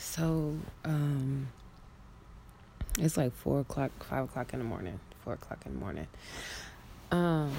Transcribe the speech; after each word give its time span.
So, 0.00 0.56
um, 0.82 1.48
it's 2.98 3.18
like 3.18 3.34
four 3.34 3.60
o'clock, 3.60 3.90
five 4.02 4.24
o'clock 4.24 4.54
in 4.54 4.58
the 4.58 4.64
morning, 4.64 4.98
four 5.22 5.34
o'clock 5.34 5.58
in 5.66 5.74
the 5.74 5.78
morning. 5.78 6.06
Um, 7.12 7.52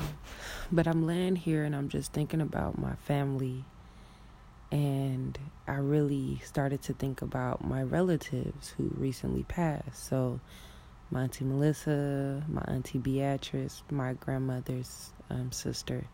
but 0.71 0.87
I'm 0.87 1.05
laying 1.05 1.35
here 1.35 1.63
and 1.63 1.75
I'm 1.75 1.87
just 1.87 2.13
thinking 2.13 2.41
about 2.41 2.79
my 2.79 2.95
family, 2.95 3.63
and 4.71 5.37
I 5.67 5.75
really 5.75 6.41
started 6.43 6.81
to 6.83 6.93
think 6.93 7.21
about 7.21 7.63
my 7.63 7.83
relatives 7.83 8.69
who 8.69 8.91
recently 8.97 9.43
passed. 9.43 10.07
So, 10.07 10.39
my 11.11 11.23
auntie 11.23 11.45
Melissa, 11.45 12.43
my 12.49 12.63
auntie 12.67 12.97
Beatrice, 12.97 13.83
my 13.91 14.13
grandmother's 14.13 15.11
um, 15.29 15.51
sister. 15.51 16.05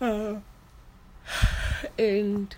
Uh, 0.00 0.40
and 2.00 2.56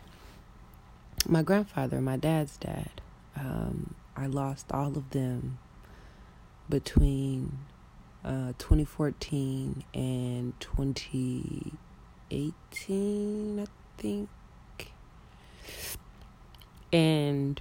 my 1.28 1.42
grandfather, 1.42 2.00
my 2.00 2.16
dad's 2.16 2.56
dad. 2.56 3.02
Um, 3.36 3.94
I 4.16 4.26
lost 4.26 4.72
all 4.72 4.96
of 4.96 5.10
them 5.10 5.58
between 6.68 7.58
uh, 8.24 8.52
2014 8.58 9.84
and 9.92 10.52
2018, 10.60 13.60
I 13.60 13.66
think. 13.98 14.28
And 16.92 17.60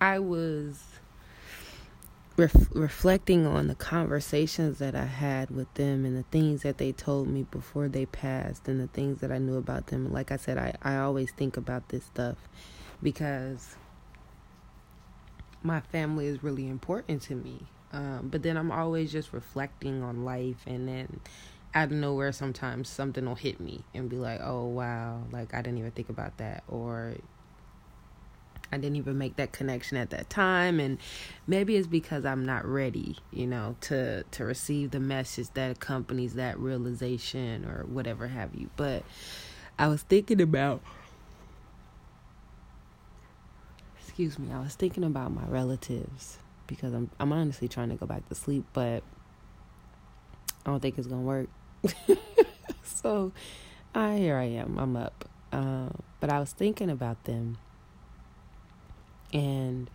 I 0.00 0.18
was 0.18 0.93
ref- 2.36 2.74
reflecting 2.74 3.46
on 3.46 3.68
the 3.68 3.74
conversations 3.74 4.78
that 4.78 4.94
I 4.94 5.04
had 5.04 5.50
with 5.50 5.72
them 5.74 6.04
and 6.04 6.16
the 6.16 6.24
things 6.24 6.62
that 6.62 6.78
they 6.78 6.92
told 6.92 7.28
me 7.28 7.44
before 7.50 7.88
they 7.88 8.06
passed 8.06 8.68
and 8.68 8.80
the 8.80 8.86
things 8.88 9.20
that 9.20 9.30
I 9.30 9.38
knew 9.38 9.56
about 9.56 9.88
them. 9.88 10.12
Like 10.12 10.32
I 10.32 10.36
said, 10.36 10.58
I, 10.58 10.74
I 10.82 10.96
always 10.96 11.30
think 11.30 11.56
about 11.56 11.88
this 11.88 12.04
stuff 12.04 12.36
because 13.02 13.76
my 15.62 15.80
family 15.80 16.26
is 16.26 16.42
really 16.42 16.68
important 16.68 17.22
to 17.22 17.34
me. 17.34 17.66
Um, 17.92 18.28
but 18.30 18.42
then 18.42 18.56
I'm 18.56 18.72
always 18.72 19.12
just 19.12 19.32
reflecting 19.32 20.02
on 20.02 20.24
life 20.24 20.64
and 20.66 20.88
then 20.88 21.20
out 21.74 21.86
of 21.86 21.92
nowhere 21.92 22.32
sometimes 22.32 22.88
something 22.88 23.24
will 23.24 23.34
hit 23.36 23.60
me 23.60 23.84
and 23.94 24.08
be 24.08 24.16
like, 24.16 24.40
oh 24.42 24.64
wow, 24.64 25.22
like 25.30 25.54
I 25.54 25.62
didn't 25.62 25.78
even 25.78 25.90
think 25.92 26.08
about 26.08 26.36
that 26.38 26.64
or 26.68 27.14
I 28.74 28.76
didn't 28.76 28.96
even 28.96 29.16
make 29.16 29.36
that 29.36 29.52
connection 29.52 29.96
at 29.96 30.10
that 30.10 30.28
time 30.28 30.80
and 30.80 30.98
maybe 31.46 31.76
it's 31.76 31.86
because 31.86 32.24
I'm 32.24 32.44
not 32.44 32.66
ready, 32.66 33.16
you 33.32 33.46
know, 33.46 33.76
to 33.82 34.24
to 34.24 34.44
receive 34.44 34.90
the 34.90 35.00
message 35.00 35.48
that 35.54 35.70
accompanies 35.70 36.34
that 36.34 36.58
realization 36.58 37.64
or 37.64 37.84
whatever 37.84 38.26
have 38.26 38.54
you. 38.54 38.68
But 38.76 39.04
I 39.78 39.88
was 39.88 40.02
thinking 40.02 40.40
about 40.40 40.82
excuse 43.98 44.38
me, 44.38 44.52
I 44.52 44.60
was 44.60 44.74
thinking 44.74 45.04
about 45.04 45.32
my 45.32 45.44
relatives 45.46 46.38
because 46.66 46.92
I'm 46.92 47.10
I'm 47.20 47.32
honestly 47.32 47.68
trying 47.68 47.90
to 47.90 47.96
go 47.96 48.06
back 48.06 48.28
to 48.28 48.34
sleep, 48.34 48.64
but 48.72 49.02
I 50.66 50.70
don't 50.70 50.80
think 50.80 50.98
it's 50.98 51.06
gonna 51.06 51.22
work. 51.22 51.48
so, 52.82 53.32
uh, 53.94 54.12
here 54.12 54.36
I 54.36 54.44
am. 54.44 54.78
I'm 54.78 54.96
up. 54.96 55.28
Uh, 55.52 55.90
but 56.20 56.30
I 56.30 56.40
was 56.40 56.52
thinking 56.52 56.90
about 56.90 57.24
them 57.24 57.58
and 59.34 59.90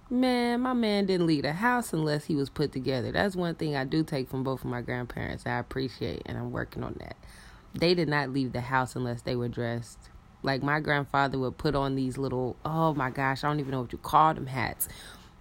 man, 0.09 0.59
my 0.59 0.73
man 0.73 1.05
didn't 1.05 1.27
leave 1.27 1.43
the 1.43 1.53
house 1.53 1.93
unless 1.93 2.25
he 2.25 2.35
was 2.35 2.49
put 2.49 2.73
together. 2.73 3.13
That's 3.13 3.37
one 3.37 3.55
thing 3.55 3.73
I 3.73 3.85
do 3.85 4.03
take 4.03 4.27
from 4.27 4.43
both 4.43 4.65
of 4.65 4.69
my 4.69 4.81
grandparents. 4.81 5.45
I 5.45 5.59
appreciate, 5.59 6.23
and 6.25 6.37
I'm 6.37 6.51
working 6.51 6.83
on 6.83 6.97
that. 6.99 7.15
They 7.73 7.93
did 7.93 8.09
not 8.09 8.31
leave 8.31 8.51
the 8.51 8.59
house 8.59 8.97
unless 8.97 9.21
they 9.21 9.37
were 9.37 9.47
dressed. 9.47 9.97
Like 10.43 10.61
my 10.61 10.81
grandfather 10.81 11.39
would 11.39 11.57
put 11.57 11.73
on 11.73 11.95
these 11.95 12.17
little, 12.17 12.57
oh 12.65 12.93
my 12.93 13.11
gosh, 13.11 13.45
I 13.45 13.47
don't 13.47 13.61
even 13.61 13.71
know 13.71 13.81
what 13.81 13.93
you 13.93 13.97
call 13.97 14.33
them 14.33 14.47
hats, 14.47 14.89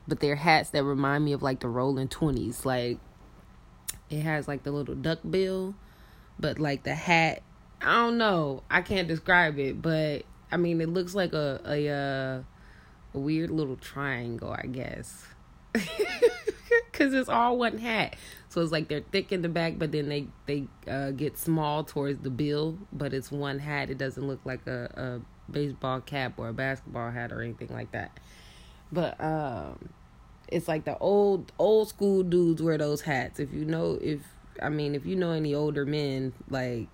but 0.06 0.20
they're 0.20 0.36
hats 0.36 0.70
that 0.70 0.84
remind 0.84 1.24
me 1.24 1.32
of 1.32 1.42
like 1.42 1.58
the 1.58 1.68
rolling 1.68 2.06
twenties. 2.06 2.64
Like 2.64 3.00
it 4.10 4.20
has 4.20 4.46
like 4.46 4.62
the 4.62 4.70
little 4.70 4.94
duck 4.94 5.18
bill, 5.28 5.74
but 6.38 6.60
like 6.60 6.84
the 6.84 6.94
hat 6.94 7.42
I 7.80 7.94
don't 7.94 8.18
know. 8.18 8.62
I 8.70 8.82
can't 8.82 9.06
describe 9.06 9.58
it, 9.58 9.80
but 9.80 10.24
I 10.50 10.56
mean, 10.56 10.80
it 10.80 10.88
looks 10.88 11.14
like 11.14 11.32
a 11.32 11.60
a 11.64 11.88
uh, 11.88 12.42
a 13.14 13.18
weird 13.18 13.50
little 13.50 13.76
triangle, 13.76 14.50
I 14.50 14.66
guess. 14.66 15.26
Cause 16.92 17.14
it's 17.14 17.28
all 17.28 17.58
one 17.58 17.78
hat, 17.78 18.16
so 18.48 18.60
it's 18.60 18.72
like 18.72 18.88
they're 18.88 19.04
thick 19.12 19.30
in 19.30 19.42
the 19.42 19.48
back, 19.48 19.74
but 19.78 19.92
then 19.92 20.08
they 20.08 20.26
they 20.46 20.64
uh, 20.90 21.12
get 21.12 21.38
small 21.38 21.84
towards 21.84 22.18
the 22.20 22.30
bill. 22.30 22.76
But 22.92 23.14
it's 23.14 23.30
one 23.30 23.60
hat. 23.60 23.88
It 23.88 23.98
doesn't 23.98 24.26
look 24.26 24.40
like 24.44 24.66
a, 24.66 25.20
a 25.48 25.52
baseball 25.52 26.00
cap 26.00 26.38
or 26.38 26.48
a 26.48 26.52
basketball 26.52 27.10
hat 27.10 27.30
or 27.30 27.42
anything 27.42 27.68
like 27.68 27.92
that. 27.92 28.18
But 28.90 29.20
um, 29.22 29.90
it's 30.48 30.66
like 30.66 30.84
the 30.84 30.98
old 30.98 31.52
old 31.58 31.88
school 31.88 32.22
dudes 32.22 32.62
wear 32.62 32.78
those 32.78 33.02
hats. 33.02 33.38
If 33.38 33.52
you 33.52 33.64
know, 33.64 33.98
if 34.00 34.20
I 34.60 34.68
mean, 34.68 34.94
if 34.94 35.06
you 35.06 35.14
know 35.14 35.32
any 35.32 35.54
older 35.54 35.84
men, 35.86 36.32
like 36.48 36.88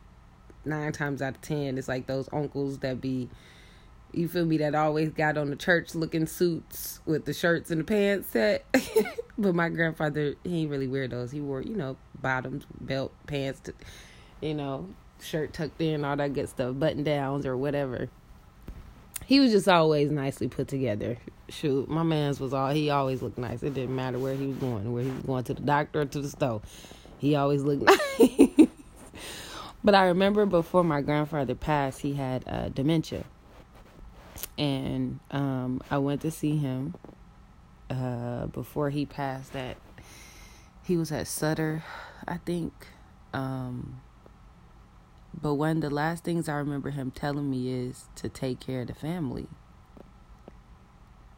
nine 0.67 0.93
times 0.93 1.23
out 1.23 1.35
of 1.35 1.41
ten, 1.41 1.79
it's 1.79 1.89
like 1.89 2.07
those 2.07 2.29
uncles 2.33 2.79
that 2.79 3.01
be, 3.01 3.29
you 4.13 4.29
feel 4.29 4.45
me, 4.45 4.59
that 4.59 4.75
always 4.75 5.11
got 5.11 5.37
on 5.37 5.51
the 5.51 5.57
church 5.57 5.95
looking 5.95 6.27
suits 6.27 7.01
with 7.07 7.25
the 7.25 7.33
shirts 7.33 7.71
and 7.71 7.81
the 7.81 7.85
pants 7.85 8.29
set. 8.29 8.65
but 9.39 9.55
my 9.55 9.69
grandfather, 9.69 10.35
he 10.45 10.63
ain't 10.63 10.71
really 10.71 10.87
wear 10.87 11.09
those. 11.09 11.31
He 11.31 11.41
wore, 11.41 11.63
you 11.63 11.77
know, 11.77 11.97
bottoms, 12.21 12.65
belt, 12.81 13.13
pants, 13.27 13.61
to, 13.61 13.75
you 14.41 14.55
know, 14.55 14.89
shirt 15.21 15.53
tucked 15.53 15.81
in, 15.81 16.05
all 16.05 16.17
that 16.17 16.33
good 16.33 16.49
stuff, 16.49 16.79
button 16.79 17.03
downs 17.03 17.47
or 17.47 17.57
whatever. 17.57 18.09
He 19.27 19.41
was 19.41 19.53
just 19.53 19.69
always 19.69 20.11
nicely 20.11 20.49
put 20.49 20.69
together. 20.69 21.17
Shoot, 21.49 21.89
my 21.89 22.03
man's 22.03 22.41
was 22.41 22.53
all 22.53 22.71
he 22.71 22.91
always 22.91 23.23
looked 23.23 23.39
nice. 23.39 23.63
It 23.63 23.75
didn't 23.75 23.97
matter 23.97 24.19
where 24.19 24.35
he 24.35 24.47
was 24.49 24.57
going, 24.57 24.93
where 24.93 25.03
he 25.03 25.11
was 25.11 25.23
going 25.23 25.45
to 25.45 25.55
the 25.55 25.63
doctor 25.63 26.03
or 26.03 26.05
to 26.05 26.21
the 26.21 26.29
store. 26.29 26.61
He 27.19 27.35
always 27.37 27.63
looked 27.63 27.85
nice. 28.19 28.51
But 29.85 29.95
I 29.95 30.07
remember 30.07 30.47
before 30.47 30.83
my 30.83 31.03
grandfather 31.03 31.55
passed, 31.55 32.01
he 32.01 32.15
had 32.15 32.45
uh, 32.49 32.71
dementia. 32.71 33.25
And 34.59 35.21
um, 35.31 35.83
I 35.91 35.99
went 35.99 36.23
to 36.23 36.31
see 36.31 36.57
him 36.57 36.95
uh, 37.91 38.47
before 38.47 38.91
he 38.91 39.07
passed. 39.07 39.53
That 39.53 39.77
he 40.85 40.97
was 40.97 41.13
at 41.13 41.27
Sutter, 41.29 41.85
I 42.27 42.39
think. 42.39 42.73
Um, 43.35 44.01
But 45.41 45.55
one 45.55 45.79
of 45.79 45.83
the 45.83 45.91
last 45.91 46.25
things 46.25 46.49
I 46.49 46.55
remember 46.55 46.91
him 46.91 47.11
telling 47.11 47.51
me 47.51 47.71
is 47.71 48.07
to 48.17 48.29
take 48.29 48.61
care 48.61 48.83
of 48.83 48.87
the 48.87 48.95
family. 48.95 49.49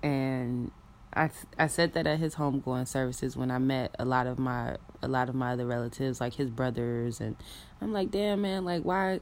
And 0.03 0.71
I 1.17 1.31
I 1.59 1.67
said 1.67 1.95
that 1.95 2.07
at 2.07 2.19
his 2.19 2.35
homegoing 2.35 2.87
services 2.87 3.37
when 3.37 3.51
I 3.51 3.59
met 3.59 3.97
a 3.99 4.05
lot 4.05 4.27
of 4.27 4.39
my 4.39 4.77
a 5.03 5.09
lot 5.09 5.29
of 5.31 5.35
my 5.35 5.53
other 5.53 5.67
relatives, 5.67 6.21
like 6.21 6.35
his 6.35 6.51
brothers, 6.51 7.21
and 7.21 7.37
I'm 7.81 7.93
like, 7.93 8.11
damn 8.11 8.43
man, 8.43 8.65
like 8.65 8.83
why 8.83 9.21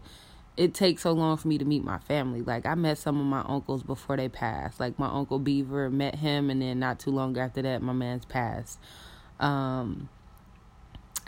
it 0.57 0.75
takes 0.75 1.03
so 1.03 1.13
long 1.13 1.37
for 1.37 1.49
me 1.49 1.57
to 1.59 1.65
meet 1.65 1.85
my 1.85 1.99
family. 1.99 2.43
Like 2.43 2.67
I 2.67 2.75
met 2.75 2.99
some 2.99 3.21
of 3.21 3.27
my 3.27 3.45
uncles 3.47 3.85
before 3.85 4.17
they 4.17 4.29
passed. 4.29 4.81
Like 4.81 4.99
my 4.99 5.09
uncle 5.09 5.39
Beaver 5.39 5.89
met 5.89 6.17
him, 6.17 6.51
and 6.51 6.61
then 6.61 6.81
not 6.81 6.99
too 6.99 7.13
long 7.13 7.39
after 7.39 7.63
that, 7.63 7.81
my 7.81 7.93
man's 7.93 8.25
passed. 8.25 8.81
Um, 9.39 10.09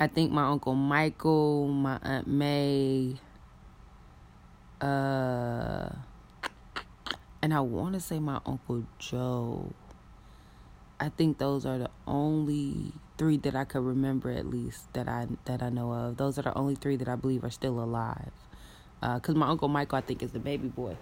I 0.01 0.09
think 0.09 0.33
my 0.33 0.49
uncle 0.49 0.75
Michael, 0.75 1.69
my 1.69 1.99
aunt 2.03 2.27
May, 2.27 3.17
uh, 4.81 5.91
and 7.41 7.55
I 7.55 7.61
want 7.61 7.95
to 7.95 8.01
say 8.01 8.19
my 8.19 8.41
uncle 8.45 8.85
Joe. 8.99 9.73
I 10.99 11.11
think 11.11 11.39
those 11.39 11.67
are 11.67 11.79
the 11.79 11.91
only 12.07 12.93
three 13.19 13.37
that 13.39 13.55
I 13.55 13.65
could 13.65 13.83
remember 13.83 14.31
at 14.31 14.47
least 14.47 14.93
that 14.95 15.09
I 15.09 15.27
that 15.45 15.63
I 15.63 15.69
know 15.69 15.93
of. 15.93 16.17
Those 16.17 16.39
are 16.39 16.43
the 16.43 16.55
only 16.55 16.75
three 16.75 16.97
that 16.97 17.09
I 17.09 17.17
believe 17.17 17.45
are 17.45 17.51
still 17.51 17.81
alive. 17.81 18.33
Uh, 19.03 19.19
Cause 19.21 19.35
my 19.35 19.49
uncle 19.49 19.69
Michael, 19.69 19.99
I 19.99 20.01
think, 20.01 20.23
is 20.23 20.33
the 20.33 20.39
baby 20.39 20.69
boy, 20.69 20.97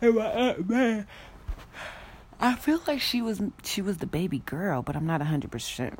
and 0.00 0.14
my 0.14 0.26
aunt 0.26 0.68
May. 0.68 1.04
I 2.40 2.54
feel 2.54 2.80
like 2.86 3.00
she 3.00 3.20
was 3.20 3.42
she 3.62 3.82
was 3.82 3.98
the 3.98 4.06
baby 4.06 4.38
girl, 4.38 4.82
but 4.82 4.96
I'm 4.96 5.06
not 5.06 5.20
hundred 5.22 5.50
percent. 5.50 5.98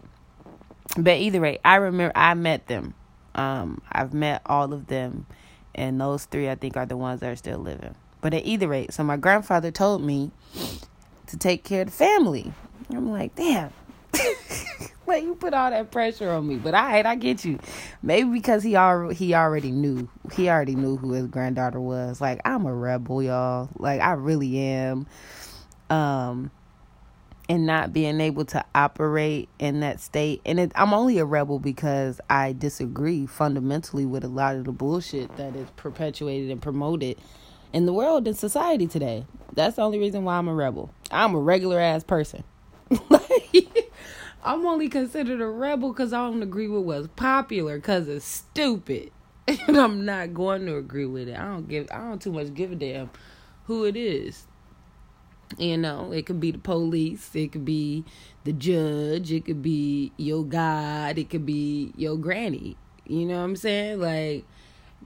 But 0.97 1.19
either 1.19 1.41
way, 1.41 1.59
I 1.65 1.77
remember 1.77 2.12
I 2.17 2.35
met 2.35 2.67
them. 2.67 2.95
Um, 3.35 3.83
I've 3.91 4.15
met 4.15 4.43
all 4.47 4.73
of 4.73 4.87
them, 4.87 5.27
and 5.75 6.01
those 6.01 6.25
three 6.25 6.49
I 6.49 6.55
think 6.55 6.77
are 6.77 6.87
the 6.87 6.97
ones 6.97 7.21
that 7.21 7.31
are 7.31 7.37
still 7.37 7.59
living. 7.59 7.95
But 8.21 8.35
at 8.35 8.45
either 8.45 8.69
rate, 8.69 8.93
so 8.93 9.03
my 9.03 9.17
grandfather 9.17 9.71
told 9.71 10.03
me 10.03 10.31
to 11.27 11.37
take 11.37 11.65
care 11.65 11.83
of 11.83 11.89
the 11.89 11.93
family. 11.93 12.53
I'm 12.94 13.10
like, 13.10 13.34
damn. 13.34 13.72
like 15.06 15.25
you 15.25 15.34
put 15.34 15.52
all 15.52 15.70
that 15.70 15.90
pressure 15.90 16.31
on 16.31 16.46
me, 16.46 16.56
but 16.56 16.75
I 16.75 17.02
I 17.02 17.14
get 17.16 17.44
you. 17.44 17.58
Maybe 18.02 18.31
because 18.31 18.62
he 18.62 18.76
already 18.76 19.14
he 19.14 19.34
already 19.34 19.70
knew 19.70 20.08
he 20.32 20.48
already 20.48 20.75
knew 20.75 20.96
who 20.96 21.12
his 21.12 21.26
granddaughter 21.26 21.81
was. 21.81 22.20
Like 22.20 22.40
I'm 22.44 22.66
a 22.66 22.75
rebel, 22.75 23.22
y'all. 23.22 23.69
Like 23.78 24.00
I 24.00 24.12
really 24.12 24.58
am. 24.58 25.06
Um, 25.90 26.50
and 27.48 27.66
not 27.66 27.92
being 27.92 28.20
able 28.20 28.44
to 28.44 28.64
operate 28.76 29.48
in 29.58 29.81
that 29.81 30.00
state, 30.00 30.40
and 30.46 30.60
it, 30.60 30.72
I'm 30.76 30.94
only 30.94 31.19
a 31.19 31.25
rebel 31.25 31.58
because 31.58 32.20
I 32.31 32.52
disagree 32.52 33.26
fundamentally 33.26 34.06
with 34.06 34.22
a 34.22 34.28
lot 34.28 34.54
of 34.54 34.66
the 34.66 34.72
bullshit 34.72 35.37
that 35.37 35.56
is 35.56 35.69
perpetuated 35.70 36.52
and 36.52 36.62
promoted 36.62 37.19
in 37.72 37.87
the 37.87 37.92
world 37.92 38.28
and 38.28 38.37
society 38.37 38.87
today. 38.87 39.26
That's 39.52 39.75
the 39.76 39.82
only 39.82 39.98
reason 39.98 40.22
why 40.22 40.37
I'm 40.37 40.46
a 40.46 40.54
rebel. 40.54 40.94
I'm 41.10 41.34
a 41.34 41.40
regular 41.40 41.81
ass 41.81 42.04
person. 42.04 42.44
like, 43.08 43.92
I'm 44.42 44.66
only 44.66 44.88
considered 44.88 45.40
a 45.40 45.46
rebel 45.46 45.92
because 45.92 46.12
I 46.12 46.19
don't 46.19 46.42
agree 46.42 46.69
with 46.69 46.84
what's 46.84 47.08
popular 47.16 47.76
because 47.76 48.08
it's 48.08 48.25
stupid. 48.25 49.12
and 49.66 49.76
I'm 49.76 50.04
not 50.04 50.34
going 50.34 50.66
to 50.66 50.76
agree 50.76 51.06
with 51.06 51.28
it. 51.28 51.37
I 51.38 51.44
don't 51.44 51.69
give 51.69 51.88
I 51.92 51.98
don't 51.98 52.20
too 52.20 52.32
much 52.32 52.54
give 52.54 52.72
a 52.72 52.75
damn 52.75 53.10
who 53.64 53.84
it 53.84 53.96
is. 53.96 54.46
You 55.58 55.78
know, 55.78 56.12
it 56.12 56.26
could 56.26 56.38
be 56.38 56.52
the 56.52 56.58
police, 56.58 57.34
it 57.34 57.50
could 57.50 57.64
be 57.64 58.04
the 58.44 58.52
judge, 58.52 59.32
it 59.32 59.44
could 59.44 59.62
be 59.62 60.12
your 60.16 60.44
God, 60.44 61.19
it 61.19 61.28
could 61.28 61.44
be 61.44 61.92
your 61.96 62.16
granny. 62.16 62.76
You 63.06 63.26
know 63.26 63.38
what 63.38 63.44
I'm 63.44 63.56
saying? 63.56 64.00
Like 64.00 64.44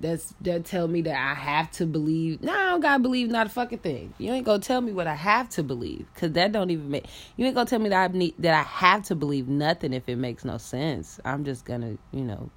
that's 0.01 0.35
that 0.41 0.65
tell 0.65 0.89
me 0.89 1.03
that 1.03 1.17
I 1.17 1.35
have 1.35 1.71
to 1.73 1.87
believe. 1.87 2.43
No, 2.43 2.53
I 2.53 2.71
don't 2.71 2.81
gotta 2.81 3.03
believe 3.03 3.31
not 3.31 3.47
a 3.47 3.51
fucking 3.51 3.79
thing. 3.79 4.13
You 4.19 4.33
ain't 4.33 4.45
gonna 4.45 4.59
tell 4.59 4.81
me 4.81 4.93
what 4.93 5.07
I 5.07 5.15
have 5.15 5.49
to 5.51 5.63
believe, 5.63 6.07
cause 6.17 6.33
that 6.33 6.53
don't 6.53 6.71
even 6.71 6.91
make. 6.91 7.07
You 7.37 7.47
ain't 7.47 7.55
gonna 7.55 7.69
tell 7.69 7.79
me 7.79 7.89
that 7.91 8.11
I 8.11 8.13
need 8.13 8.35
that 8.41 8.55
I 8.55 8.63
have 8.63 9.05
to 9.05 9.15
believe 9.15 9.49
nothing 9.49 9.93
if 9.93 10.09
it 10.09 10.17
makes 10.17 10.45
no 10.45 10.59
sense. 10.59 11.21
I'm 11.25 11.45
just 11.45 11.65
gonna, 11.65 11.97
you 12.11 12.25
know, 12.25 12.51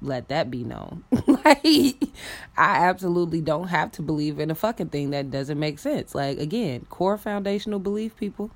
let 0.00 0.28
that 0.28 0.50
be 0.50 0.64
known. 0.64 1.04
like 1.26 1.64
I 2.56 2.86
absolutely 2.86 3.40
don't 3.42 3.68
have 3.68 3.92
to 3.92 4.02
believe 4.02 4.40
in 4.40 4.50
a 4.50 4.54
fucking 4.54 4.88
thing 4.88 5.10
that 5.10 5.30
doesn't 5.30 5.58
make 5.58 5.78
sense. 5.78 6.14
Like 6.14 6.38
again, 6.38 6.86
core 6.88 7.18
foundational 7.18 7.80
belief, 7.80 8.16
people. 8.16 8.50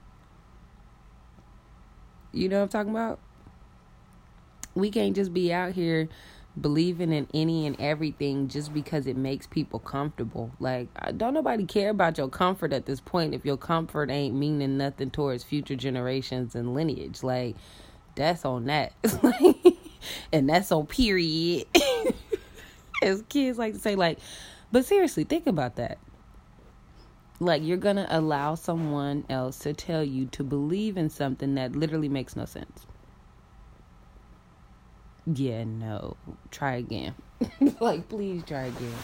You 2.32 2.48
know 2.48 2.56
what 2.56 2.62
I'm 2.62 2.68
talking 2.70 2.90
about? 2.90 3.18
We 4.74 4.90
can't 4.90 5.14
just 5.14 5.34
be 5.34 5.52
out 5.52 5.72
here 5.72 6.08
believing 6.60 7.12
in 7.12 7.26
any 7.32 7.66
and 7.66 7.80
everything 7.80 8.48
just 8.48 8.74
because 8.74 9.06
it 9.06 9.16
makes 9.16 9.46
people 9.46 9.78
comfortable. 9.78 10.50
Like, 10.60 10.88
don't 11.16 11.34
nobody 11.34 11.64
care 11.64 11.90
about 11.90 12.18
your 12.18 12.28
comfort 12.28 12.72
at 12.72 12.86
this 12.86 13.00
point 13.00 13.34
if 13.34 13.44
your 13.44 13.56
comfort 13.56 14.10
ain't 14.10 14.34
meaning 14.34 14.76
nothing 14.76 15.10
towards 15.10 15.44
future 15.44 15.76
generations 15.76 16.54
and 16.54 16.74
lineage. 16.74 17.22
Like, 17.22 17.56
that's 18.14 18.44
on 18.44 18.66
that. 18.66 18.92
and 20.32 20.48
that's 20.48 20.70
on 20.70 20.86
period. 20.86 21.66
As 23.02 23.22
kids 23.28 23.58
like 23.58 23.74
to 23.74 23.80
say, 23.80 23.96
like, 23.96 24.18
but 24.70 24.84
seriously, 24.84 25.24
think 25.24 25.46
about 25.46 25.76
that. 25.76 25.98
Like, 27.40 27.62
you're 27.62 27.78
gonna 27.78 28.06
allow 28.10 28.54
someone 28.54 29.24
else 29.28 29.58
to 29.60 29.72
tell 29.72 30.04
you 30.04 30.26
to 30.26 30.44
believe 30.44 30.96
in 30.96 31.08
something 31.10 31.56
that 31.56 31.74
literally 31.74 32.08
makes 32.08 32.36
no 32.36 32.44
sense 32.44 32.86
yeah, 35.26 35.64
no, 35.64 36.16
try 36.50 36.76
again. 36.76 37.14
like, 37.80 38.08
please 38.08 38.42
try 38.44 38.64
again. 38.64 38.94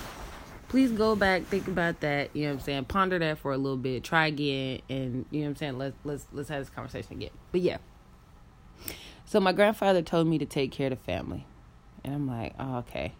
Please 0.68 0.92
go 0.92 1.16
back, 1.16 1.44
think 1.44 1.66
about 1.66 2.00
that. 2.00 2.30
You 2.34 2.44
know 2.44 2.48
what 2.50 2.58
I'm 2.58 2.64
saying? 2.64 2.84
Ponder 2.86 3.18
that 3.18 3.38
for 3.38 3.52
a 3.52 3.56
little 3.56 3.78
bit. 3.78 4.04
Try 4.04 4.26
again, 4.26 4.82
and 4.88 5.24
you 5.30 5.40
know 5.40 5.46
what 5.46 5.50
I'm 5.50 5.56
saying. 5.56 5.78
Let's 5.78 5.96
let's 6.04 6.26
let's 6.32 6.48
have 6.50 6.60
this 6.60 6.70
conversation 6.70 7.12
again. 7.12 7.30
But 7.52 7.62
yeah. 7.62 7.78
So 9.24 9.40
my 9.40 9.52
grandfather 9.52 10.02
told 10.02 10.26
me 10.26 10.38
to 10.38 10.46
take 10.46 10.72
care 10.72 10.90
of 10.92 10.98
the 10.98 11.04
family, 11.04 11.46
and 12.04 12.14
I'm 12.14 12.26
like, 12.26 12.54
oh, 12.58 12.78
okay, 12.78 13.14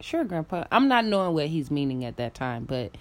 sure, 0.00 0.24
grandpa. 0.24 0.64
I'm 0.70 0.88
not 0.88 1.04
knowing 1.04 1.34
what 1.34 1.46
he's 1.46 1.70
meaning 1.70 2.04
at 2.04 2.16
that 2.16 2.34
time, 2.34 2.64
but 2.64 2.96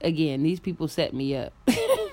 again, 0.00 0.42
these 0.42 0.60
people 0.60 0.88
set 0.88 1.14
me 1.14 1.34
up. 1.36 1.52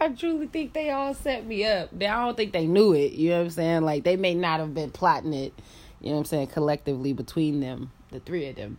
I 0.00 0.08
truly 0.08 0.46
think 0.46 0.72
they 0.72 0.90
all 0.90 1.12
set 1.12 1.46
me 1.46 1.64
up. 1.66 1.90
They, 1.92 2.06
I 2.06 2.24
don't 2.24 2.36
think 2.36 2.52
they 2.52 2.66
knew 2.66 2.94
it. 2.94 3.12
You 3.12 3.30
know 3.30 3.38
what 3.38 3.44
I'm 3.44 3.50
saying? 3.50 3.82
Like 3.82 4.04
they 4.04 4.16
may 4.16 4.34
not 4.34 4.60
have 4.60 4.72
been 4.74 4.90
plotting 4.90 5.34
it. 5.34 5.52
You 6.00 6.08
know 6.08 6.14
what 6.14 6.20
I'm 6.20 6.24
saying? 6.24 6.46
Collectively 6.48 7.12
between 7.12 7.60
them, 7.60 7.92
the 8.10 8.20
three 8.20 8.48
of 8.48 8.56
them. 8.56 8.78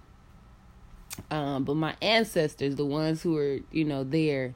Um, 1.29 1.63
but 1.63 1.75
my 1.75 1.95
ancestors, 2.01 2.75
the 2.75 2.85
ones 2.85 3.21
who 3.21 3.33
were, 3.33 3.59
you 3.71 3.83
know, 3.85 4.03
there, 4.03 4.55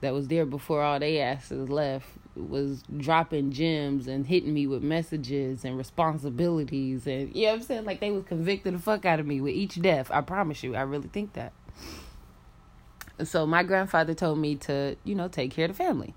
that 0.00 0.14
was 0.14 0.28
there 0.28 0.46
before 0.46 0.82
all 0.82 1.00
they 1.00 1.20
asses 1.20 1.68
left, 1.68 2.06
was 2.36 2.84
dropping 2.96 3.50
gems 3.50 4.06
and 4.06 4.26
hitting 4.26 4.54
me 4.54 4.66
with 4.66 4.82
messages 4.82 5.64
and 5.64 5.76
responsibilities 5.76 7.06
and 7.06 7.34
you 7.34 7.46
know 7.46 7.52
what 7.52 7.60
I'm 7.60 7.62
saying? 7.62 7.84
Like 7.86 8.00
they 8.00 8.10
was 8.10 8.24
convicting 8.24 8.74
the 8.74 8.78
fuck 8.78 9.04
out 9.06 9.18
of 9.18 9.26
me 9.26 9.40
with 9.40 9.54
each 9.54 9.80
death. 9.80 10.10
I 10.12 10.20
promise 10.20 10.62
you, 10.62 10.76
I 10.76 10.82
really 10.82 11.08
think 11.08 11.32
that. 11.32 11.52
So 13.24 13.46
my 13.46 13.62
grandfather 13.62 14.14
told 14.14 14.38
me 14.38 14.56
to, 14.56 14.96
you 15.04 15.14
know, 15.14 15.28
take 15.28 15.50
care 15.50 15.64
of 15.64 15.70
the 15.70 15.76
family. 15.76 16.14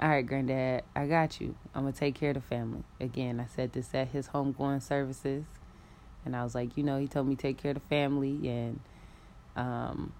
All 0.00 0.08
right, 0.08 0.26
granddad, 0.26 0.84
I 0.96 1.06
got 1.06 1.42
you. 1.42 1.54
I'm 1.74 1.82
gonna 1.82 1.92
take 1.92 2.14
care 2.14 2.30
of 2.30 2.36
the 2.36 2.40
family. 2.40 2.84
Again, 2.98 3.38
I 3.38 3.44
said 3.54 3.74
this 3.74 3.94
at 3.94 4.08
his 4.08 4.28
homegoing 4.28 4.80
services, 4.80 5.44
and 6.24 6.34
I 6.34 6.42
was 6.42 6.54
like, 6.54 6.78
you 6.78 6.82
know, 6.82 6.98
he 6.98 7.06
told 7.06 7.26
me 7.26 7.36
take 7.36 7.58
care 7.58 7.72
of 7.72 7.74
the 7.74 7.86
family, 7.88 8.48
and 8.48 8.80
um, 9.56 10.14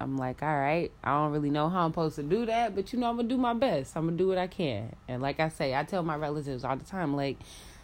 I'm 0.00 0.16
like, 0.16 0.42
all 0.42 0.56
right, 0.56 0.90
I 1.04 1.10
don't 1.10 1.32
really 1.32 1.50
know 1.50 1.68
how 1.68 1.84
I'm 1.84 1.90
supposed 1.90 2.16
to 2.16 2.22
do 2.22 2.46
that, 2.46 2.74
but 2.74 2.90
you 2.94 2.98
know, 2.98 3.10
I'm 3.10 3.16
gonna 3.16 3.28
do 3.28 3.36
my 3.36 3.52
best. 3.52 3.94
I'm 3.94 4.06
gonna 4.06 4.16
do 4.16 4.28
what 4.28 4.38
I 4.38 4.46
can, 4.46 4.94
and 5.06 5.20
like 5.20 5.38
I 5.38 5.50
say, 5.50 5.74
I 5.74 5.84
tell 5.84 6.02
my 6.02 6.16
relatives 6.16 6.64
all 6.64 6.76
the 6.76 6.84
time, 6.86 7.14
like 7.14 7.36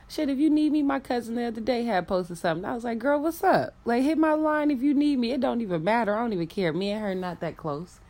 Shit, 0.08 0.28
if 0.28 0.38
you 0.38 0.50
need 0.50 0.72
me, 0.72 0.82
my 0.82 1.00
cousin 1.00 1.34
the 1.34 1.44
other 1.44 1.60
day 1.60 1.84
had 1.84 2.06
posted 2.06 2.38
something. 2.38 2.64
I 2.64 2.74
was 2.74 2.84
like, 2.84 2.98
girl, 2.98 3.20
what's 3.20 3.42
up? 3.42 3.74
Like, 3.84 4.02
hit 4.02 4.18
my 4.18 4.34
line 4.34 4.70
if 4.70 4.82
you 4.82 4.94
need 4.94 5.18
me. 5.18 5.32
It 5.32 5.40
don't 5.40 5.60
even 5.60 5.82
matter. 5.82 6.14
I 6.14 6.20
don't 6.20 6.32
even 6.32 6.46
care. 6.46 6.72
Me 6.72 6.90
and 6.90 7.02
her 7.02 7.14
not 7.14 7.40
that 7.40 7.56
close. 7.56 8.00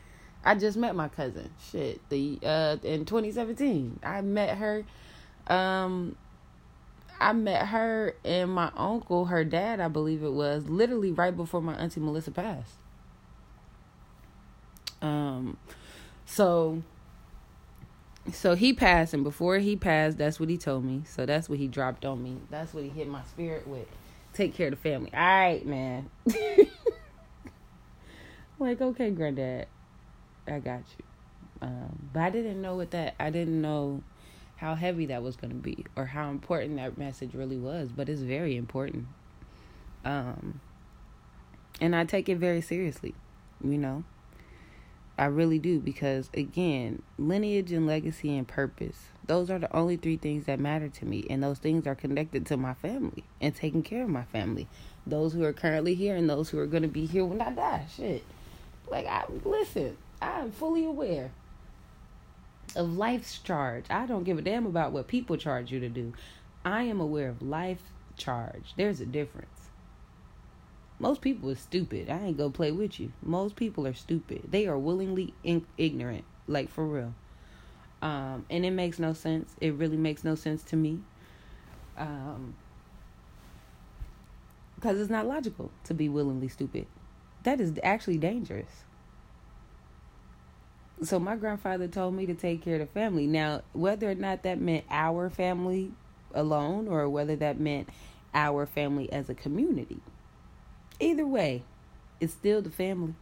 I 0.45 0.55
just 0.55 0.77
met 0.77 0.95
my 0.95 1.09
cousin. 1.09 1.51
Shit, 1.71 2.07
the 2.11 2.39
uh 2.43 2.77
in 2.83 3.07
2017, 3.07 4.01
I 4.03 4.21
met 4.21 4.59
her. 4.59 4.85
Um, 5.47 6.17
I 7.21 7.33
met 7.33 7.69
her 7.69 8.15
and 8.25 8.51
my 8.51 8.71
uncle, 8.77 9.27
her 9.27 9.45
dad, 9.45 9.81
I 9.81 9.89
believe 9.89 10.23
it 10.23 10.33
was, 10.33 10.67
literally 10.67 11.13
right 11.13 11.35
before 11.35 11.63
my 11.63 11.75
auntie 11.75 12.01
Melissa 12.01 12.31
passed. 12.31 12.75
Um, 15.01 15.57
so 16.27 16.83
so 18.33 18.55
he 18.55 18.73
passed, 18.73 19.13
and 19.13 19.23
before 19.23 19.59
he 19.59 19.77
passed, 19.77 20.19
that's 20.19 20.41
what 20.41 20.49
he 20.49 20.57
told 20.57 20.85
me. 20.85 21.03
So 21.07 21.27
that's 21.27 21.49
what 21.49 21.59
he 21.59 21.69
dropped 21.69 22.05
on 22.05 22.23
me. 22.23 22.39
That's 22.51 22.73
what 22.73 22.85
he 22.85 22.91
hit 22.91 23.09
my 23.09 23.23
spirit 23.25 23.67
with. 23.67 23.87
Take 24.33 24.55
care 24.55 24.69
of 24.69 24.73
the 24.73 24.77
family. 24.77 25.11
All 25.13 25.21
right, 25.21 25.65
man. 25.65 26.11
like, 28.59 28.81
okay, 28.81 29.11
granddad, 29.11 29.67
I 30.47 30.59
got 30.59 30.83
you. 30.99 31.05
Um, 31.63 32.11
but 32.13 32.21
I 32.21 32.31
didn't 32.31 32.61
know 32.61 32.77
what 32.77 32.91
that. 32.93 33.15
I 33.21 33.31
didn't 33.31 33.61
know 33.61 34.03
how 34.57 34.75
heavy 34.75 35.07
that 35.07 35.23
was 35.23 35.37
going 35.37 35.51
to 35.51 35.57
be 35.57 35.85
or 35.97 36.07
how 36.07 36.31
important 36.31 36.77
that 36.77 36.97
message 36.97 37.35
really 37.35 37.59
was, 37.59 37.91
but 37.93 38.09
it's 38.09 38.23
very 38.23 38.57
important. 38.57 39.07
Um, 40.05 40.61
and 41.81 41.95
I 41.95 42.05
take 42.05 42.29
it 42.29 42.39
very 42.39 42.61
seriously, 42.61 43.15
you 43.63 43.79
know. 43.79 44.05
I 45.17 45.27
really 45.27 45.59
do 45.59 45.79
because 45.79 46.29
again, 46.35 47.03
lineage 47.19 47.71
and 47.73 47.87
legacy 47.87 48.37
and 48.37 48.47
purpose. 48.47 48.97
Those 49.27 49.51
are 49.51 49.59
the 49.59 49.75
only 49.75 49.97
three 49.97 50.17
things 50.17 50.47
that 50.47 50.59
matter 50.59 50.89
to 50.89 51.07
me 51.07 51.27
and 51.31 51.43
those 51.43 51.59
things 51.59 51.87
are 51.87 51.95
connected 51.95 52.47
to 52.47 52.57
my 52.57 52.75
family 52.75 53.25
and 53.41 53.55
taking 53.55 53.83
care 53.83 54.03
of 54.03 54.11
my 54.11 54.25
family. 54.25 54.67
Those 55.07 55.33
who 55.33 55.45
are 55.45 55.53
currently 55.53 55.95
here 55.95 56.17
and 56.17 56.29
those 56.29 56.51
who 56.51 56.59
are 56.59 56.67
going 56.67 56.83
to 56.83 56.89
be 56.89 57.07
here 57.07 57.25
when 57.25 57.41
I 57.41 57.51
die. 57.51 57.87
Shit. 57.95 58.25
Like 58.89 59.07
I 59.07 59.25
listen, 59.45 59.97
I 60.21 60.41
am 60.41 60.51
fully 60.51 60.85
aware 60.85 61.31
of 62.75 62.97
life's 62.97 63.39
charge. 63.39 63.85
I 63.91 64.07
don't 64.07 64.25
give 64.25 64.39
a 64.39 64.43
damn 64.43 64.67
about 64.67 64.93
what 64.93 65.07
people 65.07 65.37
charge 65.37 65.71
you 65.71 65.81
to 65.81 65.89
do. 65.89 66.13
I 66.65 66.83
am 66.85 67.01
aware 67.01 67.29
of 67.29 67.41
life 67.41 67.83
charge. 68.17 68.75
There's 68.77 69.01
a 69.01 69.07
difference. 69.07 69.54
Most 70.99 71.21
people 71.21 71.51
are 71.51 71.57
stupid. 71.57 72.09
I 72.09 72.19
ain't 72.19 72.37
gonna 72.37 72.51
play 72.51 72.71
with 72.73 73.01
you. 73.01 73.13
Most 73.23 73.57
people 73.57 73.87
are 73.87 73.95
stupid. 73.95 74.43
They 74.51 74.67
are 74.67 74.79
willingly 74.79 75.35
in- 75.43 75.67
ignorant, 75.77 76.25
like 76.47 76.71
for 76.71 76.87
real. 76.87 77.15
Um, 78.01 78.47
and 78.51 78.65
it 78.65 78.71
makes 78.71 78.99
no 78.99 79.13
sense. 79.13 79.55
It 79.61 79.75
really 79.75 79.97
makes 79.97 80.25
no 80.25 80.35
sense 80.35 80.63
to 80.65 80.77
me. 80.77 81.01
Um, 81.97 82.55
because 84.75 85.01
it's 85.01 85.11
not 85.11 85.27
logical 85.27 85.71
to 85.85 85.95
be 85.95 86.11
willingly 86.11 86.49
stupid. 86.49 86.87
That 87.45 87.61
is 87.61 87.73
actually 87.83 88.19
dangerous. 88.19 88.85
So 91.03 91.19
my 91.19 91.37
grandfather 91.37 91.89
told 91.89 92.15
me 92.15 92.27
to 92.27 92.35
take 92.35 92.63
care 92.63 92.75
of 92.75 92.81
the 92.81 92.87
family. 92.87 93.27
Now, 93.27 93.63
whether 93.73 94.11
or 94.11 94.15
not 94.15 94.43
that 94.43 94.61
meant 94.61 94.85
our 94.91 95.31
family 95.31 95.93
alone 96.35 96.87
or 96.87 97.09
whether 97.09 97.35
that 97.37 97.59
meant 97.59 97.89
our 98.35 98.67
family 98.67 99.11
as 99.13 99.31
a 99.31 99.35
community, 99.35 100.01
either 101.01 101.27
way, 101.27 101.63
it's 102.21 102.33
still 102.33 102.63
the 102.63 102.71
family. 102.71 103.15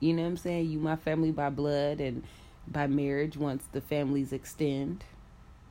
You 0.00 0.14
know 0.14 0.22
what 0.22 0.28
I'm 0.28 0.36
saying? 0.36 0.70
You 0.70 0.78
my 0.78 0.96
family 0.96 1.32
by 1.32 1.50
blood 1.50 2.00
and 2.00 2.22
by 2.66 2.86
marriage 2.86 3.36
once 3.36 3.64
the 3.72 3.80
families 3.80 4.32
extend, 4.32 5.04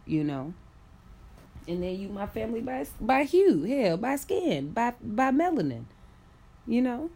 you 0.05 0.23
know. 0.23 0.53
And 1.67 1.83
then 1.83 1.99
you 1.99 2.09
my 2.09 2.27
family 2.27 2.61
by 2.61 2.85
by 2.99 3.23
hue, 3.23 3.63
hell, 3.63 3.97
by 3.97 4.15
skin, 4.15 4.71
by 4.71 4.93
by 5.01 5.31
melanin. 5.31 5.85
You 6.65 6.81
know? 6.81 7.09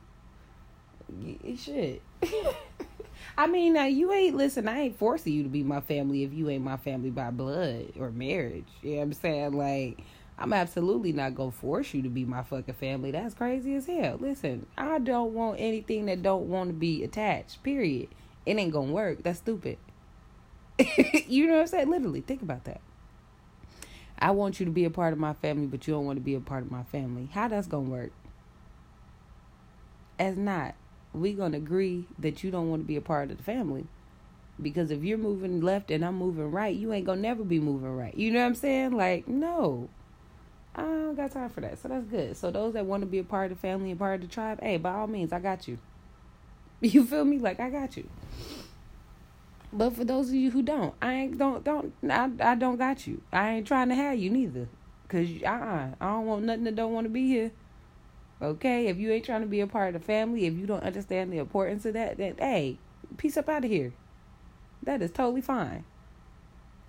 Shit. 1.57 2.01
I 3.37 3.47
mean, 3.47 3.73
now 3.73 3.85
you 3.85 4.11
ain't 4.11 4.35
listen. 4.35 4.67
I 4.67 4.81
ain't 4.81 4.97
forcing 4.97 5.33
you 5.33 5.43
to 5.43 5.49
be 5.49 5.63
my 5.63 5.81
family 5.81 6.23
if 6.23 6.33
you 6.33 6.49
ain't 6.49 6.63
my 6.63 6.77
family 6.77 7.09
by 7.09 7.31
blood 7.31 7.93
or 7.99 8.11
marriage. 8.11 8.67
You 8.81 8.91
know 8.91 8.97
what 8.97 9.03
I'm 9.03 9.13
saying? 9.13 9.53
Like, 9.53 9.99
I'm 10.41 10.53
absolutely 10.53 11.13
not 11.13 11.35
gonna 11.35 11.51
force 11.51 11.93
you 11.93 12.01
to 12.01 12.09
be 12.09 12.25
my 12.25 12.41
fucking 12.41 12.73
family. 12.73 13.11
That's 13.11 13.35
crazy 13.35 13.75
as 13.75 13.85
hell. 13.85 14.17
Listen, 14.19 14.65
I 14.75 14.97
don't 14.97 15.33
want 15.33 15.59
anything 15.59 16.07
that 16.07 16.23
don't 16.23 16.49
want 16.49 16.69
to 16.69 16.73
be 16.73 17.03
attached. 17.03 17.61
Period. 17.61 18.09
It 18.45 18.57
ain't 18.57 18.73
gonna 18.73 18.91
work. 18.91 19.21
That's 19.21 19.37
stupid. 19.37 19.77
you 21.27 21.45
know 21.45 21.53
what 21.53 21.61
I'm 21.61 21.67
saying? 21.67 21.89
Literally, 21.91 22.21
think 22.21 22.41
about 22.41 22.63
that. 22.63 22.81
I 24.17 24.31
want 24.31 24.59
you 24.59 24.65
to 24.65 24.71
be 24.71 24.85
a 24.85 24.89
part 24.89 25.13
of 25.13 25.19
my 25.19 25.33
family, 25.33 25.67
but 25.67 25.87
you 25.87 25.93
don't 25.93 26.05
want 26.05 26.17
to 26.17 26.23
be 26.23 26.33
a 26.33 26.39
part 26.39 26.63
of 26.63 26.71
my 26.71 26.83
family. 26.83 27.29
How 27.31 27.47
that's 27.47 27.67
gonna 27.67 27.89
work? 27.89 28.11
As 30.17 30.37
not 30.37 30.73
we 31.13 31.33
gonna 31.33 31.57
agree 31.57 32.07
that 32.17 32.43
you 32.43 32.49
don't 32.49 32.69
want 32.69 32.81
to 32.81 32.87
be 32.87 32.95
a 32.95 33.01
part 33.01 33.29
of 33.29 33.37
the 33.37 33.43
family. 33.43 33.85
Because 34.59 34.91
if 34.91 35.03
you're 35.03 35.17
moving 35.17 35.61
left 35.61 35.91
and 35.91 36.03
I'm 36.03 36.15
moving 36.15 36.51
right, 36.51 36.75
you 36.75 36.93
ain't 36.93 37.05
gonna 37.05 37.21
never 37.21 37.43
be 37.43 37.59
moving 37.59 37.95
right. 37.95 38.15
You 38.15 38.31
know 38.31 38.39
what 38.39 38.45
I'm 38.47 38.55
saying? 38.55 38.91
Like, 38.91 39.27
no. 39.27 39.89
I 40.75 40.81
don't 40.81 41.15
got 41.15 41.31
time 41.31 41.49
for 41.49 41.61
that. 41.61 41.79
So 41.79 41.89
that's 41.89 42.05
good. 42.05 42.37
So 42.37 42.49
those 42.51 42.73
that 42.73 42.85
want 42.85 43.01
to 43.01 43.07
be 43.07 43.19
a 43.19 43.23
part 43.23 43.51
of 43.51 43.57
the 43.57 43.61
family 43.61 43.91
and 43.91 43.99
part 43.99 44.15
of 44.15 44.21
the 44.21 44.33
tribe, 44.33 44.61
hey, 44.61 44.77
by 44.77 44.93
all 44.93 45.07
means, 45.07 45.33
I 45.33 45.39
got 45.39 45.67
you. 45.67 45.77
You 46.81 47.05
feel 47.05 47.25
me? 47.25 47.37
Like 47.37 47.59
I 47.59 47.69
got 47.69 47.95
you. 47.95 48.09
But 49.73 49.91
for 49.95 50.03
those 50.03 50.29
of 50.29 50.35
you 50.35 50.51
who 50.51 50.61
don't, 50.61 50.93
I 51.01 51.13
ain't 51.13 51.37
don't 51.37 51.63
don't 51.63 51.93
I 52.09 52.29
I 52.39 52.55
don't 52.55 52.77
got 52.77 53.07
you. 53.07 53.21
I 53.31 53.51
ain't 53.51 53.67
trying 53.67 53.89
to 53.89 53.95
have 53.95 54.17
you 54.17 54.29
neither. 54.29 54.67
Cause 55.07 55.27
uh 55.43 55.47
uh 55.47 55.87
I 56.01 56.05
don't 56.07 56.25
want 56.25 56.43
nothing 56.43 56.63
that 56.65 56.75
don't 56.75 56.91
want 56.91 57.05
to 57.05 57.09
be 57.09 57.27
here. 57.27 57.51
Okay, 58.41 58.87
if 58.87 58.97
you 58.97 59.11
ain't 59.11 59.23
trying 59.23 59.41
to 59.41 59.47
be 59.47 59.61
a 59.61 59.67
part 59.67 59.93
of 59.95 60.01
the 60.01 60.05
family, 60.05 60.45
if 60.45 60.55
you 60.55 60.65
don't 60.65 60.83
understand 60.83 61.31
the 61.31 61.37
importance 61.37 61.85
of 61.85 61.93
that, 61.93 62.17
then 62.17 62.35
hey, 62.37 62.79
peace 63.17 63.37
up 63.37 63.47
out 63.47 63.63
of 63.63 63.71
here. 63.71 63.93
That 64.83 65.01
is 65.01 65.11
totally 65.11 65.41
fine. 65.41 65.85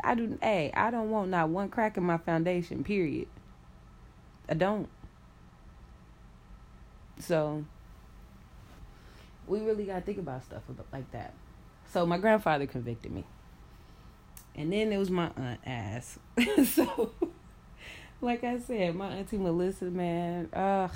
I 0.03 0.15
do 0.15 0.39
hey, 0.43 0.73
I 0.75 0.91
don't 0.91 1.11
want 1.11 1.31
not 1.31 1.51
one 1.51 1.69
crack 1.69 1.97
in 1.97 2.05
my 2.05 2.17
foundation, 2.17 2.83
period. 2.83 3.29
I 4.53 4.55
don't. 4.55 4.87
So 7.19 7.65
we 9.47 9.63
really 9.63 9.87
gotta 9.87 10.03
think 10.03 10.19
about 10.19 10.45
stuff 10.45 10.61
like 10.93 11.11
that. 11.13 11.33
So 11.91 12.05
my 12.05 12.19
grandfather 12.19 12.67
convicted 12.67 13.13
me. 13.13 13.25
And 14.55 14.71
then 14.71 14.93
it 14.93 14.99
was 14.99 15.09
my 15.09 15.31
aunt 15.39 15.61
ass. 15.65 16.19
so 16.67 17.13
like 18.21 18.45
I 18.45 18.59
said, 18.59 18.95
my 18.95 19.09
auntie 19.09 19.39
Melissa, 19.39 19.87
man, 19.87 20.51
ugh 20.53 20.93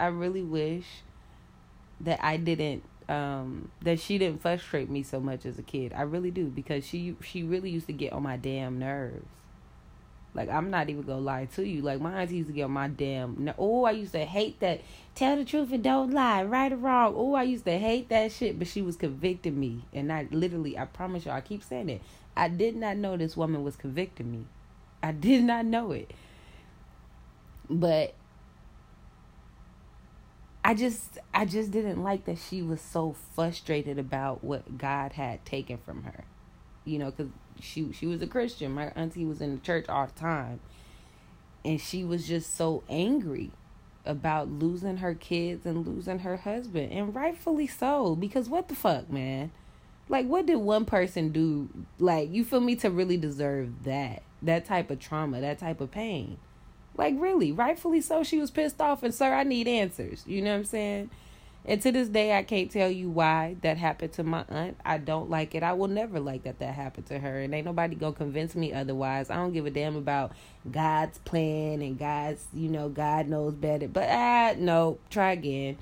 I 0.00 0.06
really 0.06 0.42
wish 0.42 0.86
that 2.00 2.24
I 2.24 2.38
didn't 2.38 2.82
um 3.10 3.70
that 3.82 4.00
she 4.00 4.16
didn't 4.16 4.40
frustrate 4.40 4.88
me 4.88 5.02
so 5.02 5.20
much 5.20 5.44
as 5.44 5.58
a 5.58 5.62
kid. 5.62 5.92
I 5.92 6.00
really 6.00 6.30
do 6.30 6.46
because 6.46 6.86
she 6.86 7.14
she 7.22 7.42
really 7.42 7.68
used 7.68 7.88
to 7.88 7.92
get 7.92 8.14
on 8.14 8.22
my 8.22 8.38
damn 8.38 8.78
nerves. 8.78 9.35
Like 10.36 10.50
I'm 10.50 10.70
not 10.70 10.90
even 10.90 11.02
gonna 11.02 11.20
lie 11.20 11.46
to 11.56 11.66
you. 11.66 11.80
Like 11.80 12.00
my 12.00 12.20
auntie 12.20 12.36
used 12.36 12.48
to 12.48 12.52
get 12.54 12.68
my 12.68 12.88
damn. 12.88 13.52
Oh, 13.58 13.84
I 13.84 13.92
used 13.92 14.12
to 14.12 14.24
hate 14.24 14.60
that. 14.60 14.82
Tell 15.14 15.36
the 15.36 15.46
truth 15.46 15.72
and 15.72 15.82
don't 15.82 16.12
lie, 16.12 16.44
right 16.44 16.70
or 16.70 16.76
wrong. 16.76 17.14
Oh, 17.16 17.34
I 17.34 17.44
used 17.44 17.64
to 17.64 17.78
hate 17.78 18.10
that 18.10 18.30
shit. 18.32 18.58
But 18.58 18.68
she 18.68 18.82
was 18.82 18.96
convicting 18.96 19.58
me, 19.58 19.86
and 19.94 20.12
I 20.12 20.28
literally, 20.30 20.78
I 20.78 20.84
promise 20.84 21.24
you, 21.24 21.32
I 21.32 21.40
keep 21.40 21.64
saying 21.64 21.88
it. 21.88 22.02
I 22.36 22.48
did 22.48 22.76
not 22.76 22.98
know 22.98 23.16
this 23.16 23.34
woman 23.34 23.64
was 23.64 23.76
convicting 23.76 24.30
me. 24.30 24.44
I 25.02 25.12
did 25.12 25.42
not 25.42 25.64
know 25.64 25.92
it. 25.92 26.12
But 27.70 28.12
I 30.62 30.74
just 30.74 31.18
I 31.32 31.46
just 31.46 31.70
didn't 31.70 32.02
like 32.02 32.26
that 32.26 32.36
she 32.38 32.60
was 32.60 32.82
so 32.82 33.16
frustrated 33.34 33.98
about 33.98 34.44
what 34.44 34.76
God 34.76 35.12
had 35.12 35.46
taken 35.46 35.78
from 35.78 36.02
her. 36.02 36.24
You 36.84 36.98
know, 36.98 37.10
cuz 37.10 37.28
she 37.60 37.92
she 37.92 38.06
was 38.06 38.22
a 38.22 38.26
Christian. 38.26 38.72
My 38.72 38.92
auntie 38.96 39.24
was 39.24 39.40
in 39.40 39.56
the 39.56 39.60
church 39.60 39.88
all 39.88 40.06
the 40.06 40.18
time. 40.18 40.60
And 41.64 41.80
she 41.80 42.04
was 42.04 42.26
just 42.26 42.56
so 42.56 42.84
angry 42.88 43.50
about 44.04 44.48
losing 44.48 44.98
her 44.98 45.14
kids 45.14 45.66
and 45.66 45.86
losing 45.86 46.20
her 46.20 46.36
husband. 46.36 46.92
And 46.92 47.14
rightfully 47.14 47.66
so 47.66 48.14
because 48.14 48.48
what 48.48 48.68
the 48.68 48.74
fuck, 48.74 49.10
man? 49.10 49.50
Like 50.08 50.26
what 50.26 50.46
did 50.46 50.56
one 50.56 50.84
person 50.84 51.30
do 51.30 51.68
like 51.98 52.30
you 52.32 52.44
feel 52.44 52.60
me 52.60 52.76
to 52.76 52.90
really 52.90 53.16
deserve 53.16 53.84
that? 53.84 54.22
That 54.42 54.64
type 54.64 54.90
of 54.90 55.00
trauma, 55.00 55.40
that 55.40 55.58
type 55.58 55.80
of 55.80 55.90
pain. 55.90 56.38
Like 56.96 57.14
really, 57.18 57.52
rightfully 57.52 58.00
so. 58.00 58.22
She 58.22 58.38
was 58.38 58.50
pissed 58.50 58.80
off, 58.80 59.02
and 59.02 59.14
sir, 59.14 59.34
I 59.34 59.42
need 59.42 59.68
answers. 59.68 60.24
You 60.26 60.42
know 60.42 60.52
what 60.52 60.58
I'm 60.58 60.64
saying? 60.64 61.10
And 61.68 61.82
to 61.82 61.90
this 61.90 62.08
day, 62.08 62.36
I 62.36 62.44
can't 62.44 62.70
tell 62.70 62.88
you 62.88 63.10
why 63.10 63.56
that 63.62 63.76
happened 63.76 64.12
to 64.14 64.22
my 64.22 64.44
aunt. 64.48 64.76
I 64.84 64.98
don't 64.98 65.28
like 65.28 65.52
it. 65.56 65.64
I 65.64 65.72
will 65.72 65.88
never 65.88 66.20
like 66.20 66.44
that 66.44 66.60
that 66.60 66.74
happened 66.74 67.06
to 67.06 67.18
her. 67.18 67.40
And 67.40 67.52
ain't 67.52 67.66
nobody 67.66 67.96
gonna 67.96 68.14
convince 68.14 68.54
me 68.54 68.72
otherwise. 68.72 69.30
I 69.30 69.34
don't 69.34 69.52
give 69.52 69.66
a 69.66 69.70
damn 69.70 69.96
about 69.96 70.30
God's 70.70 71.18
plan 71.18 71.82
and 71.82 71.98
God's, 71.98 72.46
you 72.54 72.68
know, 72.68 72.88
God 72.88 73.26
knows 73.26 73.54
better. 73.54 73.88
But 73.88 74.08
ah, 74.08 74.54
no, 74.56 74.98
try 75.10 75.32
again. 75.32 75.76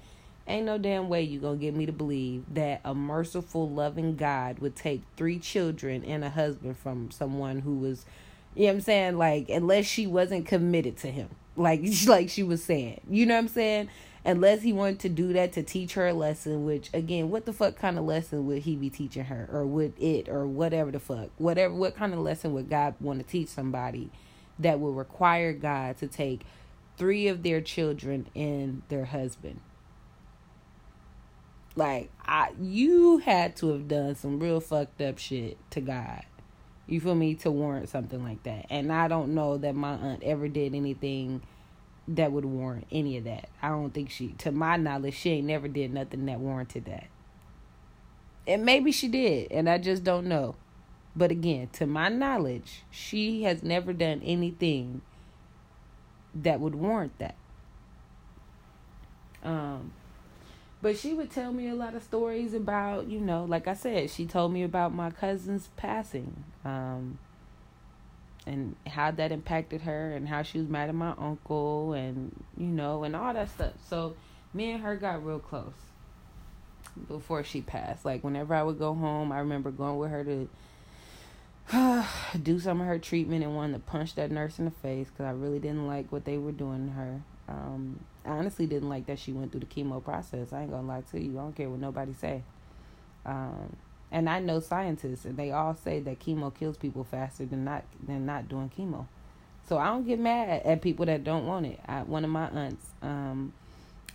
Ain't 0.49 0.65
no 0.65 0.79
damn 0.79 1.11
way 1.11 1.23
you 1.23 1.39
gonna 1.39 1.59
get 1.59 1.75
me 1.75 1.85
to 1.85 1.93
believe 1.93 2.45
that 2.55 2.81
a 2.83 2.95
merciful, 2.95 3.69
loving 3.69 4.17
God 4.17 4.61
would 4.61 4.77
take 4.77 5.03
three 5.19 5.39
children 5.39 6.03
and 6.05 6.25
a 6.25 6.31
husband 6.31 6.79
from 6.79 7.11
someone 7.11 7.61
who 7.61 7.77
was 7.77 8.07
you 8.55 8.63
know 8.63 8.69
what 8.69 8.75
I'm 8.75 8.81
saying? 8.83 9.19
Like, 9.19 9.49
unless 9.49 9.85
she 9.85 10.07
wasn't 10.07 10.47
committed 10.47 10.97
to 10.99 11.11
him. 11.11 11.29
Like 11.57 11.83
like 12.07 12.31
she 12.31 12.43
was 12.43 12.65
saying. 12.65 13.03
You 13.11 13.27
know 13.27 13.35
what 13.35 13.41
I'm 13.41 13.49
saying? 13.49 13.89
Unless 14.25 14.63
he 14.63 14.73
wanted 14.73 15.01
to 15.01 15.09
do 15.11 15.35
that 15.35 15.53
to 15.53 15.63
teach 15.63 15.95
her 15.95 16.09
a 16.09 16.15
lesson, 16.15 16.65
which 16.65 16.89
again, 16.95 17.31
what 17.31 17.45
the 17.45 17.53
fuck 17.53 17.77
kind 17.77 17.99
of 17.99 18.05
lesson 18.05 18.47
would 18.47 18.63
he 18.63 18.75
be 18.75 18.89
teaching 18.89 19.25
her? 19.25 19.49
Or 19.53 19.67
would 19.67 19.93
it 19.99 20.29
or 20.29 20.47
whatever 20.47 20.91
the 20.91 20.99
fuck. 20.99 21.31
Whatever 21.37 21.75
what 21.75 21.97
kind 21.97 22.15
of 22.15 22.21
lesson 22.21 22.55
would 22.55 22.71
God 22.71 22.95
want 23.01 23.21
to 23.21 23.27
teach 23.27 23.49
somebody 23.49 24.11
that 24.59 24.81
would 24.81 24.97
require 24.97 25.53
God 25.53 25.99
to 25.99 26.07
take 26.07 26.43
three 26.97 27.29
of 27.29 27.43
their 27.43 27.61
children 27.61 28.29
and 28.35 28.83
their 28.89 29.05
husband? 29.05 29.61
Like 31.77 32.11
I 32.25 32.53
you 32.59 33.19
had 33.19 33.57
to 33.57 33.73
have 33.73 33.89
done 33.89 34.15
some 34.15 34.41
real 34.41 34.61
fucked 34.61 35.03
up 35.03 35.19
shit 35.19 35.59
to 35.71 35.83
God 35.83 36.25
you 36.87 37.01
feel 37.01 37.15
me? 37.15 37.35
To 37.37 37.51
warrant 37.51 37.89
something 37.89 38.23
like 38.23 38.43
that. 38.43 38.67
And 38.71 38.93
I 38.93 39.09
don't 39.09 39.35
know 39.35 39.57
that 39.59 39.75
my 39.75 39.95
aunt 39.95 40.23
ever 40.23 40.49
did 40.49 40.75
anything 40.75 41.43
that 42.09 42.33
would 42.33 42.45
warrant 42.45 42.87
any 42.93 43.17
of 43.17 43.25
that. 43.25 43.49
I 43.63 43.69
don't 43.69 43.93
think 43.93 44.11
she, 44.11 44.29
to 44.39 44.53
my 44.53 44.77
knowledge, 44.77 45.15
she 45.15 45.31
ain't 45.31 45.47
never 45.47 45.69
did 45.69 45.93
nothing 45.93 46.27
that 46.27 46.41
warranted 46.41 46.85
that. 46.87 47.07
And 48.47 48.65
maybe 48.65 48.93
she 48.93 49.09
did, 49.09 49.51
and 49.51 49.69
I 49.69 49.79
just 49.79 50.05
don't 50.05 50.27
know. 50.27 50.57
But 51.17 51.31
again, 51.31 51.69
to 51.75 51.87
my 51.87 52.09
knowledge, 52.09 52.83
she 52.91 53.45
has 53.45 53.63
never 53.63 53.93
done 53.93 54.21
anything 54.25 55.01
that 56.35 56.61
would 56.61 56.75
warrant 56.75 57.19
that. 57.19 57.37
Um, 59.43 59.93
but 60.83 60.99
she 60.99 61.15
would 61.15 61.31
tell 61.31 61.53
me 61.53 61.69
a 61.69 61.75
lot 61.75 61.95
of 61.95 62.03
stories 62.03 62.53
about, 62.53 63.09
you 63.09 63.21
know, 63.21 63.45
like 63.45 63.69
I 63.69 63.75
said, 63.75 64.11
she 64.11 64.27
told 64.27 64.53
me 64.53 64.63
about 64.63 64.93
my 64.93 65.11
cousin's 65.11 65.71
passing. 65.77 66.45
Um, 66.65 67.19
and 68.47 68.77
how 68.87 69.11
that 69.11 69.33
impacted 69.33 69.83
her 69.83 70.13
and 70.13 70.29
how 70.29 70.43
she 70.43 70.59
was 70.59 70.69
mad 70.69 70.89
at 70.89 70.95
my 70.95 71.15
uncle 71.19 71.93
and 71.95 72.45
you 72.57 72.67
know 72.67 73.05
and 73.05 73.17
all 73.17 73.33
that 73.33 73.51
stuff. 73.51 73.73
So 73.89 74.17
me 74.53 74.73
and 74.73 74.83
her 74.83 74.97
got 74.97 75.25
real 75.25 75.39
close 75.39 75.73
before 77.09 77.43
she 77.43 77.61
passed. 77.61 78.05
Like 78.05 78.23
whenever 78.23 78.55
i 78.55 78.63
would 78.63 78.79
go 78.79 78.95
home 78.95 79.33
i 79.33 79.39
remember 79.39 79.71
going 79.71 79.99
with 79.99 80.11
her 80.11 80.25
to 80.25 80.49
do 82.43 82.59
some 82.59 82.81
of 82.81 82.87
her 82.87 82.99
treatment 82.99 83.43
and 83.43 83.57
wanted 83.57 83.73
to 83.73 83.79
punch 83.79 84.15
that 84.17 84.31
nurse 84.31 84.59
in 84.59 84.67
the 84.67 84.71
face 84.71 85.09
because 85.09 85.25
i 85.25 85.31
really 85.31 85.59
didn't 85.59 85.87
like 85.87 86.13
what 86.13 86.25
they 86.25 86.39
were 86.39 86.53
doing 86.53 86.89
to 86.89 86.93
her. 86.93 87.23
Um, 87.49 88.01
i 88.25 88.31
honestly 88.31 88.67
didn't 88.67 88.89
like 88.89 89.07
that 89.07 89.19
she 89.19 89.33
went 89.33 89.53
through 89.53 89.61
the 89.61 89.67
chemo 89.67 90.03
process. 90.03 90.53
I 90.53 90.63
ain't 90.63 90.71
gonna 90.71 90.87
lie 90.87 91.03
to 91.13 91.21
you. 91.21 91.39
I 91.39 91.43
don't 91.43 91.57
care 91.57 91.69
what 91.71 91.81
nobody 91.81 92.13
say. 92.13 92.43
Um, 93.27 93.77
and 94.15 94.31
I 94.31 94.39
know 94.39 94.61
scientists, 94.61 95.25
and 95.25 95.37
they 95.37 95.51
all 95.51 95.75
say 95.75 95.99
that 95.99 96.21
chemo 96.21 96.55
kills 96.55 96.77
people 96.77 97.03
faster 97.03 97.45
than 97.45 97.65
not 97.65 97.83
than 98.07 98.25
not 98.25 98.49
doing 98.49 98.71
chemo. 98.71 99.07
So 99.69 99.77
I 99.77 99.87
don't 99.87 100.07
get 100.07 100.21
mad 100.21 100.63
at 100.65 100.83
people 100.83 101.05
that 101.07 101.25
don't 101.25 101.47
want 101.47 101.67
it. 101.67 101.81
I, 101.85 102.03
one 102.03 102.25
of 102.25 102.31
my 102.31 102.49
aunts, 102.49 102.87
um, 103.03 103.53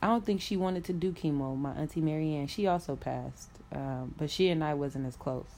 I 0.02 0.08
don't 0.08 0.26
think 0.26 0.40
she 0.40 0.56
wanted 0.56 0.86
to 0.86 0.94
do 0.94 1.12
chemo. 1.12 1.58
My 1.58 1.74
auntie 1.74 2.00
Marianne, 2.00 2.48
she 2.48 2.66
also 2.66 2.96
passed, 2.96 3.50
um, 3.74 4.16
but 4.18 4.30
she 4.30 4.48
and 4.48 4.64
I 4.64 4.74
wasn't 4.74 5.06
as 5.06 5.18
close. 5.18 5.50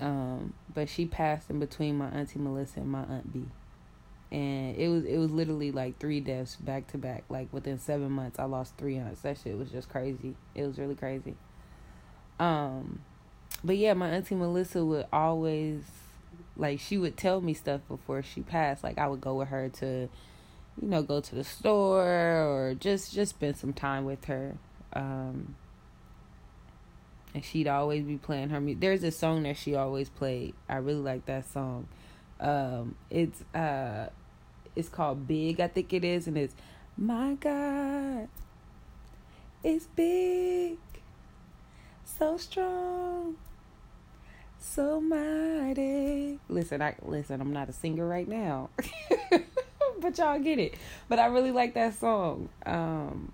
Um, 0.00 0.54
but 0.72 0.88
she 0.88 1.06
passed 1.06 1.50
in 1.50 1.58
between 1.58 1.98
my 1.98 2.08
auntie 2.10 2.38
Melissa 2.38 2.78
and 2.78 2.88
my 2.88 3.02
aunt 3.02 3.32
B, 3.32 3.46
and 4.30 4.76
it 4.76 4.88
was 4.88 5.04
it 5.04 5.18
was 5.18 5.32
literally 5.32 5.72
like 5.72 5.98
three 5.98 6.20
deaths 6.20 6.54
back 6.54 6.86
to 6.92 6.98
back. 6.98 7.24
Like 7.28 7.48
within 7.52 7.80
seven 7.80 8.12
months, 8.12 8.38
I 8.38 8.44
lost 8.44 8.76
three 8.78 8.96
aunts. 8.96 9.22
That 9.22 9.38
shit 9.42 9.58
was 9.58 9.70
just 9.70 9.88
crazy. 9.88 10.36
It 10.54 10.64
was 10.64 10.78
really 10.78 10.94
crazy. 10.94 11.34
Um, 12.40 13.02
but 13.62 13.76
yeah, 13.76 13.92
my 13.92 14.08
auntie 14.08 14.34
Melissa 14.34 14.84
would 14.84 15.06
always 15.12 15.82
like 16.56 16.80
she 16.80 16.98
would 16.98 17.16
tell 17.16 17.40
me 17.40 17.54
stuff 17.54 17.82
before 17.86 18.22
she 18.22 18.40
passed. 18.40 18.82
Like 18.82 18.98
I 18.98 19.06
would 19.06 19.20
go 19.20 19.34
with 19.34 19.48
her 19.48 19.68
to, 19.68 20.08
you 20.80 20.88
know, 20.88 21.02
go 21.02 21.20
to 21.20 21.34
the 21.34 21.44
store 21.44 22.02
or 22.02 22.74
just 22.74 23.12
just 23.12 23.30
spend 23.30 23.58
some 23.58 23.74
time 23.74 24.06
with 24.06 24.24
her. 24.24 24.56
Um, 24.94 25.54
and 27.34 27.44
she'd 27.44 27.68
always 27.68 28.04
be 28.04 28.16
playing 28.16 28.48
her 28.48 28.60
music. 28.60 28.80
There's 28.80 29.04
a 29.04 29.12
song 29.12 29.44
that 29.44 29.58
she 29.58 29.74
always 29.74 30.08
played. 30.08 30.54
I 30.68 30.76
really 30.76 31.00
like 31.00 31.26
that 31.26 31.48
song. 31.52 31.86
Um, 32.40 32.96
it's 33.10 33.42
uh, 33.54 34.08
it's 34.74 34.88
called 34.88 35.28
Big, 35.28 35.60
I 35.60 35.68
think 35.68 35.92
it 35.92 36.04
is, 36.04 36.26
and 36.26 36.38
it's 36.38 36.54
My 36.96 37.34
God, 37.34 38.28
it's 39.62 39.86
big 39.94 40.78
so 42.18 42.36
strong, 42.36 43.36
so 44.58 45.00
mighty. 45.00 46.38
Listen, 46.48 46.82
I 46.82 46.94
listen. 47.02 47.40
I'm 47.40 47.52
not 47.52 47.68
a 47.68 47.72
singer 47.72 48.06
right 48.06 48.28
now, 48.28 48.70
but 50.00 50.18
y'all 50.18 50.38
get 50.38 50.58
it. 50.58 50.74
But 51.08 51.18
I 51.18 51.26
really 51.26 51.50
like 51.50 51.74
that 51.74 51.94
song. 51.94 52.48
Um, 52.66 53.32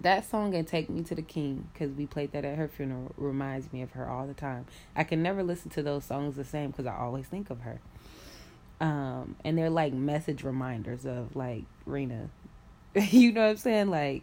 that 0.00 0.28
song 0.28 0.54
and 0.54 0.66
"Take 0.66 0.90
Me 0.90 1.02
to 1.04 1.14
the 1.14 1.22
King" 1.22 1.68
because 1.72 1.92
we 1.94 2.06
played 2.06 2.32
that 2.32 2.44
at 2.44 2.56
her 2.56 2.68
funeral 2.68 3.12
reminds 3.16 3.72
me 3.72 3.82
of 3.82 3.92
her 3.92 4.08
all 4.08 4.26
the 4.26 4.34
time. 4.34 4.66
I 4.94 5.04
can 5.04 5.22
never 5.22 5.42
listen 5.42 5.70
to 5.70 5.82
those 5.82 6.04
songs 6.04 6.36
the 6.36 6.44
same 6.44 6.70
because 6.70 6.86
I 6.86 6.96
always 6.96 7.26
think 7.26 7.50
of 7.50 7.60
her. 7.60 7.80
Um, 8.80 9.36
and 9.44 9.56
they're 9.56 9.70
like 9.70 9.94
message 9.94 10.44
reminders 10.44 11.06
of 11.06 11.34
like 11.34 11.64
Rena. 11.86 12.28
you 12.94 13.32
know 13.32 13.42
what 13.42 13.50
I'm 13.50 13.56
saying? 13.56 13.90
Like, 13.90 14.22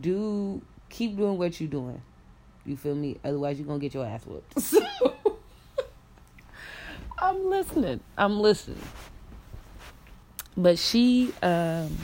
do 0.00 0.62
keep 0.88 1.16
doing 1.16 1.38
what 1.38 1.60
you're 1.60 1.68
doing. 1.68 2.00
You 2.66 2.76
feel 2.76 2.94
me? 2.94 3.18
Otherwise, 3.24 3.58
you're 3.58 3.66
gonna 3.66 3.78
get 3.78 3.94
your 3.94 4.06
ass 4.06 4.26
whooped. 4.26 4.54
So 4.62 4.82
I'm 7.18 7.48
listening. 7.48 8.00
I'm 8.18 8.40
listening. 8.40 8.82
But 10.54 10.78
she, 10.78 11.32
um, 11.42 11.96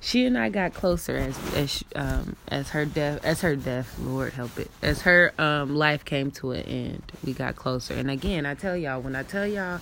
she 0.00 0.24
and 0.24 0.38
I 0.38 0.48
got 0.48 0.72
closer 0.72 1.16
as 1.16 1.54
as 1.54 1.84
um 1.94 2.36
as 2.48 2.70
her 2.70 2.86
death 2.86 3.24
as 3.24 3.42
her 3.42 3.56
death. 3.56 3.98
Lord 3.98 4.32
help 4.32 4.58
it. 4.58 4.70
As 4.82 5.02
her 5.02 5.32
um 5.38 5.76
life 5.76 6.04
came 6.04 6.30
to 6.32 6.52
an 6.52 6.62
end, 6.62 7.12
we 7.24 7.34
got 7.34 7.56
closer. 7.56 7.94
And 7.94 8.10
again, 8.10 8.46
I 8.46 8.54
tell 8.54 8.76
y'all 8.76 9.00
when 9.02 9.14
I 9.14 9.22
tell 9.22 9.46
y'all, 9.46 9.80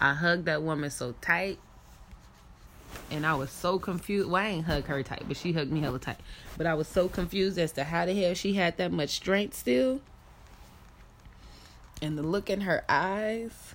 I 0.00 0.14
hugged 0.14 0.46
that 0.46 0.62
woman 0.62 0.90
so 0.90 1.14
tight 1.20 1.58
and 3.12 3.26
I 3.26 3.34
was 3.34 3.50
so 3.50 3.78
confused. 3.78 4.30
Well, 4.30 4.42
I 4.42 4.48
ain't 4.48 4.64
hug 4.64 4.84
her 4.84 5.02
tight, 5.02 5.24
but 5.28 5.36
she 5.36 5.52
hugged 5.52 5.70
me 5.70 5.80
hella 5.80 5.98
tight. 5.98 6.18
But 6.56 6.66
I 6.66 6.74
was 6.74 6.88
so 6.88 7.08
confused 7.08 7.58
as 7.58 7.72
to 7.72 7.84
how 7.84 8.06
the 8.06 8.14
hell 8.14 8.34
she 8.34 8.54
had 8.54 8.78
that 8.78 8.90
much 8.90 9.10
strength 9.10 9.54
still. 9.54 10.00
And 12.00 12.16
the 12.16 12.22
look 12.22 12.48
in 12.48 12.62
her 12.62 12.84
eyes. 12.88 13.74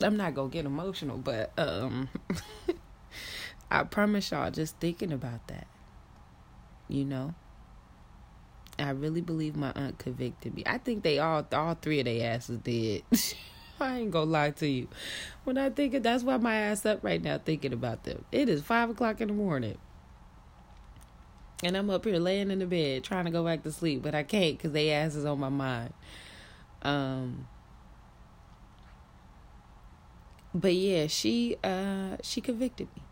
I'm 0.00 0.16
not 0.16 0.34
gonna 0.34 0.48
get 0.48 0.66
emotional, 0.66 1.16
but 1.16 1.52
um 1.56 2.08
I 3.70 3.84
promise 3.84 4.32
y'all 4.32 4.50
just 4.50 4.76
thinking 4.78 5.12
about 5.12 5.46
that. 5.46 5.68
You 6.88 7.04
know? 7.04 7.34
I 8.78 8.90
really 8.90 9.20
believe 9.20 9.54
my 9.54 9.70
aunt 9.76 9.98
convicted 9.98 10.54
me. 10.54 10.64
I 10.66 10.78
think 10.78 11.04
they 11.04 11.20
all 11.20 11.46
all 11.52 11.74
three 11.74 12.00
of 12.00 12.06
their 12.06 12.34
asses 12.34 12.58
did. 12.58 13.04
I 13.80 13.98
ain't 13.98 14.10
gonna 14.10 14.30
lie 14.30 14.50
to 14.52 14.66
you. 14.66 14.88
When 15.44 15.58
I 15.58 15.70
think 15.70 15.94
of 15.94 16.02
that's 16.02 16.22
why 16.22 16.36
my 16.36 16.54
ass 16.54 16.86
up 16.86 17.02
right 17.02 17.22
now 17.22 17.38
thinking 17.38 17.72
about 17.72 18.04
them. 18.04 18.24
It 18.32 18.48
is 18.48 18.62
five 18.62 18.90
o'clock 18.90 19.20
in 19.20 19.28
the 19.28 19.34
morning. 19.34 19.78
And 21.62 21.76
I'm 21.76 21.90
up 21.90 22.04
here 22.04 22.18
laying 22.18 22.50
in 22.50 22.58
the 22.58 22.66
bed 22.66 23.04
trying 23.04 23.24
to 23.24 23.30
go 23.30 23.44
back 23.44 23.62
to 23.62 23.72
sleep, 23.72 24.02
but 24.02 24.14
I 24.14 24.22
can't 24.22 24.58
because 24.58 24.72
they 24.72 24.90
ass 24.90 25.14
is 25.14 25.24
on 25.24 25.40
my 25.40 25.48
mind. 25.48 25.92
Um 26.82 27.46
But 30.54 30.74
yeah, 30.74 31.08
she 31.08 31.56
uh 31.64 32.16
she 32.22 32.40
convicted 32.40 32.88
me. 32.94 33.02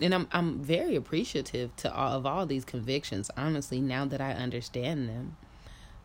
And 0.00 0.14
I'm 0.14 0.28
I'm 0.32 0.60
very 0.60 0.96
appreciative 0.96 1.76
to 1.76 1.94
all 1.94 2.16
of 2.16 2.26
all 2.26 2.46
these 2.46 2.64
convictions, 2.64 3.30
honestly, 3.36 3.80
now 3.80 4.06
that 4.06 4.20
I 4.20 4.32
understand 4.32 5.08
them. 5.08 5.36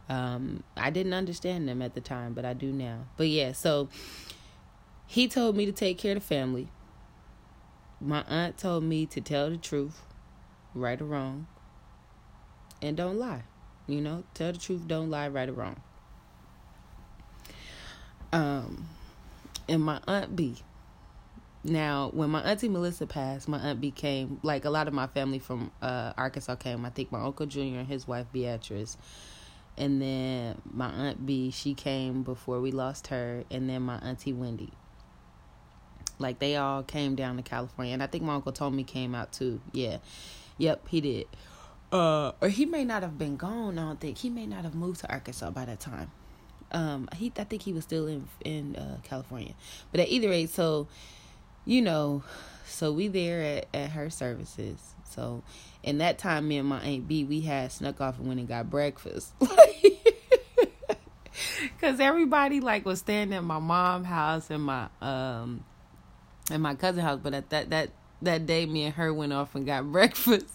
Um, 0.10 0.64
I 0.76 0.90
didn't 0.90 1.14
understand 1.14 1.70
them 1.70 1.82
at 1.84 1.94
the 1.94 2.02
time, 2.02 2.34
but 2.34 2.44
I 2.44 2.54
do 2.54 2.72
now. 2.72 3.06
But 3.16 3.28
yeah, 3.28 3.52
so 3.52 3.90
he 5.06 5.28
told 5.28 5.56
me 5.56 5.66
to 5.68 5.72
take 5.72 6.00
care 6.00 6.14
of 6.14 6.22
the 6.22 6.26
family. 6.26 6.70
My 8.02 8.24
aunt 8.28 8.58
told 8.58 8.84
me 8.84 9.06
to 9.08 9.22
tell 9.22 9.50
the 9.50 9.58
truth, 9.58 10.02
right 10.74 11.00
or 11.00 11.06
wrong, 11.06 11.48
and 12.82 12.98
don't 12.98 13.20
lie. 13.20 13.44
You 13.88 14.02
know, 14.02 14.24
tell 14.34 14.52
the 14.52 14.58
truth, 14.58 14.88
don't 14.88 15.10
lie, 15.10 15.28
right 15.28 15.50
or 15.50 15.54
wrong. 15.54 15.82
Um, 18.32 18.88
and 19.68 19.84
my 19.84 20.00
aunt 20.08 20.36
B. 20.36 20.56
Now, 21.64 22.10
when 22.14 22.30
my 22.30 22.42
auntie 22.42 22.70
Melissa 22.70 23.06
passed, 23.06 23.48
my 23.48 23.58
aunt 23.58 23.82
B 23.82 23.92
came. 23.92 24.40
Like 24.44 24.66
a 24.66 24.70
lot 24.70 24.88
of 24.88 24.94
my 24.94 25.08
family 25.08 25.40
from 25.40 25.72
uh, 25.82 26.14
Arkansas 26.18 26.56
came. 26.56 26.86
I 26.86 26.90
think 26.90 27.12
my 27.12 27.22
uncle 27.22 27.46
Junior 27.46 27.80
and 27.80 27.88
his 27.88 28.08
wife 28.08 28.28
Beatrice 28.32 28.98
and 29.80 30.02
then 30.02 30.62
my 30.72 30.90
aunt 30.90 31.26
B, 31.26 31.50
she 31.50 31.74
came 31.74 32.22
before 32.22 32.60
we 32.60 32.72
lost 32.72 33.08
her, 33.08 33.46
and 33.50 33.70
then 33.70 33.82
my 33.82 33.98
auntie 34.00 34.34
Wendy. 34.34 34.74
Like 36.20 36.40
they 36.40 36.58
all 36.58 36.84
came 36.84 37.16
down 37.16 37.38
to 37.38 37.42
California, 37.42 37.94
and 37.94 38.04
I 38.04 38.08
think 38.08 38.24
my 38.24 38.36
uncle 38.36 38.52
Tommy 38.52 38.84
came 38.84 39.16
out 39.16 39.32
too. 39.32 39.62
Yeah, 39.72 39.98
yep, 40.58 40.86
he 40.90 41.00
did. 41.00 41.28
Uh, 41.92 42.34
or 42.42 42.50
he 42.50 42.66
may 42.66 42.84
not 42.84 43.02
have 43.02 43.18
been 43.18 43.38
gone. 43.38 43.80
I 43.80 43.84
don't 43.84 44.00
think 44.00 44.18
he 44.18 44.30
may 44.30 44.46
not 44.46 44.64
have 44.64 44.76
moved 44.76 45.00
to 45.00 45.12
Arkansas 45.12 45.50
by 45.52 45.66
that 45.66 45.80
time. 45.80 46.12
Um, 46.72 47.10
he 47.16 47.32
I 47.38 47.46
think 47.46 47.64
he 47.64 47.74
was 47.74 47.86
still 47.86 48.06
in 48.06 48.28
in 48.44 48.76
uh, 48.76 48.98
California, 49.04 49.54
but 49.92 50.02
at 50.02 50.10
either 50.10 50.30
rate, 50.30 50.50
so 50.50 50.88
you 51.70 51.82
know, 51.84 52.24
so 52.66 52.92
we 52.92 53.08
there 53.08 53.42
at 53.42 53.68
at 53.74 53.92
her 53.92 54.10
services. 54.10 54.96
So 55.04 55.44
in 55.84 56.00
that 56.00 56.18
time, 56.18 56.48
me 56.48 56.58
and 56.58 56.68
my 56.68 56.80
aunt 56.80 57.08
B, 57.08 57.24
we 57.24 57.42
had 57.42 57.72
snuck 57.72 58.02
off 58.02 58.18
and 58.18 58.28
went 58.28 58.40
and 58.40 58.50
got 58.50 58.72
breakfast. 58.72 59.34
Cause 61.80 62.00
everybody 62.00 62.60
like 62.60 62.86
was 62.86 63.00
staying 63.00 63.34
at 63.34 63.44
my 63.44 63.60
mom's 63.60 64.08
house 64.08 64.50
and 64.50 64.64
my 64.64 64.88
um 65.02 65.64
and 66.52 66.64
my 66.64 66.74
cousin 66.74 67.04
house, 67.04 67.20
but 67.22 67.36
at 67.36 67.52
that 67.52 67.70
that 67.70 67.92
that 68.24 68.48
day 68.48 68.66
me 68.66 68.86
and 68.86 68.96
her 68.96 69.14
went 69.14 69.32
off 69.32 69.54
and 69.54 69.66
got 69.68 69.90
breakfast. 69.92 70.48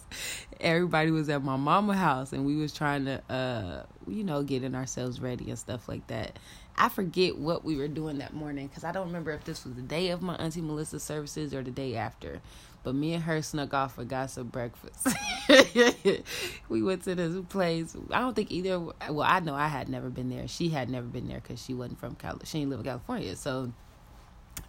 Everybody 0.59 1.11
was 1.11 1.29
at 1.29 1.43
my 1.43 1.55
mama 1.55 1.95
house 1.95 2.33
and 2.33 2.45
we 2.45 2.57
was 2.57 2.73
trying 2.73 3.05
to 3.05 3.21
uh 3.33 3.83
you 4.05 4.25
know 4.25 4.43
getting 4.43 4.75
ourselves 4.75 5.21
ready 5.21 5.49
and 5.49 5.57
stuff 5.57 5.87
like 5.87 6.05
that. 6.07 6.37
I 6.77 6.89
forget 6.89 7.37
what 7.37 7.63
we 7.63 7.77
were 7.77 7.87
doing 7.87 8.17
that 8.17 8.33
morning 8.33 8.67
because 8.67 8.83
I 8.83 8.91
don't 8.91 9.07
remember 9.07 9.31
if 9.31 9.45
this 9.45 9.63
was 9.63 9.75
the 9.75 9.81
day 9.81 10.09
of 10.09 10.21
my 10.21 10.35
auntie 10.35 10.61
Melissa's 10.61 11.03
services 11.03 11.53
or 11.53 11.63
the 11.63 11.71
day 11.71 11.95
after. 11.95 12.41
But 12.83 12.95
me 12.95 13.13
and 13.13 13.23
her 13.23 13.41
snuck 13.41 13.73
off 13.73 13.97
and 13.97 14.07
got 14.07 14.29
some 14.29 14.47
breakfast. 14.47 15.07
we 16.69 16.83
went 16.83 17.03
to 17.05 17.15
this 17.15 17.35
place. 17.49 17.95
I 18.11 18.19
don't 18.19 18.35
think 18.35 18.51
either. 18.51 18.79
Well, 18.79 19.21
I 19.23 19.39
know 19.39 19.55
I 19.55 19.67
had 19.67 19.89
never 19.89 20.09
been 20.09 20.29
there. 20.29 20.47
She 20.47 20.69
had 20.69 20.89
never 20.89 21.07
been 21.07 21.27
there 21.27 21.39
because 21.39 21.63
she 21.63 21.73
wasn't 21.73 21.99
from 21.99 22.13
California. 22.15 22.45
She 22.45 22.59
didn't 22.59 22.69
live 22.71 22.79
in 22.81 22.85
California, 22.85 23.35
so 23.35 23.73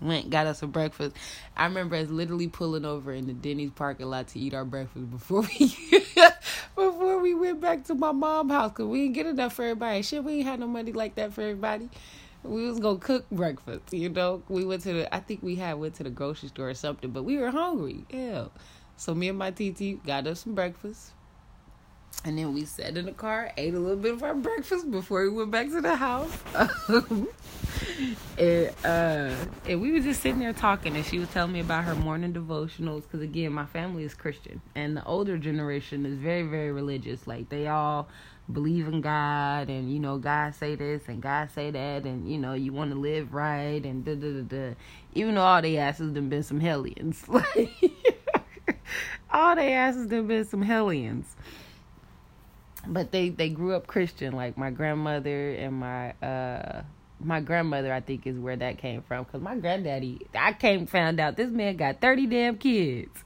went 0.01 0.31
got 0.31 0.47
us 0.47 0.59
some 0.61 0.71
breakfast. 0.71 1.17
I 1.57 1.65
remember 1.65 1.97
us 1.97 2.09
literally 2.09 2.49
pulling 2.49 2.85
over 2.85 3.13
in 3.13 3.27
the 3.27 3.33
Denny's 3.33 3.71
parking 3.71 4.07
lot 4.07 4.29
to 4.29 4.39
eat 4.39 4.55
our 4.55 4.65
breakfast 4.65 5.11
before 5.11 5.43
we 5.43 5.77
before 6.77 7.21
we 7.21 7.35
went 7.35 7.61
back 7.61 7.85
to 7.85 7.95
my 7.95 8.13
mom's 8.13 8.53
house 8.53 8.71
because 8.73 8.87
we 8.87 9.03
didn't 9.03 9.15
get 9.15 9.27
enough 9.27 9.55
for 9.55 9.63
everybody. 9.63 10.03
Shit, 10.03 10.25
we 10.25 10.35
ain't 10.35 10.47
had 10.47 10.61
no 10.61 10.67
money 10.67 10.93
like 10.93 11.15
that 11.17 11.33
for 11.33 11.43
everybody 11.43 11.89
we 12.47 12.67
was 12.67 12.79
gonna 12.79 12.99
cook 12.99 13.29
breakfast, 13.31 13.93
you 13.93 14.09
know. 14.09 14.43
We 14.49 14.65
went 14.65 14.83
to 14.83 14.93
the 14.93 15.15
I 15.15 15.21
think 15.21 15.43
we 15.43 15.57
had 15.57 15.75
went 15.75 15.95
to 15.97 16.05
the 16.05 16.11
grocery 16.11 16.49
store 16.49 16.71
or 16.71 16.75
something, 16.75 17.11
but 17.11 17.25
we 17.25 17.37
were 17.39 17.51
hungry. 17.51 18.05
Yeah. 18.11 18.47
So 18.97 19.15
me 19.15 19.29
and 19.29 19.39
my 19.39 19.51
TT 19.51 20.05
got 20.07 20.27
us 20.27 20.41
some 20.41 20.55
breakfast. 20.55 21.13
And 22.25 22.37
then 22.37 22.55
we 22.55 22.65
sat 22.65 22.97
in 22.97 23.07
the 23.07 23.13
car, 23.13 23.53
ate 23.57 23.75
a 23.75 23.79
little 23.79 23.97
bit 23.97 24.15
of 24.15 24.23
our 24.23 24.35
breakfast 24.35 24.91
before 24.91 25.23
we 25.23 25.31
went 25.31 25.53
back 25.53 25.69
to 25.69 25.81
the 25.81 25.95
house. 25.95 26.37
and 28.39 28.71
uh, 28.85 29.35
and 29.69 29.81
we 29.81 29.93
were 29.93 30.01
just 30.01 30.23
sitting 30.23 30.41
there 30.41 30.53
talking, 30.53 30.97
and 30.97 31.07
she 31.07 31.19
was 31.21 31.29
telling 31.29 31.53
me 31.53 31.61
about 31.61 31.85
her 31.85 31.95
morning 31.95 32.33
devotionals. 32.33 33.03
Because 33.03 33.21
again, 33.21 33.53
my 33.53 33.67
family 33.67 34.03
is 34.03 34.15
Christian, 34.15 34.61
and 34.75 34.97
the 34.97 35.05
older 35.05 35.39
generation 35.39 36.05
is 36.05 36.19
very, 36.19 36.43
very 36.43 36.73
religious. 36.73 37.29
Like 37.29 37.49
they 37.49 37.69
all 37.69 38.09
believe 38.53 38.87
in 38.87 39.01
God 39.01 39.69
and 39.69 39.93
you 39.93 39.99
know 39.99 40.19
God 40.19 40.55
say 40.55 40.77
this 40.77 41.03
and 41.09 41.21
God 41.21 41.51
say 41.51 41.71
that 41.71 42.05
and 42.05 42.31
you 42.31 42.39
know 42.39 42.53
you 42.55 42.73
want 42.73 42.93
to 42.93 42.97
live 42.97 43.35
right 43.35 43.85
and 43.85 44.05
da 44.05 44.15
da 44.15 44.33
da 44.33 44.43
da. 44.43 44.75
Even 45.15 45.35
though 45.35 45.43
all 45.43 45.63
they 45.63 45.79
asses 45.79 46.13
done 46.13 46.29
been 46.29 46.43
some 46.43 46.61
hellions, 46.61 47.29
like 47.29 47.71
all 49.31 49.57
they 49.57 49.73
asses 49.73 50.07
done 50.07 50.27
been 50.27 50.45
some 50.45 50.63
hellions. 50.63 51.35
But 52.89 53.13
they 53.13 53.31
they 53.31 53.49
grew 53.49 53.75
up 53.75 53.87
Christian. 53.87 54.35
Like 54.35 54.57
my 54.57 54.71
grandmother 54.71 55.53
and 55.53 55.75
my 55.75 56.13
uh 56.23 56.83
my 57.19 57.41
grandmother, 57.41 57.93
I 57.93 58.01
think, 58.01 58.27
is 58.27 58.39
where 58.39 58.57
that 58.57 58.79
came 58.79 59.03
from. 59.03 59.25
Cause 59.25 59.41
my 59.41 59.57
granddaddy, 59.57 60.27
I 60.35 60.53
came 60.53 60.87
found 60.87 61.19
out 61.19 61.37
this 61.37 61.51
man 61.51 61.77
got 61.77 62.01
thirty 62.01 62.27
damn 62.27 62.57
kids 62.59 63.25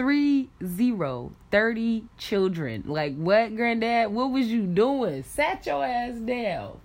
three 0.00 0.48
zero 0.64 1.30
thirty 1.50 2.04
children. 2.16 2.84
Like 2.86 3.16
what, 3.16 3.54
granddad? 3.54 4.10
What 4.12 4.30
was 4.30 4.46
you 4.46 4.62
doing? 4.62 5.22
Sat 5.24 5.66
your 5.66 5.84
ass 5.84 6.18
down. 6.18 6.78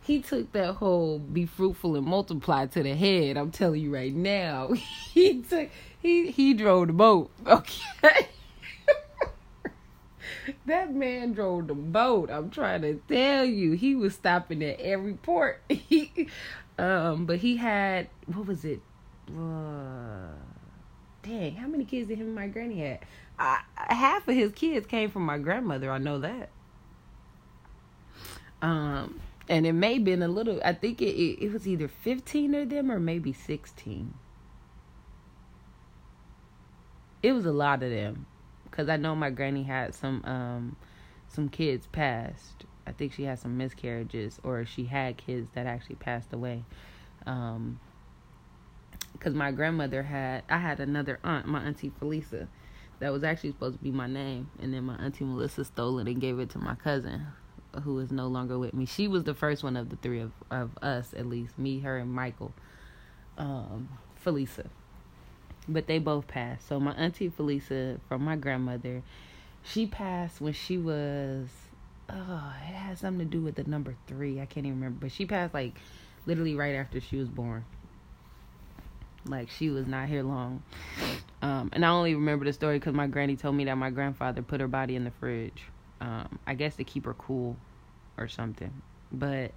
He 0.00 0.22
took 0.22 0.52
that 0.52 0.76
whole 0.76 1.18
be 1.18 1.44
fruitful 1.44 1.96
and 1.96 2.06
multiply 2.06 2.64
to 2.66 2.82
the 2.82 2.94
head. 2.94 3.36
I'm 3.36 3.50
telling 3.50 3.82
you 3.82 3.92
right 3.92 4.14
now. 4.14 4.72
he 5.12 5.42
took 5.42 5.68
he 6.00 6.30
he 6.30 6.54
drove 6.54 6.86
the 6.86 6.92
boat. 6.94 7.30
Okay. 7.46 8.28
that 10.66 10.94
man 10.94 11.32
drove 11.32 11.68
the 11.68 11.74
boat. 11.74 12.30
I'm 12.30 12.50
trying 12.50 12.82
to 12.82 13.00
tell 13.08 13.44
you. 13.44 13.72
He 13.72 13.94
was 13.94 14.14
stopping 14.14 14.62
at 14.62 14.80
every 14.80 15.14
port. 15.14 15.62
He 15.68 16.28
um 16.78 17.26
but 17.26 17.38
he 17.38 17.56
had 17.56 18.08
what 18.26 18.46
was 18.46 18.64
it? 18.64 18.80
Uh, 19.28 20.32
dang, 21.22 21.56
how 21.56 21.66
many 21.66 21.84
kids 21.84 22.08
did 22.08 22.18
him 22.18 22.26
and 22.26 22.34
my 22.34 22.46
granny 22.46 22.80
had? 22.80 23.00
I, 23.38 23.60
half 23.76 24.28
of 24.28 24.34
his 24.34 24.52
kids 24.52 24.86
came 24.86 25.10
from 25.10 25.22
my 25.26 25.38
grandmother. 25.38 25.90
I 25.90 25.98
know 25.98 26.20
that. 26.20 26.50
Um, 28.62 29.20
and 29.48 29.66
it 29.66 29.72
may 29.72 29.94
have 29.94 30.04
been 30.04 30.22
a 30.22 30.28
little. 30.28 30.60
I 30.64 30.72
think 30.72 31.02
it, 31.02 31.14
it, 31.14 31.44
it 31.44 31.52
was 31.52 31.66
either 31.66 31.88
fifteen 31.88 32.54
of 32.54 32.70
them 32.70 32.90
or 32.90 32.98
maybe 32.98 33.32
sixteen. 33.32 34.14
It 37.22 37.32
was 37.32 37.46
a 37.46 37.52
lot 37.52 37.82
of 37.82 37.90
them, 37.90 38.26
because 38.76 38.90
I 38.90 38.98
know 38.98 39.14
my 39.14 39.30
granny 39.30 39.62
had 39.62 39.94
some 39.94 40.22
um 40.24 40.76
some 41.28 41.48
kids 41.48 41.86
passed. 41.86 42.64
I 42.86 42.92
think 42.92 43.12
she 43.14 43.24
had 43.24 43.38
some 43.38 43.56
miscarriages, 43.56 44.38
or 44.44 44.64
she 44.64 44.84
had 44.84 45.16
kids 45.16 45.48
that 45.54 45.66
actually 45.66 45.96
passed 45.96 46.32
away. 46.32 46.62
Um, 47.26 47.80
because 49.12 49.34
my 49.34 49.50
grandmother 49.50 50.02
had 50.02 50.44
I 50.50 50.58
had 50.58 50.78
another 50.78 51.18
aunt, 51.24 51.46
my 51.46 51.62
auntie 51.62 51.90
Felisa, 52.00 52.48
that 53.00 53.12
was 53.12 53.24
actually 53.24 53.52
supposed 53.52 53.78
to 53.78 53.82
be 53.82 53.90
my 53.90 54.06
name, 54.06 54.50
and 54.60 54.74
then 54.74 54.84
my 54.84 54.96
auntie 54.96 55.24
Melissa 55.24 55.64
stole 55.64 55.98
it 55.98 56.06
and 56.06 56.20
gave 56.20 56.38
it 56.38 56.50
to 56.50 56.58
my 56.58 56.74
cousin, 56.74 57.26
who 57.82 57.98
is 57.98 58.12
no 58.12 58.26
longer 58.26 58.58
with 58.58 58.74
me. 58.74 58.84
She 58.84 59.08
was 59.08 59.24
the 59.24 59.34
first 59.34 59.64
one 59.64 59.76
of 59.76 59.88
the 59.88 59.96
three 59.96 60.20
of 60.20 60.32
of 60.50 60.76
us, 60.82 61.14
at 61.16 61.26
least 61.26 61.58
me, 61.58 61.80
her, 61.80 61.96
and 61.96 62.12
Michael, 62.12 62.52
um, 63.38 63.88
Felisa. 64.22 64.66
But 65.68 65.86
they 65.86 65.98
both 65.98 66.28
passed. 66.28 66.68
So 66.68 66.78
my 66.78 66.92
auntie 66.92 67.30
Felisa 67.30 67.98
from 68.08 68.24
my 68.24 68.36
grandmother, 68.36 69.02
she 69.62 69.86
passed 69.86 70.40
when 70.40 70.52
she 70.52 70.78
was. 70.78 71.48
Oh, 72.08 72.52
it 72.68 72.74
has 72.74 73.00
something 73.00 73.26
to 73.26 73.30
do 73.30 73.42
with 73.42 73.56
the 73.56 73.64
number 73.64 73.96
three. 74.06 74.40
I 74.40 74.46
can't 74.46 74.64
even 74.64 74.78
remember, 74.78 74.98
but 75.00 75.12
she 75.12 75.26
passed 75.26 75.52
like 75.52 75.74
literally 76.24 76.54
right 76.54 76.74
after 76.76 77.00
she 77.00 77.16
was 77.16 77.28
born. 77.28 77.64
Like 79.24 79.50
she 79.50 79.70
was 79.70 79.86
not 79.86 80.08
here 80.08 80.22
long. 80.22 80.62
Um, 81.42 81.70
and 81.72 81.84
I 81.84 81.88
only 81.88 82.14
remember 82.14 82.44
the 82.44 82.52
story 82.52 82.78
because 82.78 82.94
my 82.94 83.08
granny 83.08 83.36
told 83.36 83.56
me 83.56 83.64
that 83.64 83.76
my 83.76 83.90
grandfather 83.90 84.42
put 84.42 84.60
her 84.60 84.68
body 84.68 84.94
in 84.94 85.04
the 85.04 85.10
fridge. 85.10 85.64
Um, 86.00 86.38
I 86.46 86.54
guess 86.54 86.76
to 86.76 86.84
keep 86.84 87.04
her 87.06 87.14
cool 87.14 87.56
or 88.16 88.28
something. 88.28 88.82
But 89.12 89.52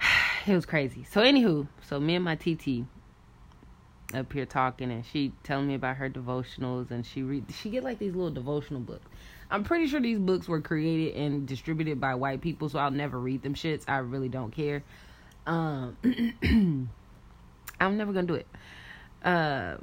it 0.46 0.54
was 0.54 0.66
crazy. 0.66 1.04
So 1.10 1.22
anywho, 1.22 1.66
so 1.82 1.98
me 1.98 2.14
and 2.14 2.24
my 2.24 2.36
TT 2.36 2.84
up 4.14 4.32
here 4.32 4.46
talking 4.46 4.90
and 4.90 5.04
she 5.04 5.32
telling 5.42 5.68
me 5.68 5.74
about 5.74 5.96
her 5.96 6.10
devotionals 6.10 6.90
and 6.90 7.04
she 7.06 7.22
read 7.22 7.44
she 7.52 7.70
get 7.70 7.84
like 7.84 7.98
these 7.98 8.14
little 8.14 8.30
devotional 8.30 8.80
books. 8.80 9.06
I'm 9.50 9.64
pretty 9.64 9.86
sure 9.88 10.00
these 10.00 10.18
books 10.18 10.48
were 10.48 10.60
created 10.60 11.16
and 11.16 11.46
distributed 11.46 12.00
by 12.00 12.14
white 12.14 12.40
people, 12.40 12.68
so 12.68 12.78
I'll 12.78 12.90
never 12.90 13.18
read 13.18 13.42
them 13.42 13.54
shits. 13.54 13.84
I 13.88 13.98
really 13.98 14.28
don't 14.28 14.50
care. 14.50 14.82
Um 15.46 15.96
I'm 17.80 17.96
never 17.96 18.12
gonna 18.12 18.26
do 18.26 18.34
it. 18.34 18.46
Uh, 19.24 19.76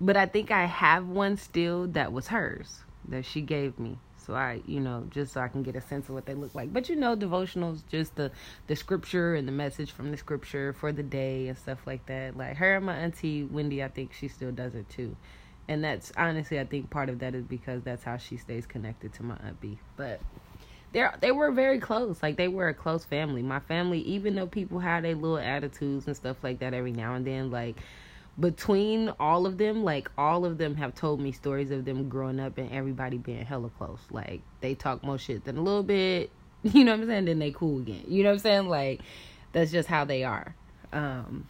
but 0.00 0.16
I 0.16 0.26
think 0.26 0.50
I 0.50 0.64
have 0.64 1.06
one 1.06 1.36
still 1.36 1.86
that 1.88 2.12
was 2.12 2.28
hers 2.28 2.80
that 3.08 3.24
she 3.24 3.40
gave 3.42 3.78
me. 3.78 3.98
So 4.20 4.34
I, 4.34 4.60
you 4.66 4.80
know, 4.80 5.06
just 5.10 5.32
so 5.32 5.40
I 5.40 5.48
can 5.48 5.62
get 5.62 5.76
a 5.76 5.80
sense 5.80 6.08
of 6.08 6.14
what 6.14 6.26
they 6.26 6.34
look 6.34 6.54
like. 6.54 6.72
But 6.72 6.88
you 6.88 6.96
know, 6.96 7.16
devotionals, 7.16 7.80
just 7.88 8.16
the 8.16 8.30
the 8.66 8.76
scripture 8.76 9.34
and 9.34 9.46
the 9.48 9.52
message 9.52 9.90
from 9.90 10.10
the 10.10 10.16
scripture 10.16 10.72
for 10.72 10.92
the 10.92 11.02
day 11.02 11.48
and 11.48 11.58
stuff 11.58 11.78
like 11.86 12.06
that. 12.06 12.36
Like 12.36 12.56
her 12.56 12.76
and 12.76 12.86
my 12.86 12.96
auntie 12.96 13.44
Wendy, 13.44 13.82
I 13.82 13.88
think 13.88 14.12
she 14.12 14.28
still 14.28 14.52
does 14.52 14.74
it 14.74 14.88
too. 14.88 15.16
And 15.68 15.84
that's 15.84 16.12
honestly, 16.16 16.58
I 16.58 16.64
think 16.64 16.90
part 16.90 17.08
of 17.08 17.20
that 17.20 17.34
is 17.34 17.44
because 17.44 17.82
that's 17.82 18.02
how 18.02 18.16
she 18.16 18.36
stays 18.36 18.66
connected 18.66 19.12
to 19.14 19.22
my 19.22 19.36
aunt 19.44 19.60
B. 19.60 19.78
But 19.96 20.20
they 20.92 21.06
they 21.20 21.32
were 21.32 21.50
very 21.52 21.78
close. 21.78 22.22
Like 22.22 22.36
they 22.36 22.48
were 22.48 22.68
a 22.68 22.74
close 22.74 23.04
family. 23.04 23.42
My 23.42 23.60
family, 23.60 24.00
even 24.00 24.34
though 24.34 24.46
people 24.46 24.80
had 24.80 25.04
their 25.04 25.14
little 25.14 25.38
attitudes 25.38 26.06
and 26.06 26.16
stuff 26.16 26.38
like 26.42 26.58
that 26.60 26.74
every 26.74 26.92
now 26.92 27.14
and 27.14 27.26
then, 27.26 27.50
like 27.50 27.76
between 28.40 29.12
all 29.20 29.46
of 29.46 29.58
them, 29.58 29.84
like 29.84 30.10
all 30.16 30.44
of 30.44 30.58
them 30.58 30.74
have 30.76 30.94
told 30.94 31.20
me 31.20 31.30
stories 31.30 31.70
of 31.70 31.84
them 31.84 32.08
growing 32.08 32.40
up 32.40 32.56
and 32.58 32.72
everybody 32.72 33.18
being 33.18 33.44
hella 33.44 33.70
close. 33.76 34.00
Like 34.10 34.40
they 34.60 34.74
talk 34.74 35.04
more 35.04 35.18
shit 35.18 35.44
than 35.44 35.58
a 35.58 35.62
little 35.62 35.82
bit, 35.82 36.30
you 36.62 36.84
know 36.84 36.92
what 36.92 37.00
I'm 37.00 37.06
saying? 37.06 37.24
Then 37.26 37.38
they 37.38 37.50
cool 37.50 37.78
again. 37.78 38.04
You 38.08 38.22
know 38.22 38.30
what 38.30 38.34
I'm 38.34 38.40
saying? 38.40 38.68
Like 38.68 39.02
that's 39.52 39.70
just 39.70 39.88
how 39.88 40.04
they 40.04 40.24
are. 40.24 40.54
Um 40.92 41.46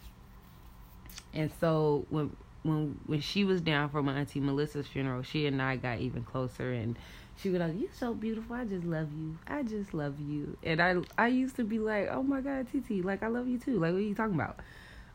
and 1.33 1.49
so 1.59 2.05
when 2.09 2.35
when 2.63 2.99
when 3.07 3.21
she 3.21 3.43
was 3.43 3.61
down 3.61 3.89
for 3.89 4.03
my 4.03 4.19
auntie 4.19 4.41
Melissa's 4.41 4.87
funeral, 4.87 5.23
she 5.23 5.47
and 5.47 5.61
I 5.61 5.77
got 5.77 5.99
even 5.99 6.23
closer 6.23 6.73
and 6.73 6.97
she 7.37 7.49
was 7.49 7.59
like, 7.59 7.73
"You 7.73 7.89
so 7.97 8.13
beautiful. 8.13 8.55
I 8.55 8.65
just 8.65 8.85
love 8.85 9.07
you. 9.13 9.37
I 9.47 9.63
just 9.63 9.93
love 9.93 10.19
you." 10.19 10.57
And 10.61 10.81
I 10.81 10.97
I 11.17 11.27
used 11.27 11.55
to 11.55 11.63
be 11.63 11.79
like, 11.79 12.09
"Oh 12.11 12.21
my 12.21 12.41
god, 12.41 12.67
TT, 12.67 13.03
like 13.03 13.23
I 13.23 13.27
love 13.27 13.47
you 13.47 13.57
too. 13.57 13.79
Like 13.79 13.93
what 13.93 13.99
are 13.99 14.01
you 14.01 14.13
talking 14.13 14.35
about?" 14.35 14.59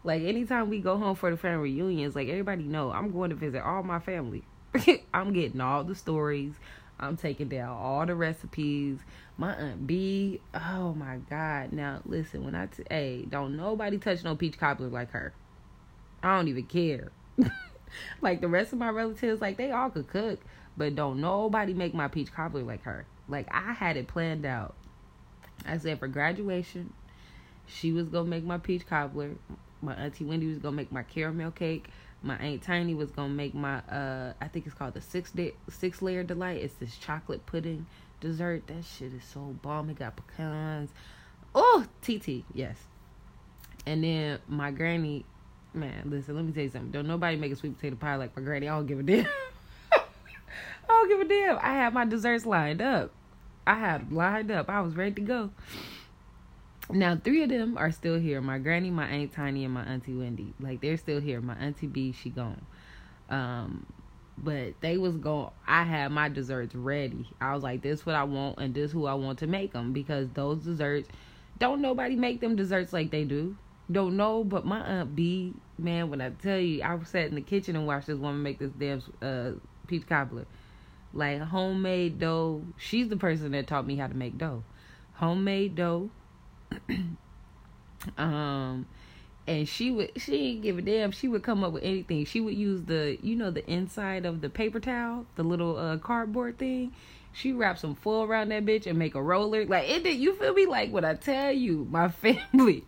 Like 0.04 0.22
anytime 0.22 0.70
we 0.70 0.80
go 0.80 0.96
home 0.96 1.16
for 1.16 1.30
the 1.30 1.36
family 1.36 1.70
reunions, 1.70 2.14
like 2.14 2.28
everybody 2.28 2.64
know 2.64 2.92
I'm 2.92 3.12
going 3.12 3.30
to 3.30 3.36
visit 3.36 3.62
all 3.62 3.82
my 3.82 3.98
family. 3.98 4.44
I'm 5.14 5.32
getting 5.32 5.60
all 5.60 5.84
the 5.84 5.94
stories. 5.94 6.54
I'm 6.98 7.16
taking 7.16 7.48
down 7.48 7.76
all 7.76 8.06
the 8.06 8.14
recipes. 8.14 8.98
My 9.36 9.54
aunt 9.54 9.86
B, 9.86 10.40
oh 10.54 10.94
my 10.94 11.18
god. 11.28 11.72
Now 11.72 12.00
listen, 12.06 12.44
when 12.44 12.54
I 12.54 12.66
t- 12.66 12.84
hey, 12.88 13.26
don't 13.28 13.56
nobody 13.56 13.98
touch 13.98 14.24
no 14.24 14.34
peach 14.34 14.58
cobbler 14.58 14.88
like 14.88 15.10
her. 15.10 15.34
I 16.22 16.36
don't 16.36 16.48
even 16.48 16.64
care. 16.64 17.10
like 18.22 18.40
the 18.40 18.48
rest 18.48 18.72
of 18.72 18.78
my 18.78 18.88
relatives, 18.88 19.40
like 19.40 19.58
they 19.58 19.70
all 19.70 19.90
could 19.90 20.08
cook. 20.08 20.40
But 20.76 20.94
don't 20.94 21.20
nobody 21.20 21.74
make 21.74 21.94
my 21.94 22.08
peach 22.08 22.32
cobbler 22.32 22.62
like 22.62 22.82
her. 22.84 23.06
Like 23.28 23.48
I 23.50 23.72
had 23.72 23.96
it 23.96 24.08
planned 24.08 24.46
out. 24.46 24.74
I 25.66 25.78
said 25.78 25.98
for 25.98 26.08
graduation, 26.08 26.92
she 27.66 27.92
was 27.92 28.08
gonna 28.08 28.28
make 28.28 28.44
my 28.44 28.58
peach 28.58 28.86
cobbler. 28.86 29.32
My 29.82 29.94
auntie 29.94 30.24
Wendy 30.24 30.46
was 30.46 30.58
gonna 30.58 30.76
make 30.76 30.92
my 30.92 31.02
caramel 31.02 31.50
cake. 31.50 31.88
My 32.22 32.36
aunt 32.38 32.62
Tiny 32.62 32.94
was 32.94 33.10
gonna 33.10 33.28
make 33.28 33.54
my 33.54 33.78
uh 33.78 34.32
I 34.40 34.48
think 34.48 34.66
it's 34.66 34.74
called 34.74 34.94
the 34.94 35.00
six 35.00 35.30
day 35.30 35.54
six 35.68 36.02
layer 36.02 36.22
delight. 36.22 36.62
It's 36.62 36.74
this 36.74 36.96
chocolate 36.96 37.44
pudding 37.46 37.86
dessert. 38.20 38.66
That 38.66 38.84
shit 38.84 39.12
is 39.12 39.24
so 39.24 39.56
bomb. 39.62 39.90
It 39.90 39.98
got 39.98 40.16
pecans. 40.16 40.90
Oh, 41.54 41.86
TT, 42.02 42.44
yes. 42.52 42.76
And 43.86 44.04
then 44.04 44.40
my 44.48 44.70
granny, 44.70 45.24
man, 45.72 46.02
listen, 46.04 46.34
let 46.34 46.44
me 46.44 46.52
tell 46.52 46.64
you 46.64 46.70
something. 46.70 46.90
Don't 46.90 47.06
nobody 47.06 47.36
make 47.36 47.52
a 47.52 47.56
sweet 47.56 47.76
potato 47.76 47.96
pie 47.96 48.16
like 48.16 48.36
my 48.36 48.42
granny. 48.42 48.68
I 48.68 48.76
don't 48.76 48.86
give 48.86 48.98
a 48.98 49.02
damn. 49.02 49.26
I 49.92 50.02
don't 50.88 51.08
give 51.08 51.20
a 51.20 51.24
damn. 51.24 51.56
I 51.58 51.74
had 51.74 51.94
my 51.94 52.04
desserts 52.04 52.44
lined 52.44 52.82
up. 52.82 53.12
I 53.66 53.74
had 53.74 54.12
lined 54.12 54.50
up. 54.50 54.68
I 54.68 54.80
was 54.80 54.94
ready 54.94 55.14
to 55.14 55.20
go. 55.20 55.50
Now, 56.90 57.16
three 57.16 57.42
of 57.42 57.48
them 57.48 57.76
are 57.76 57.90
still 57.90 58.18
here. 58.18 58.40
My 58.40 58.58
granny, 58.58 58.90
my 58.90 59.06
aunt 59.06 59.32
Tiny, 59.32 59.64
and 59.64 59.74
my 59.74 59.82
auntie 59.82 60.14
Wendy. 60.14 60.54
Like 60.60 60.80
they're 60.80 60.96
still 60.96 61.20
here. 61.20 61.40
My 61.40 61.54
auntie 61.54 61.88
B, 61.88 62.12
she 62.12 62.30
gone. 62.30 62.64
Um, 63.28 63.86
but 64.38 64.74
they 64.80 64.96
was 64.96 65.16
going. 65.16 65.50
I 65.66 65.82
had 65.82 66.12
my 66.12 66.28
desserts 66.28 66.74
ready. 66.74 67.28
I 67.40 67.54
was 67.54 67.64
like, 67.64 67.82
"This 67.82 68.06
what 68.06 68.14
I 68.14 68.24
want, 68.24 68.58
and 68.58 68.72
this 68.72 68.92
who 68.92 69.06
I 69.06 69.14
want 69.14 69.40
to 69.40 69.46
make 69.46 69.72
them." 69.72 69.92
Because 69.92 70.28
those 70.34 70.58
desserts, 70.58 71.08
don't 71.58 71.80
nobody 71.80 72.14
make 72.14 72.40
them 72.40 72.54
desserts 72.54 72.92
like 72.92 73.10
they 73.10 73.24
do. 73.24 73.56
Don't 73.90 74.16
know, 74.16 74.44
but 74.44 74.64
my 74.64 74.80
aunt 74.80 75.16
B, 75.16 75.54
man, 75.78 76.10
when 76.10 76.20
I 76.20 76.30
tell 76.30 76.58
you, 76.58 76.82
I 76.82 76.98
sat 77.04 77.26
in 77.26 77.34
the 77.34 77.40
kitchen 77.40 77.74
and 77.76 77.86
watched 77.86 78.06
this 78.06 78.18
woman 78.18 78.42
make 78.42 78.58
this 78.58 78.72
damn 78.78 79.02
uh, 79.22 79.52
peach 79.88 80.06
cobbler, 80.06 80.46
like 81.12 81.40
homemade 81.40 82.20
dough. 82.20 82.62
She's 82.76 83.08
the 83.08 83.16
person 83.16 83.52
that 83.52 83.66
taught 83.66 83.86
me 83.86 83.96
how 83.96 84.06
to 84.06 84.14
make 84.14 84.38
dough, 84.38 84.62
homemade 85.14 85.74
dough 85.74 86.10
um 88.18 88.86
and 89.46 89.68
she 89.68 89.90
would 89.90 90.10
she 90.16 90.30
didn't 90.30 90.62
give 90.62 90.78
a 90.78 90.82
damn. 90.82 91.12
She 91.12 91.28
would 91.28 91.42
come 91.42 91.62
up 91.62 91.72
with 91.72 91.84
anything. 91.84 92.24
She 92.24 92.40
would 92.40 92.54
use 92.54 92.82
the 92.82 93.18
you 93.22 93.36
know 93.36 93.50
the 93.50 93.68
inside 93.70 94.26
of 94.26 94.40
the 94.40 94.48
paper 94.48 94.80
towel 94.80 95.26
the 95.36 95.44
little 95.44 95.76
uh 95.76 95.98
cardboard 95.98 96.58
thing. 96.58 96.92
She 97.32 97.52
wrapped 97.52 97.80
some 97.80 97.94
foil 97.94 98.24
around 98.24 98.48
that 98.48 98.64
bitch 98.64 98.86
and 98.86 98.98
make 98.98 99.14
a 99.14 99.22
roller. 99.22 99.64
Like 99.66 99.88
it 99.88 100.02
did 100.02 100.18
you 100.18 100.34
feel 100.34 100.54
me? 100.54 100.66
Like 100.66 100.92
what 100.92 101.04
i 101.04 101.14
tell 101.14 101.52
you 101.52 101.86
my 101.90 102.08
family 102.08 102.84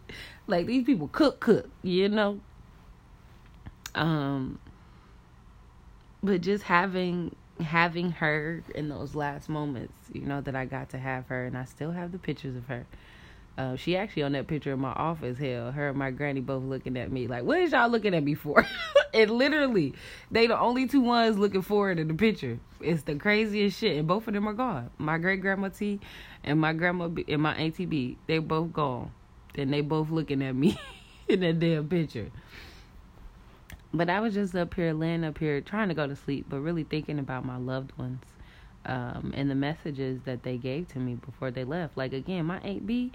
like 0.47 0.67
these 0.67 0.85
people 0.85 1.09
cook 1.09 1.41
cook 1.41 1.69
you 1.83 2.09
know? 2.09 2.41
Um 3.95 4.59
but 6.23 6.41
just 6.41 6.64
having 6.64 7.35
having 7.61 8.12
her 8.12 8.62
in 8.75 8.88
those 8.88 9.14
last 9.14 9.49
moments 9.49 9.93
you 10.12 10.21
know 10.21 10.41
that 10.41 10.55
i 10.55 10.64
got 10.64 10.88
to 10.91 10.99
have 10.99 11.27
her 11.27 11.45
and 11.45 11.59
i 11.59 11.64
still 11.64 11.91
have 11.91 12.12
the 12.12 12.19
pictures 12.19 12.55
of 12.55 12.67
her 12.67 12.87
uh, 13.59 13.75
she 13.75 13.97
actually 13.97 14.23
on 14.23 14.33
that 14.33 14.47
picture 14.47 14.73
in 14.73 14.79
my 14.79 14.92
office. 14.92 15.37
Hell, 15.37 15.73
her 15.73 15.88
and 15.88 15.99
my 15.99 16.12
granny 16.12 16.40
both 16.40 16.62
looking 16.62 16.97
at 16.97 17.11
me 17.11 17.27
like, 17.27 17.42
"What 17.42 17.59
is 17.59 17.73
y'all 17.73 17.88
looking 17.88 18.14
at 18.14 18.23
me 18.23 18.35
for?" 18.35 18.64
and 19.12 19.31
literally, 19.33 19.94
they 20.31 20.47
the 20.47 20.59
only 20.59 20.87
two 20.87 21.01
ones 21.01 21.37
looking 21.37 21.62
forward 21.62 21.99
in 21.99 22.07
the 22.07 22.14
picture. 22.14 22.61
It's 22.81 23.03
the 23.03 23.16
craziest 23.16 23.81
shit, 23.81 23.99
and 23.99 24.07
both 24.07 24.29
of 24.29 24.35
them 24.35 24.49
are 24.49 24.53
gone. 24.53 24.90
My 24.97 25.18
great 25.18 25.40
grandma 25.40 25.71
T 25.71 25.99
and 26.44 26.61
my 26.61 26.73
grandma 26.73 27.09
B, 27.09 27.25
and 27.27 27.42
my 27.42 27.55
auntie 27.57 27.85
B, 27.85 28.16
they 28.29 28.38
both 28.38 28.73
gone, 28.73 29.11
and 29.57 29.73
they 29.73 29.81
both 29.81 30.11
looking 30.11 30.40
at 30.40 30.55
me 30.55 30.79
in 31.29 31.40
that 31.40 31.59
damn 31.59 31.88
picture. 31.88 32.31
But 33.92 34.09
I 34.09 34.21
was 34.21 34.35
just 34.35 34.55
up 34.55 34.75
here, 34.75 34.92
laying 34.92 35.25
up 35.25 35.37
here, 35.38 35.61
trying 35.61 35.88
to 35.88 35.94
go 35.94 36.07
to 36.07 36.14
sleep, 36.14 36.47
but 36.49 36.61
really 36.61 36.85
thinking 36.85 37.18
about 37.18 37.44
my 37.44 37.57
loved 37.57 37.97
ones. 37.99 38.23
Um, 38.87 39.33
and 39.37 39.51
the 39.51 39.55
messages 39.55 40.21
that 40.25 40.44
they 40.44 40.57
gave 40.57 40.88
to 40.92 40.99
me 40.99 41.14
before 41.14 41.51
they 41.51 41.64
left. 41.64 41.97
Like 41.97 42.12
again, 42.12 42.47
my 42.47 42.59
Aunt 42.59 42.87
B, 42.87 43.12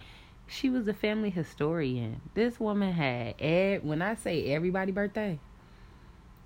she 0.48 0.70
was 0.70 0.88
a 0.88 0.94
family 0.94 1.30
historian. 1.30 2.22
This 2.34 2.60
woman 2.60 2.94
had 2.94 3.36
ed, 3.40 3.84
when 3.84 4.02
I 4.02 4.16
say 4.16 4.52
everybody 4.52 4.92
birthday, 4.92 5.40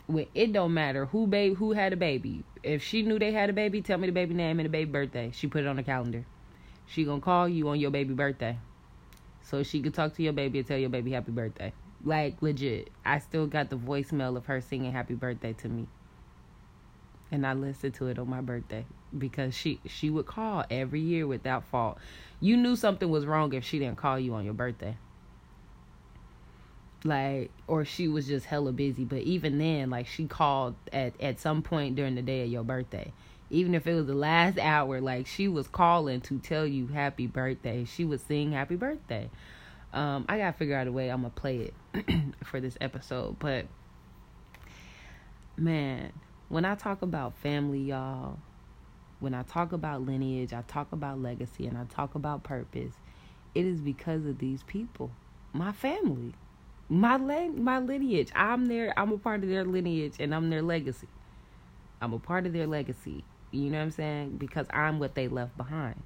when 0.07 0.27
it 0.33 0.53
don't 0.53 0.73
matter 0.73 1.05
who 1.05 1.27
baby 1.27 1.55
who 1.55 1.73
had 1.73 1.93
a 1.93 1.97
baby. 1.97 2.43
If 2.63 2.83
she 2.83 3.01
knew 3.01 3.19
they 3.19 3.31
had 3.31 3.49
a 3.49 3.53
baby, 3.53 3.81
tell 3.81 3.97
me 3.97 4.07
the 4.07 4.13
baby 4.13 4.33
name 4.33 4.59
and 4.59 4.65
the 4.65 4.69
baby 4.71 4.91
birthday. 4.91 5.31
She 5.33 5.47
put 5.47 5.63
it 5.63 5.67
on 5.67 5.75
the 5.75 5.83
calendar. 5.83 6.25
She 6.85 7.03
gonna 7.03 7.21
call 7.21 7.49
you 7.49 7.67
on 7.69 7.79
your 7.79 7.91
baby 7.91 8.13
birthday. 8.13 8.57
So 9.41 9.63
she 9.63 9.81
could 9.81 9.93
talk 9.93 10.13
to 10.15 10.23
your 10.23 10.33
baby 10.33 10.59
and 10.59 10.67
tell 10.67 10.77
your 10.77 10.89
baby 10.89 11.11
happy 11.11 11.31
birthday. 11.31 11.73
Like 12.03 12.41
legit. 12.41 12.89
I 13.05 13.19
still 13.19 13.47
got 13.47 13.69
the 13.69 13.77
voicemail 13.77 14.37
of 14.37 14.45
her 14.45 14.61
singing 14.61 14.91
happy 14.91 15.15
birthday 15.15 15.53
to 15.53 15.69
me. 15.69 15.87
And 17.31 17.45
I 17.45 17.53
listened 17.53 17.93
to 17.95 18.07
it 18.07 18.19
on 18.19 18.29
my 18.29 18.41
birthday 18.41 18.85
because 19.17 19.53
she 19.53 19.79
she 19.85 20.09
would 20.09 20.25
call 20.25 20.63
every 20.69 21.01
year 21.01 21.27
without 21.27 21.65
fault. 21.65 21.97
You 22.39 22.57
knew 22.57 22.75
something 22.75 23.09
was 23.09 23.25
wrong 23.25 23.53
if 23.53 23.63
she 23.63 23.79
didn't 23.79 23.97
call 23.97 24.19
you 24.19 24.33
on 24.33 24.45
your 24.45 24.53
birthday. 24.53 24.97
Like 27.03 27.51
or 27.67 27.85
she 27.85 28.07
was 28.07 28.27
just 28.27 28.45
hella 28.45 28.71
busy, 28.71 29.05
but 29.05 29.19
even 29.19 29.59
then 29.59 29.89
like 29.89 30.07
she 30.07 30.25
called 30.25 30.75
at 30.91 31.19
at 31.21 31.39
some 31.39 31.61
point 31.61 31.95
during 31.95 32.15
the 32.15 32.21
day 32.21 32.43
of 32.43 32.49
your 32.49 32.63
birthday. 32.63 33.11
Even 33.49 33.73
if 33.75 33.87
it 33.87 33.93
was 33.93 34.07
the 34.07 34.13
last 34.13 34.59
hour, 34.59 34.99
like 34.99 35.25
she 35.25 35.47
was 35.47 35.67
calling 35.67 36.21
to 36.21 36.39
tell 36.39 36.65
you 36.65 36.87
happy 36.87 37.27
birthday. 37.27 37.85
She 37.85 38.03
was 38.03 38.21
sing 38.21 38.51
happy 38.51 38.75
birthday. 38.75 39.29
Um, 39.93 40.25
I 40.27 40.37
gotta 40.37 40.57
figure 40.57 40.75
out 40.75 40.87
a 40.87 40.91
way 40.91 41.09
I'm 41.09 41.21
gonna 41.21 41.29
play 41.29 41.71
it 41.95 42.33
for 42.43 42.59
this 42.59 42.77
episode, 42.81 43.39
but 43.39 43.67
man, 45.55 46.11
when 46.49 46.65
I 46.65 46.75
talk 46.75 47.01
about 47.01 47.35
family, 47.37 47.79
y'all, 47.79 48.37
when 49.19 49.33
I 49.33 49.43
talk 49.43 49.71
about 49.71 50.03
lineage, 50.05 50.53
I 50.53 50.61
talk 50.61 50.91
about 50.91 51.21
legacy, 51.21 51.67
and 51.67 51.77
I 51.77 51.85
talk 51.85 52.15
about 52.15 52.43
purpose, 52.43 52.93
it 53.55 53.65
is 53.65 53.81
because 53.81 54.25
of 54.25 54.39
these 54.39 54.63
people, 54.63 55.11
my 55.53 55.71
family, 55.71 56.33
my 56.89 57.17
my 57.17 57.79
lineage. 57.79 58.31
I'm 58.35 58.67
there. 58.67 58.93
I'm 58.97 59.11
a 59.11 59.17
part 59.17 59.43
of 59.43 59.49
their 59.49 59.65
lineage, 59.65 60.15
and 60.19 60.33
I'm 60.33 60.49
their 60.49 60.61
legacy. 60.61 61.07
I'm 62.01 62.13
a 62.13 62.19
part 62.19 62.45
of 62.45 62.53
their 62.53 62.67
legacy. 62.67 63.23
You 63.51 63.69
know 63.69 63.77
what 63.79 63.83
I'm 63.85 63.91
saying? 63.91 64.37
Because 64.37 64.67
I'm 64.71 64.99
what 64.99 65.15
they 65.15 65.27
left 65.27 65.57
behind. 65.57 66.01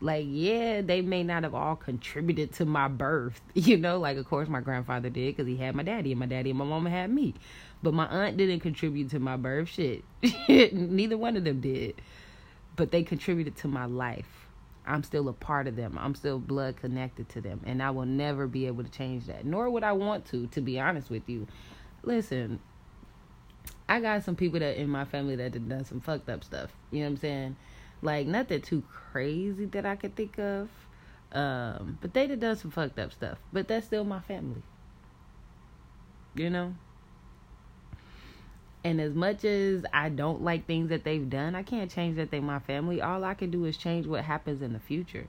Like, 0.00 0.26
yeah, 0.28 0.80
they 0.80 1.02
may 1.02 1.24
not 1.24 1.42
have 1.42 1.54
all 1.54 1.74
contributed 1.74 2.52
to 2.54 2.64
my 2.64 2.86
birth, 2.88 3.40
you 3.54 3.76
know. 3.76 3.98
Like, 3.98 4.16
of 4.16 4.26
course, 4.26 4.48
my 4.48 4.60
grandfather 4.60 5.10
did 5.10 5.36
because 5.36 5.48
he 5.48 5.56
had 5.56 5.74
my 5.74 5.82
daddy, 5.82 6.12
and 6.12 6.20
my 6.20 6.26
daddy 6.26 6.50
and 6.50 6.58
my 6.58 6.64
mama 6.64 6.90
had 6.90 7.10
me. 7.10 7.34
But 7.82 7.94
my 7.94 8.06
aunt 8.06 8.36
didn't 8.36 8.60
contribute 8.60 9.10
to 9.10 9.18
my 9.18 9.36
birth 9.36 9.68
shit. 9.68 10.04
Neither 10.48 11.16
one 11.16 11.36
of 11.36 11.44
them 11.44 11.60
did. 11.60 12.00
But 12.76 12.90
they 12.90 13.02
contributed 13.02 13.56
to 13.58 13.68
my 13.68 13.86
life. 13.86 14.48
I'm 14.86 15.02
still 15.02 15.28
a 15.28 15.32
part 15.32 15.66
of 15.66 15.76
them. 15.76 15.98
I'm 16.00 16.14
still 16.14 16.38
blood 16.38 16.76
connected 16.76 17.28
to 17.30 17.40
them. 17.40 17.60
And 17.66 17.82
I 17.82 17.90
will 17.90 18.06
never 18.06 18.46
be 18.46 18.66
able 18.66 18.84
to 18.84 18.90
change 18.90 19.26
that. 19.26 19.44
Nor 19.44 19.70
would 19.70 19.84
I 19.84 19.92
want 19.92 20.24
to, 20.26 20.46
to 20.48 20.60
be 20.60 20.80
honest 20.80 21.10
with 21.10 21.28
you. 21.28 21.46
Listen, 22.02 22.58
I 23.88 24.00
got 24.00 24.24
some 24.24 24.34
people 24.34 24.60
that 24.60 24.80
in 24.80 24.88
my 24.88 25.04
family 25.04 25.36
that 25.36 25.54
have 25.54 25.68
done 25.68 25.84
some 25.84 26.00
fucked 26.00 26.28
up 26.28 26.42
stuff. 26.42 26.70
You 26.90 27.00
know 27.00 27.06
what 27.06 27.10
I'm 27.10 27.16
saying? 27.18 27.56
Like 28.02 28.26
nothing 28.26 28.62
too 28.62 28.82
crazy 28.90 29.66
that 29.66 29.84
I 29.86 29.96
could 29.96 30.16
think 30.16 30.38
of. 30.38 30.68
Um, 31.32 31.98
but 32.00 32.14
they 32.14 32.26
done 32.26 32.38
done 32.38 32.56
some 32.56 32.70
fucked 32.70 32.98
up 32.98 33.12
stuff. 33.12 33.38
But 33.52 33.68
that's 33.68 33.86
still 33.86 34.04
my 34.04 34.20
family. 34.20 34.62
You 36.34 36.50
know? 36.50 36.74
And 38.84 39.00
as 39.00 39.14
much 39.14 39.44
as 39.44 39.84
I 39.92 40.08
don't 40.08 40.42
like 40.42 40.66
things 40.66 40.90
that 40.90 41.04
they've 41.04 41.28
done, 41.28 41.54
I 41.54 41.62
can't 41.62 41.90
change 41.90 42.16
that 42.16 42.30
they 42.30 42.40
my 42.40 42.60
family. 42.60 43.02
All 43.02 43.24
I 43.24 43.34
can 43.34 43.50
do 43.50 43.64
is 43.64 43.76
change 43.76 44.06
what 44.06 44.24
happens 44.24 44.62
in 44.62 44.72
the 44.72 44.78
future. 44.78 45.26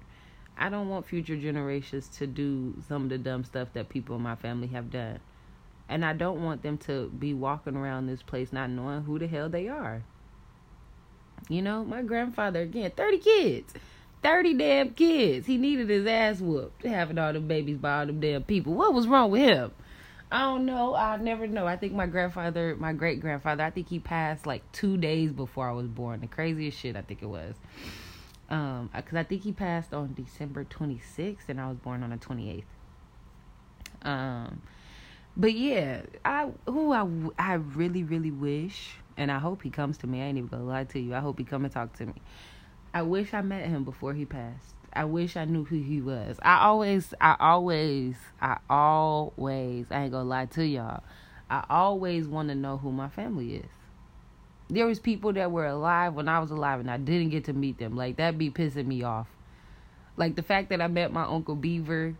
I 0.58 0.70
don't 0.70 0.90
want 0.90 1.08
future 1.08 1.38
generations 1.38 2.08
to 2.18 2.28
do 2.28 2.76
some 2.88 3.04
of 3.04 3.10
the 3.10 3.18
dumb 3.18 3.44
stuff 3.44 3.70
that 3.74 3.90
people 3.90 4.18
in 4.18 4.22
my 4.22 4.36
family 4.36 4.68
have 4.68 4.92
done. 4.92 5.20
And 5.88 6.06
I 6.06 6.14
don't 6.14 6.44
want 6.44 6.62
them 6.62 6.78
to 6.80 7.10
be 7.10 7.34
walking 7.34 7.76
around 7.76 8.06
this 8.08 8.22
place 8.22 8.54
not 8.54 8.70
knowing 8.70 9.04
who 9.04 9.18
the 9.18 9.28
hell 9.28 9.50
they 9.50 9.68
are. 9.68 10.04
You 11.48 11.62
know, 11.62 11.84
my 11.84 12.04
grandfather, 12.04 12.62
again, 12.62 12.92
30 12.96 13.18
kids. 13.18 13.74
30 14.22 14.54
damn 14.56 14.90
kids. 14.92 15.48
He 15.48 15.58
needed 15.58 15.90
his 15.90 16.06
ass 16.06 16.42
whooped 16.42 16.84
having 16.84 17.18
all 17.18 17.34
them 17.34 17.48
babies 17.48 17.78
by 17.78 18.00
all 18.00 18.06
them 18.06 18.20
damn 18.20 18.44
people. 18.44 18.74
What 18.74 18.94
was 18.94 19.08
wrong 19.08 19.32
with 19.32 19.42
him? 19.42 19.72
I 20.32 20.42
don't 20.42 20.66
know. 20.66 20.94
I'll 20.94 21.18
never 21.18 21.48
know. 21.48 21.66
I 21.66 21.76
think 21.76 21.94
my 21.94 22.06
grandfather, 22.06 22.76
my 22.80 22.94
great 22.94 23.20
grandfather, 23.20 23.64
I 23.64 23.72
think 23.72 23.90
he 23.90 24.00
passed 24.00 24.46
like 24.46 24.70
two 24.72 24.96
days 24.98 25.32
before 25.32 25.68
I 25.68 25.72
was 25.72 25.88
born. 25.88 26.22
The 26.22 26.28
craziest 26.28 26.78
shit 26.78 26.96
I 26.96 27.02
think 27.02 27.24
it 27.24 27.28
was. 27.28 27.56
Um, 28.50 28.90
because 28.96 29.16
I 29.16 29.24
think 29.24 29.44
he 29.44 29.52
passed 29.52 29.94
on 29.94 30.14
December 30.14 30.66
26th 30.66 31.50
and 31.50 31.60
I 31.60 31.68
was 31.68 31.78
born 31.78 32.04
on 32.04 32.12
the 32.12 32.18
28th. 32.18 32.64
Um, 34.04 34.62
but 35.36 35.54
yeah, 35.54 36.02
I 36.26 36.50
who 36.66 36.92
I 36.92 37.08
I 37.38 37.54
really 37.54 38.04
really 38.04 38.32
wish, 38.32 38.96
and 39.18 39.32
I 39.32 39.40
hope 39.40 39.62
he 39.62 39.70
comes 39.70 39.98
to 40.00 40.08
me. 40.08 40.22
I 40.22 40.26
ain't 40.26 40.38
even 40.38 40.50
gonna 40.50 40.64
lie 40.64 40.86
to 40.86 41.00
you. 41.00 41.14
I 41.14 41.20
hope 41.20 41.38
he 41.38 41.46
come 41.46 41.66
and 41.66 41.74
talk 41.74 41.94
to 41.98 42.06
me. 42.06 42.16
I 42.94 43.04
wish 43.04 43.34
I 43.34 43.42
met 43.42 43.68
him 43.68 43.84
before 43.84 44.14
he 44.14 44.26
passed. 44.26 44.76
I 44.94 45.06
wish 45.06 45.38
I 45.38 45.46
knew 45.46 45.64
who 45.64 45.82
he 45.82 46.02
was. 46.02 46.38
I 46.42 46.66
always, 46.66 47.14
I 47.22 47.36
always, 47.40 48.16
I 48.42 48.58
always, 48.70 49.86
I 49.92 50.04
ain't 50.04 50.12
gonna 50.12 50.28
lie 50.28 50.46
to 50.48 50.66
y'all. 50.66 51.04
I 51.50 51.66
always 51.70 52.28
want 52.28 52.50
to 52.50 52.56
know 52.56 52.78
who 52.78 52.92
my 52.92 53.10
family 53.10 53.56
is. 53.56 53.70
There 54.70 54.86
was 54.86 55.00
people 55.00 55.34
that 55.34 55.52
were 55.52 55.66
alive 55.66 56.14
when 56.14 56.28
I 56.28 56.40
was 56.40 56.52
alive 56.52 56.80
and 56.80 56.92
I 56.92 56.98
didn't 56.98 57.30
get 57.30 57.46
to 57.46 57.54
meet 57.54 57.80
them. 57.80 57.96
Like 57.96 58.18
that 58.18 58.38
be 58.38 58.52
pissing 58.52 58.86
me 58.86 59.04
off. 59.04 59.28
Like 60.16 60.36
the 60.36 60.44
fact 60.44 60.70
that 60.70 60.82
I 60.82 60.88
met 60.88 61.12
my 61.12 61.24
uncle 61.24 61.56
Beaver, 61.56 62.16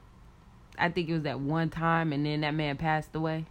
I 0.78 0.90
think 0.90 1.10
it 1.10 1.14
was 1.14 1.24
that 1.24 1.40
one 1.40 1.70
time 1.70 2.12
and 2.12 2.26
then 2.26 2.42
that 2.42 2.56
man 2.56 2.78
passed 2.78 3.16
away. 3.16 3.46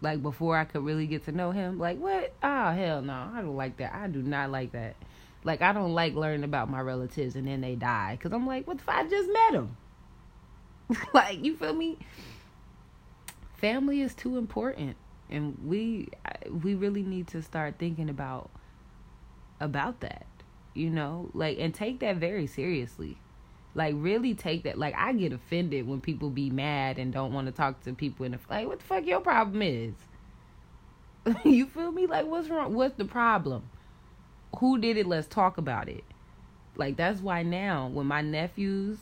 Like 0.00 0.22
before 0.22 0.56
I 0.56 0.64
could 0.64 0.84
really 0.84 1.06
get 1.06 1.24
to 1.24 1.32
know 1.32 1.50
him. 1.50 1.78
Like 1.78 1.98
what? 1.98 2.32
Oh 2.42 2.70
hell 2.70 3.02
no. 3.02 3.12
I 3.12 3.42
don't 3.42 3.56
like 3.56 3.76
that. 3.78 3.94
I 3.94 4.06
do 4.08 4.22
not 4.22 4.50
like 4.50 4.72
that. 4.72 4.96
Like 5.44 5.62
I 5.62 5.72
don't 5.72 5.94
like 5.94 6.14
learning 6.14 6.44
about 6.44 6.70
my 6.70 6.80
relatives 6.80 7.36
and 7.36 7.46
then 7.46 7.60
they 7.60 7.74
die 7.74 8.18
cuz 8.20 8.32
I'm 8.32 8.46
like, 8.46 8.66
what 8.66 8.78
if 8.78 8.88
I 8.88 9.06
just 9.08 9.30
met 9.32 9.52
them? 9.52 9.76
like, 11.14 11.44
you 11.44 11.56
feel 11.56 11.74
me? 11.74 11.98
Family 13.54 14.00
is 14.00 14.14
too 14.14 14.38
important 14.38 14.96
and 15.30 15.56
we 15.64 16.08
we 16.62 16.74
really 16.74 17.02
need 17.02 17.26
to 17.28 17.42
start 17.42 17.76
thinking 17.78 18.08
about 18.08 18.50
about 19.60 20.00
that. 20.00 20.26
You 20.74 20.90
know, 20.90 21.30
like 21.32 21.58
and 21.58 21.74
take 21.74 22.00
that 22.00 22.16
very 22.16 22.46
seriously. 22.46 23.18
Like 23.74 23.94
really 23.98 24.34
take 24.34 24.64
that. 24.64 24.78
Like 24.78 24.94
I 24.96 25.12
get 25.12 25.32
offended 25.32 25.86
when 25.86 26.00
people 26.00 26.30
be 26.30 26.50
mad 26.50 26.98
and 26.98 27.12
don't 27.12 27.32
want 27.32 27.46
to 27.46 27.52
talk 27.52 27.82
to 27.84 27.92
people 27.92 28.26
in 28.26 28.32
the 28.32 28.38
like. 28.48 28.66
What 28.66 28.78
the 28.78 28.84
fuck 28.84 29.06
your 29.06 29.20
problem 29.20 29.62
is? 29.62 29.94
you 31.44 31.66
feel 31.66 31.92
me? 31.92 32.06
Like 32.06 32.26
what's 32.26 32.48
wrong? 32.48 32.74
What's 32.74 32.96
the 32.96 33.04
problem? 33.04 33.68
Who 34.58 34.78
did 34.78 34.96
it? 34.96 35.06
Let's 35.06 35.26
talk 35.26 35.58
about 35.58 35.88
it. 35.88 36.04
Like 36.76 36.96
that's 36.96 37.20
why 37.20 37.42
now 37.42 37.88
when 37.88 38.06
my 38.06 38.20
nephews 38.20 38.98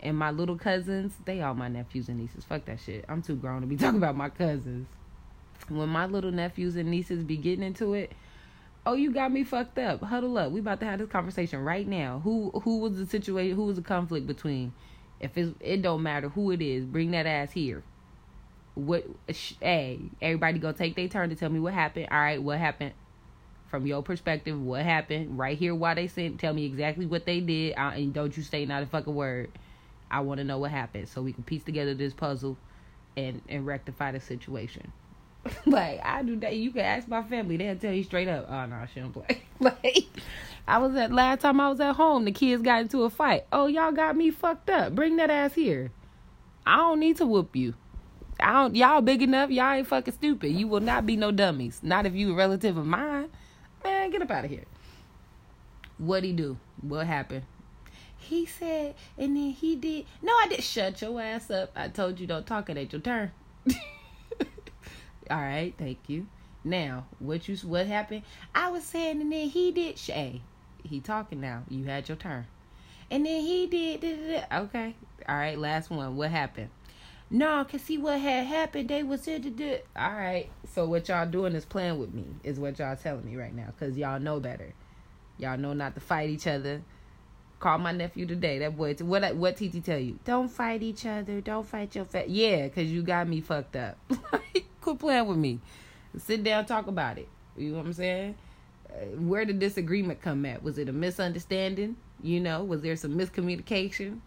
and 0.00 0.16
my 0.16 0.30
little 0.30 0.56
cousins, 0.56 1.12
they 1.24 1.40
all 1.40 1.54
my 1.54 1.68
nephews 1.68 2.08
and 2.08 2.18
nieces. 2.18 2.44
Fuck 2.44 2.64
that 2.66 2.80
shit. 2.80 3.04
I'm 3.08 3.22
too 3.22 3.36
grown 3.36 3.60
to 3.60 3.66
be 3.66 3.76
talking 3.78 3.98
about 3.98 4.16
my 4.16 4.28
cousins. 4.28 4.86
When 5.68 5.88
my 5.88 6.06
little 6.06 6.32
nephews 6.32 6.76
and 6.76 6.90
nieces 6.90 7.22
be 7.22 7.36
getting 7.36 7.64
into 7.64 7.94
it, 7.94 8.12
oh 8.84 8.94
you 8.94 9.12
got 9.12 9.32
me 9.32 9.44
fucked 9.44 9.78
up. 9.78 10.02
Huddle 10.02 10.36
up. 10.38 10.52
We 10.52 10.60
about 10.60 10.80
to 10.80 10.86
have 10.86 10.98
this 10.98 11.08
conversation 11.08 11.60
right 11.60 11.86
now. 11.86 12.20
Who 12.24 12.50
who 12.62 12.78
was 12.78 12.96
the 12.96 13.06
situation? 13.06 13.56
Who 13.56 13.66
was 13.66 13.76
the 13.76 13.82
conflict 13.82 14.26
between? 14.26 14.72
If 15.20 15.38
it 15.38 15.54
it 15.60 15.82
don't 15.82 16.02
matter 16.02 16.28
who 16.28 16.50
it 16.50 16.60
is, 16.60 16.84
bring 16.84 17.12
that 17.12 17.26
ass 17.26 17.52
here. 17.52 17.82
What? 18.74 19.04
Hey, 19.60 20.00
everybody 20.20 20.58
go 20.58 20.72
take 20.72 20.96
their 20.96 21.08
turn 21.08 21.28
to 21.30 21.36
tell 21.36 21.50
me 21.50 21.60
what 21.60 21.74
happened. 21.74 22.08
All 22.10 22.18
right, 22.18 22.42
what 22.42 22.58
happened? 22.58 22.92
From 23.72 23.86
your 23.86 24.02
perspective, 24.02 24.60
what 24.60 24.82
happened? 24.82 25.38
Right 25.38 25.56
here, 25.56 25.74
why 25.74 25.94
they 25.94 26.06
sent. 26.06 26.38
Tell 26.38 26.52
me 26.52 26.66
exactly 26.66 27.06
what 27.06 27.24
they 27.24 27.40
did, 27.40 27.72
uh, 27.72 27.92
and 27.94 28.12
don't 28.12 28.36
you 28.36 28.42
say 28.42 28.66
not 28.66 28.82
a 28.82 28.86
fucking 28.86 29.14
word. 29.14 29.50
I 30.10 30.20
want 30.20 30.40
to 30.40 30.44
know 30.44 30.58
what 30.58 30.70
happened 30.70 31.08
so 31.08 31.22
we 31.22 31.32
can 31.32 31.42
piece 31.42 31.64
together 31.64 31.94
this 31.94 32.12
puzzle 32.12 32.58
and 33.16 33.40
and 33.48 33.66
rectify 33.66 34.12
the 34.12 34.20
situation. 34.20 34.92
like 35.66 36.04
I 36.04 36.22
do 36.22 36.36
that. 36.40 36.54
You 36.54 36.70
can 36.70 36.82
ask 36.82 37.08
my 37.08 37.22
family; 37.22 37.56
they'll 37.56 37.76
tell 37.76 37.94
you 37.94 38.04
straight 38.04 38.28
up. 38.28 38.46
Oh 38.50 38.66
no, 38.66 38.84
she 38.92 39.00
don't 39.00 39.14
play. 39.14 39.40
like 39.58 40.04
I 40.68 40.76
was 40.76 40.94
at 40.94 41.10
last 41.10 41.40
time 41.40 41.58
I 41.58 41.70
was 41.70 41.80
at 41.80 41.96
home, 41.96 42.26
the 42.26 42.32
kids 42.32 42.60
got 42.60 42.82
into 42.82 43.04
a 43.04 43.10
fight. 43.10 43.46
Oh 43.54 43.68
y'all 43.68 43.92
got 43.92 44.18
me 44.18 44.30
fucked 44.30 44.68
up. 44.68 44.94
Bring 44.94 45.16
that 45.16 45.30
ass 45.30 45.54
here. 45.54 45.92
I 46.66 46.76
don't 46.76 47.00
need 47.00 47.16
to 47.16 47.24
whoop 47.24 47.56
you. 47.56 47.72
I 48.38 48.52
don't. 48.52 48.76
Y'all 48.76 49.00
big 49.00 49.22
enough. 49.22 49.48
Y'all 49.48 49.72
ain't 49.72 49.86
fucking 49.86 50.12
stupid. 50.12 50.48
You 50.48 50.68
will 50.68 50.80
not 50.80 51.06
be 51.06 51.16
no 51.16 51.30
dummies. 51.30 51.80
Not 51.82 52.04
if 52.04 52.12
you 52.12 52.32
a 52.32 52.34
relative 52.34 52.76
of 52.76 52.84
mine. 52.84 53.30
Man, 53.84 54.10
get 54.10 54.22
up 54.22 54.30
out 54.30 54.44
of 54.44 54.50
here. 54.50 54.64
What'd 55.98 56.24
he 56.24 56.32
do? 56.32 56.56
What 56.80 57.06
happened? 57.06 57.44
He 58.16 58.46
said, 58.46 58.94
and 59.18 59.36
then 59.36 59.50
he 59.50 59.74
did. 59.76 60.06
No, 60.22 60.32
I 60.32 60.46
did. 60.48 60.62
Shut 60.62 61.02
your 61.02 61.20
ass 61.20 61.50
up. 61.50 61.72
I 61.74 61.88
told 61.88 62.20
you 62.20 62.26
don't 62.26 62.46
talk. 62.46 62.70
It 62.70 62.76
ain't 62.76 62.92
your 62.92 63.00
turn. 63.00 63.32
All 65.30 65.36
right, 65.38 65.74
thank 65.76 65.98
you. 66.08 66.26
Now, 66.64 67.06
what 67.18 67.48
you 67.48 67.56
what 67.56 67.86
happened? 67.86 68.22
I 68.54 68.70
was 68.70 68.84
saying, 68.84 69.20
and 69.20 69.32
then 69.32 69.48
he 69.48 69.72
did. 69.72 69.98
Shay, 69.98 70.42
he 70.84 71.00
talking 71.00 71.40
now. 71.40 71.64
You 71.68 71.84
had 71.84 72.08
your 72.08 72.16
turn, 72.16 72.46
and 73.10 73.26
then 73.26 73.40
he 73.40 73.66
did. 73.66 74.44
Okay, 74.52 74.94
all 75.28 75.36
right. 75.36 75.58
Last 75.58 75.90
one. 75.90 76.16
What 76.16 76.30
happened? 76.30 76.68
No, 77.32 77.64
cause 77.64 77.80
see 77.80 77.96
what 77.96 78.20
had 78.20 78.46
happened. 78.46 78.90
They 78.90 79.02
was 79.02 79.22
said 79.22 79.42
to 79.44 79.50
do. 79.50 79.78
All 79.96 80.12
right. 80.12 80.50
So 80.74 80.84
what 80.84 81.08
y'all 81.08 81.26
doing 81.26 81.54
is 81.54 81.64
playing 81.64 81.98
with 81.98 82.12
me. 82.12 82.26
Is 82.44 82.60
what 82.60 82.78
y'all 82.78 82.94
telling 82.94 83.24
me 83.24 83.36
right 83.36 83.54
now. 83.54 83.68
Cause 83.80 83.96
y'all 83.96 84.20
know 84.20 84.38
better. 84.38 84.74
Y'all 85.38 85.56
know 85.56 85.72
not 85.72 85.94
to 85.94 86.00
fight 86.00 86.28
each 86.28 86.46
other. 86.46 86.82
Call 87.58 87.78
my 87.78 87.90
nephew 87.90 88.26
today. 88.26 88.58
That 88.58 88.76
boy. 88.76 88.94
What 89.00 89.34
what 89.36 89.56
TT 89.56 89.82
tell 89.82 89.98
you? 89.98 90.18
Don't 90.26 90.50
fight 90.50 90.82
each 90.82 91.06
other. 91.06 91.40
Don't 91.40 91.66
fight 91.66 91.94
your 91.94 92.04
fat. 92.04 92.28
Yeah, 92.28 92.68
cause 92.68 92.84
you 92.84 93.02
got 93.02 93.26
me 93.26 93.40
fucked 93.40 93.76
up. 93.76 93.96
Quit 94.82 94.98
playing 94.98 95.26
with 95.26 95.38
me. 95.38 95.58
Sit 96.18 96.44
down, 96.44 96.66
talk 96.66 96.86
about 96.86 97.16
it. 97.16 97.28
You 97.56 97.70
know 97.70 97.78
what 97.78 97.86
I'm 97.86 97.92
saying? 97.94 98.34
Where 99.16 99.46
did 99.46 99.58
disagreement 99.58 100.20
come 100.20 100.44
at? 100.44 100.62
Was 100.62 100.76
it 100.76 100.90
a 100.90 100.92
misunderstanding? 100.92 101.96
You 102.22 102.40
know, 102.40 102.62
was 102.62 102.82
there 102.82 102.94
some 102.96 103.16
miscommunication? 103.16 104.18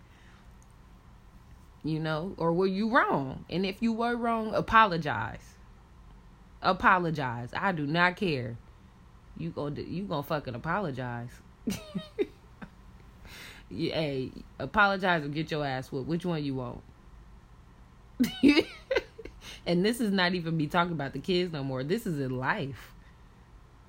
You 1.85 1.99
know, 1.99 2.33
or 2.37 2.51
were 2.51 2.67
you 2.67 2.89
wrong? 2.89 3.45
And 3.49 3.65
if 3.65 3.81
you 3.81 3.93
were 3.93 4.15
wrong, 4.15 4.53
apologize. 4.53 5.53
Apologize. 6.61 7.49
I 7.55 7.71
do 7.71 7.85
not 7.85 8.17
care. 8.17 8.57
You 9.37 9.51
gonna 9.51 9.81
you 9.81 10.03
gonna 10.03 10.23
fucking 10.23 10.55
apologize. 10.55 11.29
hey, 13.69 14.31
apologize 14.59 15.23
or 15.23 15.27
get 15.27 15.51
your 15.51 15.63
ass 15.63 15.91
whooped. 15.91 16.09
Which 16.09 16.25
one 16.25 16.43
you 16.43 16.55
want? 16.55 16.81
And 19.65 19.83
this 19.83 19.99
is 19.99 20.11
not 20.11 20.33
even 20.33 20.55
me 20.55 20.67
talking 20.67 20.93
about 20.93 21.13
the 21.13 21.19
kids 21.19 21.51
no 21.51 21.63
more. 21.63 21.83
This 21.83 22.05
is 22.05 22.19
in 22.19 22.37
life. 22.37 22.93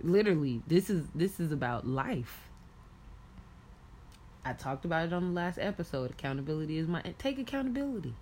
Literally, 0.03 0.63
this 0.67 0.91
is 0.91 1.07
this 1.15 1.41
is 1.41 1.53
about 1.53 1.87
life. 1.87 2.46
I 4.47 4.53
talked 4.53 4.85
about 4.85 5.07
it 5.07 5.13
on 5.13 5.35
the 5.35 5.41
last 5.41 5.59
episode. 5.59 6.11
Accountability 6.11 6.79
is 6.79 6.87
my 6.87 7.03
take 7.19 7.39
accountability. 7.39 8.15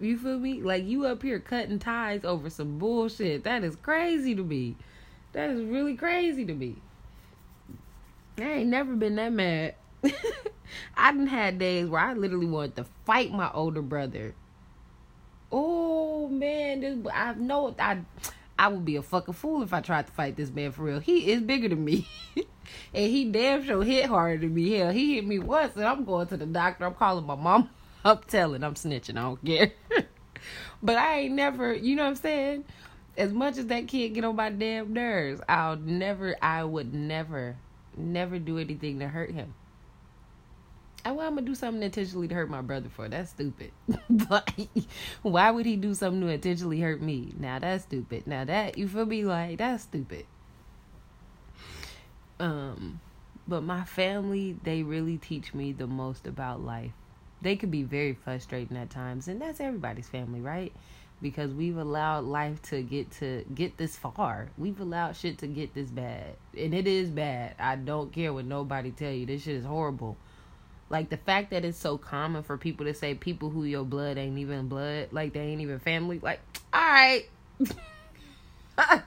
You 0.00 0.16
feel 0.16 0.38
me? 0.38 0.62
Like 0.62 0.84
you 0.84 1.06
up 1.06 1.22
here 1.22 1.40
cutting 1.40 1.78
ties 1.78 2.24
over 2.24 2.48
some 2.48 2.78
bullshit. 2.78 3.44
That 3.44 3.64
is 3.64 3.76
crazy 3.76 4.34
to 4.34 4.42
me. 4.42 4.76
That 5.32 5.50
is 5.50 5.62
really 5.62 5.96
crazy 5.96 6.44
to 6.44 6.54
me. 6.54 6.76
I 8.38 8.42
ain't 8.42 8.70
never 8.70 8.94
been 8.94 9.16
that 9.16 9.32
mad. 9.32 9.74
I 10.96 11.12
done 11.12 11.26
had 11.26 11.58
days 11.58 11.88
where 11.88 12.00
I 12.00 12.14
literally 12.14 12.46
wanted 12.46 12.76
to 12.76 12.86
fight 13.04 13.32
my 13.32 13.50
older 13.52 13.82
brother 13.82 14.34
oh 15.52 16.28
man, 16.28 16.80
this 16.80 16.98
I 17.12 17.34
know 17.34 17.74
I 17.78 17.98
I 18.58 18.68
would 18.68 18.84
be 18.84 18.96
a 18.96 19.02
fucking 19.02 19.34
fool 19.34 19.62
if 19.62 19.72
I 19.72 19.80
tried 19.80 20.06
to 20.06 20.12
fight 20.12 20.36
this 20.36 20.50
man 20.50 20.72
for 20.72 20.82
real. 20.82 21.00
He 21.00 21.32
is 21.32 21.40
bigger 21.40 21.68
than 21.68 21.84
me. 21.84 22.06
and 22.94 23.10
he 23.10 23.24
damn 23.30 23.64
sure 23.64 23.82
hit 23.82 24.06
harder 24.06 24.38
than 24.38 24.54
me. 24.54 24.72
Hell, 24.72 24.90
he 24.90 25.14
hit 25.14 25.26
me 25.26 25.38
once 25.38 25.76
and 25.76 25.84
I'm 25.84 26.04
going 26.04 26.26
to 26.28 26.36
the 26.36 26.46
doctor. 26.46 26.84
I'm 26.84 26.94
calling 26.94 27.26
my 27.26 27.36
mom. 27.36 27.70
I'm 28.04 28.18
telling, 28.26 28.64
I'm 28.64 28.74
snitching. 28.74 29.18
I 29.18 29.22
don't 29.22 29.44
care. 29.44 29.72
but 30.82 30.96
I 30.96 31.20
ain't 31.20 31.34
never, 31.34 31.74
you 31.74 31.96
know 31.96 32.04
what 32.04 32.10
I'm 32.10 32.16
saying? 32.16 32.64
As 33.16 33.32
much 33.32 33.58
as 33.58 33.66
that 33.66 33.88
kid 33.88 34.14
get 34.14 34.24
on 34.24 34.36
my 34.36 34.50
damn 34.50 34.92
nerves, 34.92 35.40
I'll 35.48 35.76
never, 35.76 36.36
I 36.40 36.64
would 36.64 36.94
never, 36.94 37.56
never 37.96 38.38
do 38.38 38.58
anything 38.58 39.00
to 39.00 39.08
hurt 39.08 39.32
him. 39.32 39.54
Oh, 41.04 41.08
I, 41.08 41.12
why 41.12 41.26
I'm 41.26 41.34
gonna 41.34 41.46
do 41.46 41.54
something 41.54 41.82
intentionally 41.82 42.28
to 42.28 42.34
hurt 42.34 42.50
my 42.50 42.60
brother 42.60 42.90
for? 42.90 43.08
That's 43.08 43.30
stupid. 43.30 43.72
but 44.10 44.52
why 45.22 45.50
would 45.50 45.64
he 45.64 45.76
do 45.76 45.94
something 45.94 46.20
to 46.20 46.28
intentionally 46.28 46.80
hurt 46.80 47.00
me? 47.00 47.32
Now 47.38 47.58
that's 47.58 47.84
stupid. 47.84 48.26
Now 48.26 48.44
that 48.44 48.76
you 48.76 48.86
feel 48.86 49.06
me 49.06 49.24
like 49.24 49.58
that's 49.58 49.84
stupid. 49.84 50.26
Um, 52.40 53.00
but 53.46 53.62
my 53.62 53.84
family, 53.84 54.56
they 54.64 54.82
really 54.82 55.18
teach 55.18 55.54
me 55.54 55.72
the 55.72 55.86
most 55.86 56.26
about 56.26 56.62
life. 56.62 56.92
They 57.42 57.56
could 57.56 57.70
be 57.70 57.84
very 57.84 58.14
frustrating 58.14 58.76
at 58.76 58.90
times, 58.90 59.28
and 59.28 59.40
that's 59.40 59.60
everybody's 59.60 60.08
family, 60.08 60.40
right? 60.40 60.72
Because 61.22 61.52
we've 61.52 61.76
allowed 61.76 62.24
life 62.24 62.60
to 62.62 62.82
get 62.82 63.10
to 63.12 63.44
get 63.54 63.76
this 63.76 63.96
far. 63.96 64.48
We've 64.58 64.80
allowed 64.80 65.16
shit 65.16 65.38
to 65.38 65.46
get 65.46 65.74
this 65.74 65.90
bad, 65.90 66.34
and 66.58 66.74
it 66.74 66.86
is 66.86 67.10
bad. 67.10 67.54
I 67.58 67.76
don't 67.76 68.12
care 68.12 68.32
what 68.32 68.46
nobody 68.46 68.90
tell 68.90 69.12
you. 69.12 69.26
This 69.26 69.42
shit 69.42 69.56
is 69.56 69.64
horrible 69.64 70.16
like 70.90 71.08
the 71.08 71.16
fact 71.16 71.50
that 71.50 71.64
it's 71.64 71.78
so 71.78 71.96
common 71.96 72.42
for 72.42 72.58
people 72.58 72.84
to 72.86 72.94
say 72.94 73.14
people 73.14 73.48
who 73.48 73.64
your 73.64 73.84
blood 73.84 74.18
ain't 74.18 74.38
even 74.38 74.66
blood, 74.68 75.08
like 75.12 75.32
they 75.32 75.40
ain't 75.40 75.60
even 75.60 75.78
family. 75.78 76.18
Like, 76.18 76.40
all 76.74 76.80
right, 76.80 77.26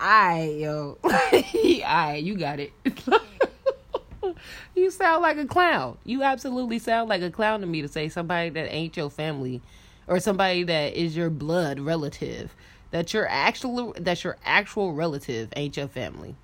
right, 0.00 0.54
yo, 0.56 0.98
right, 1.04 2.22
you 2.22 2.36
got 2.36 2.60
it. 2.60 2.72
you 4.74 4.90
sound 4.90 5.22
like 5.22 5.36
a 5.36 5.46
clown. 5.46 5.98
You 6.04 6.22
absolutely 6.22 6.78
sound 6.78 7.08
like 7.08 7.22
a 7.22 7.30
clown 7.30 7.60
to 7.60 7.66
me 7.66 7.82
to 7.82 7.88
say 7.88 8.08
somebody 8.08 8.50
that 8.50 8.72
ain't 8.72 8.96
your 8.96 9.10
family, 9.10 9.62
or 10.06 10.20
somebody 10.20 10.64
that 10.64 10.94
is 10.94 11.16
your 11.16 11.30
blood 11.30 11.80
relative. 11.80 12.54
That 12.90 13.12
your 13.12 13.26
actual 13.28 13.94
that 13.98 14.22
your 14.22 14.36
actual 14.44 14.92
relative 14.92 15.48
ain't 15.56 15.76
your 15.76 15.88
family. 15.88 16.36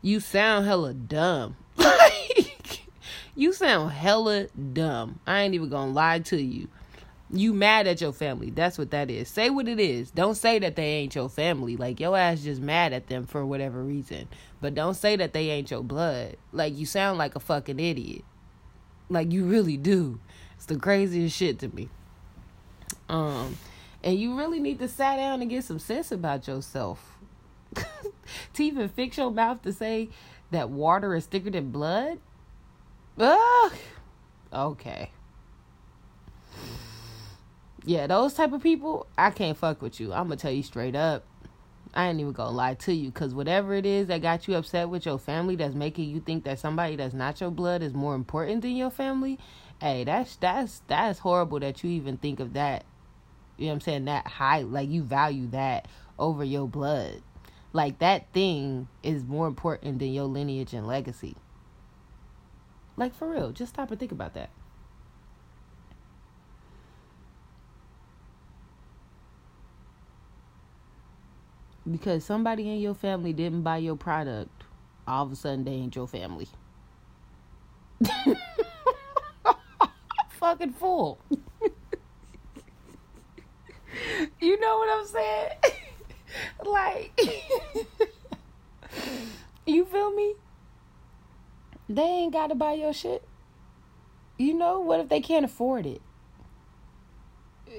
You 0.00 0.20
sound 0.20 0.66
hella 0.66 0.94
dumb. 0.94 1.56
You 3.34 3.54
sound 3.54 3.92
hella 3.92 4.48
dumb. 4.48 5.20
I 5.26 5.42
ain't 5.42 5.54
even 5.54 5.70
gonna 5.70 5.90
lie 5.90 6.18
to 6.18 6.40
you. 6.40 6.68
You 7.34 7.54
mad 7.54 7.86
at 7.86 8.02
your 8.02 8.12
family. 8.12 8.50
That's 8.50 8.76
what 8.76 8.90
that 8.90 9.10
is. 9.10 9.28
Say 9.28 9.48
what 9.48 9.66
it 9.66 9.80
is. 9.80 10.10
Don't 10.10 10.34
say 10.34 10.58
that 10.58 10.76
they 10.76 10.84
ain't 10.84 11.14
your 11.14 11.30
family. 11.30 11.76
Like 11.76 11.98
your 11.98 12.16
ass 12.16 12.42
just 12.42 12.60
mad 12.60 12.92
at 12.92 13.06
them 13.06 13.26
for 13.26 13.46
whatever 13.46 13.82
reason. 13.82 14.28
But 14.60 14.74
don't 14.74 14.94
say 14.94 15.16
that 15.16 15.32
they 15.32 15.48
ain't 15.48 15.70
your 15.70 15.82
blood. 15.82 16.36
Like 16.52 16.76
you 16.76 16.84
sound 16.84 17.16
like 17.16 17.34
a 17.34 17.40
fucking 17.40 17.80
idiot. 17.80 18.22
Like 19.08 19.32
you 19.32 19.46
really 19.46 19.78
do. 19.78 20.20
It's 20.56 20.66
the 20.66 20.76
craziest 20.76 21.34
shit 21.34 21.58
to 21.60 21.68
me. 21.68 21.88
Um 23.08 23.56
and 24.04 24.18
you 24.18 24.36
really 24.36 24.60
need 24.60 24.78
to 24.80 24.88
sit 24.88 24.98
down 24.98 25.40
and 25.40 25.50
get 25.50 25.64
some 25.64 25.78
sense 25.78 26.12
about 26.12 26.46
yourself. 26.46 27.18
to 27.74 28.64
even 28.64 28.90
fix 28.90 29.16
your 29.16 29.30
mouth 29.30 29.62
to 29.62 29.72
say 29.72 30.10
that 30.50 30.68
water 30.68 31.14
is 31.14 31.24
thicker 31.24 31.50
than 31.50 31.70
blood? 31.70 32.18
Ugh. 33.18 33.72
Okay. 34.52 35.10
Yeah, 37.84 38.06
those 38.06 38.34
type 38.34 38.52
of 38.52 38.62
people, 38.62 39.06
I 39.18 39.30
can't 39.30 39.56
fuck 39.56 39.82
with 39.82 39.98
you. 39.98 40.12
I'm 40.12 40.24
gonna 40.24 40.36
tell 40.36 40.52
you 40.52 40.62
straight 40.62 40.94
up. 40.94 41.24
I 41.94 42.08
ain't 42.08 42.20
even 42.20 42.32
gonna 42.32 42.56
lie 42.56 42.74
to 42.74 42.92
you, 42.92 43.10
cause 43.10 43.34
whatever 43.34 43.74
it 43.74 43.84
is 43.84 44.06
that 44.06 44.22
got 44.22 44.46
you 44.46 44.54
upset 44.54 44.88
with 44.88 45.04
your 45.04 45.18
family, 45.18 45.56
that's 45.56 45.74
making 45.74 46.08
you 46.08 46.20
think 46.20 46.44
that 46.44 46.58
somebody 46.58 46.96
that's 46.96 47.12
not 47.12 47.40
your 47.40 47.50
blood 47.50 47.82
is 47.82 47.92
more 47.92 48.14
important 48.14 48.62
than 48.62 48.76
your 48.76 48.90
family. 48.90 49.38
Hey, 49.80 50.04
that's 50.04 50.36
that's 50.36 50.82
that's 50.86 51.18
horrible 51.18 51.58
that 51.60 51.82
you 51.82 51.90
even 51.90 52.16
think 52.16 52.40
of 52.40 52.52
that. 52.54 52.84
You 53.58 53.66
know 53.66 53.72
what 53.72 53.74
I'm 53.74 53.80
saying? 53.80 54.04
That 54.06 54.26
high, 54.26 54.62
like 54.62 54.88
you 54.88 55.02
value 55.02 55.48
that 55.48 55.88
over 56.18 56.44
your 56.44 56.68
blood. 56.68 57.20
Like 57.72 57.98
that 57.98 58.32
thing 58.32 58.88
is 59.02 59.24
more 59.24 59.48
important 59.48 59.98
than 59.98 60.12
your 60.12 60.26
lineage 60.26 60.72
and 60.72 60.86
legacy. 60.86 61.36
Like 62.96 63.14
for 63.14 63.28
real, 63.28 63.50
just 63.50 63.74
stop 63.74 63.90
and 63.90 63.98
think 63.98 64.12
about 64.12 64.34
that. 64.34 64.50
Because 71.92 72.24
somebody 72.24 72.68
in 72.68 72.80
your 72.80 72.94
family 72.94 73.32
didn't 73.32 73.62
buy 73.62 73.76
your 73.76 73.96
product, 73.96 74.64
all 75.06 75.26
of 75.26 75.32
a 75.32 75.36
sudden 75.36 75.64
they 75.64 75.72
ain't 75.72 75.94
your 75.94 76.08
family. 76.08 76.48
fucking 80.42 80.72
fool. 80.72 81.20
you 84.40 84.58
know 84.58 84.78
what 84.78 84.98
I'm 84.98 85.06
saying? 85.06 85.50
like, 86.66 87.20
you 89.66 89.84
feel 89.84 90.12
me? 90.12 90.34
They 91.88 92.02
ain't 92.02 92.32
got 92.32 92.48
to 92.48 92.56
buy 92.56 92.72
your 92.72 92.92
shit. 92.92 93.22
You 94.36 94.54
know, 94.54 94.80
what 94.80 94.98
if 94.98 95.08
they 95.08 95.20
can't 95.20 95.44
afford 95.44 95.86
it? 95.86 96.02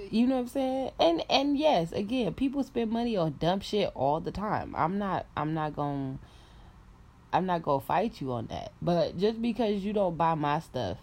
You 0.09 0.27
know 0.27 0.35
what 0.35 0.41
I'm 0.41 0.47
saying? 0.47 0.91
And 0.99 1.23
and 1.29 1.57
yes, 1.57 1.91
again, 1.91 2.33
people 2.33 2.63
spend 2.63 2.91
money 2.91 3.17
on 3.17 3.35
dumb 3.39 3.59
shit 3.61 3.91
all 3.95 4.19
the 4.19 4.31
time. 4.31 4.75
I'm 4.77 4.97
not 4.97 5.25
I'm 5.35 5.53
not 5.53 5.75
going 5.75 6.19
to 6.19 6.27
I'm 7.33 7.45
not 7.47 7.63
going 7.63 7.79
to 7.79 7.85
fight 7.85 8.21
you 8.21 8.31
on 8.31 8.47
that. 8.47 8.71
But 8.81 9.17
just 9.17 9.41
because 9.41 9.83
you 9.83 9.91
don't 9.91 10.15
buy 10.15 10.35
my 10.35 10.59
stuff, 10.59 10.97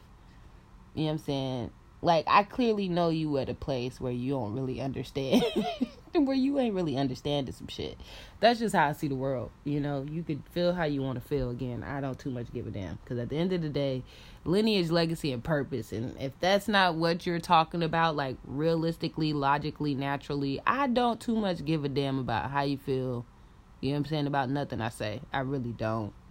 you 0.95 1.03
know 1.03 1.07
what 1.07 1.13
I'm 1.13 1.19
saying? 1.19 1.71
Like 2.03 2.25
I 2.29 2.45
clearly 2.45 2.89
know 2.89 3.09
you 3.09 3.37
at 3.39 3.49
a 3.49 3.55
place 3.55 4.01
where 4.01 4.13
you 4.13 4.33
don't 4.33 4.55
really 4.55 4.81
understand 4.81 5.45
where 6.15 6.37
you 6.37 6.59
ain't 6.59 6.75
really 6.75 6.97
understanding 6.97 7.55
some 7.55 7.69
shit. 7.69 7.99
That's 8.41 8.59
just 8.59 8.75
how 8.75 8.89
I 8.89 8.93
see 8.93 9.09
the 9.09 9.15
world. 9.15 9.51
You 9.65 9.81
know, 9.81 10.05
you 10.11 10.23
could 10.23 10.43
feel 10.51 10.75
how 10.75 10.85
you 10.85 11.03
want 11.03 11.23
to 11.23 11.29
feel. 11.29 11.51
Again, 11.51 11.85
I 11.85 12.01
don't 12.01 12.19
too 12.19 12.31
much 12.31 12.53
give 12.53 12.67
a 12.67 12.71
damn 12.71 12.97
because 12.97 13.19
at 13.19 13.29
the 13.29 13.37
end 13.37 13.53
of 13.53 13.63
the 13.63 13.69
day, 13.69 14.03
lineage, 14.45 14.91
legacy, 14.91 15.33
and 15.33 15.43
purpose. 15.43 15.93
And 15.93 16.17
if 16.21 16.33
that's 16.41 16.69
not 16.69 16.97
what 16.97 17.27
you're 17.27 17.39
talking 17.41 17.83
about, 17.83 18.17
like 18.17 18.37
realistically, 18.45 19.33
logically, 19.33 19.95
naturally, 19.95 20.61
I 20.67 20.87
don't 20.89 21.21
too 21.21 21.37
much 21.37 21.65
give 21.65 21.85
a 21.85 21.89
damn 21.89 22.19
about 22.19 22.51
how 22.51 22.63
you 22.63 22.79
feel. 22.79 23.25
You 23.81 23.91
know 23.91 23.95
what 23.95 23.99
I'm 23.99 24.05
saying 24.07 24.27
about 24.27 24.51
nothing 24.51 24.81
I 24.81 24.89
say. 24.91 25.21
I 25.33 25.41
really 25.41 25.73
don't. 25.73 26.13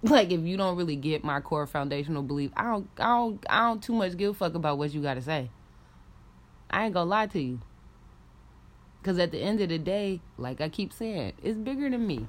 Like 0.00 0.30
if 0.30 0.42
you 0.42 0.56
don't 0.56 0.76
really 0.76 0.94
get 0.94 1.24
my 1.24 1.40
core 1.40 1.66
foundational 1.66 2.22
belief, 2.22 2.52
I 2.56 2.62
don't, 2.62 2.88
I 2.98 3.06
don't, 3.06 3.46
I 3.50 3.60
don't 3.62 3.82
too 3.82 3.92
much 3.92 4.16
give 4.16 4.30
a 4.30 4.34
fuck 4.34 4.54
about 4.54 4.78
what 4.78 4.94
you 4.94 5.02
got 5.02 5.14
to 5.14 5.22
say. 5.22 5.50
I 6.70 6.84
ain't 6.84 6.94
gonna 6.94 7.10
lie 7.10 7.26
to 7.26 7.40
you. 7.40 7.60
Because 9.08 9.20
at 9.20 9.30
the 9.32 9.40
end 9.40 9.62
of 9.62 9.70
the 9.70 9.78
day, 9.78 10.20
like 10.36 10.60
I 10.60 10.68
keep 10.68 10.92
saying, 10.92 11.32
it's 11.42 11.56
bigger 11.56 11.88
than 11.88 12.06
me. 12.06 12.26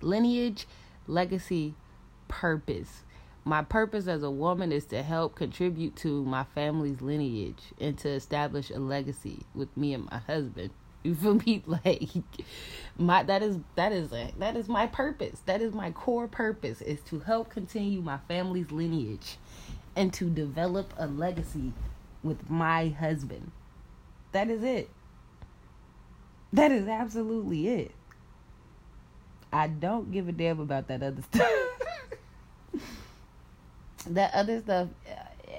Lineage, 0.00 0.66
legacy, 1.06 1.74
purpose. 2.28 3.02
My 3.44 3.60
purpose 3.60 4.06
as 4.06 4.22
a 4.22 4.30
woman 4.30 4.72
is 4.72 4.86
to 4.86 5.02
help 5.02 5.34
contribute 5.34 5.96
to 5.96 6.24
my 6.24 6.44
family's 6.54 7.02
lineage 7.02 7.62
and 7.78 7.98
to 7.98 8.08
establish 8.08 8.70
a 8.70 8.78
legacy 8.78 9.40
with 9.54 9.76
me 9.76 9.92
and 9.92 10.10
my 10.10 10.16
husband. 10.16 10.70
You 11.02 11.14
feel 11.14 11.34
me? 11.34 11.62
Like 11.66 12.08
my 12.96 13.22
that 13.24 13.42
is 13.42 13.58
that 13.74 13.92
is 13.92 14.14
a, 14.14 14.32
that 14.38 14.56
is 14.56 14.66
my 14.66 14.86
purpose. 14.86 15.42
That 15.44 15.60
is 15.60 15.74
my 15.74 15.90
core 15.90 16.26
purpose 16.26 16.80
is 16.80 17.02
to 17.10 17.20
help 17.20 17.50
continue 17.50 18.00
my 18.00 18.16
family's 18.28 18.72
lineage 18.72 19.36
and 19.94 20.10
to 20.14 20.30
develop 20.30 20.94
a 20.96 21.06
legacy 21.06 21.74
with 22.22 22.48
my 22.48 22.88
husband. 22.88 23.50
That 24.32 24.48
is 24.48 24.62
it. 24.62 24.88
That 26.54 26.70
is 26.70 26.86
absolutely 26.86 27.66
it. 27.66 27.90
I 29.52 29.66
don't 29.66 30.12
give 30.12 30.28
a 30.28 30.32
damn 30.32 30.60
about 30.60 30.86
that 30.86 31.02
other 31.02 31.20
stuff. 31.22 31.50
that 34.10 34.32
other 34.34 34.60
stuff, 34.60 34.88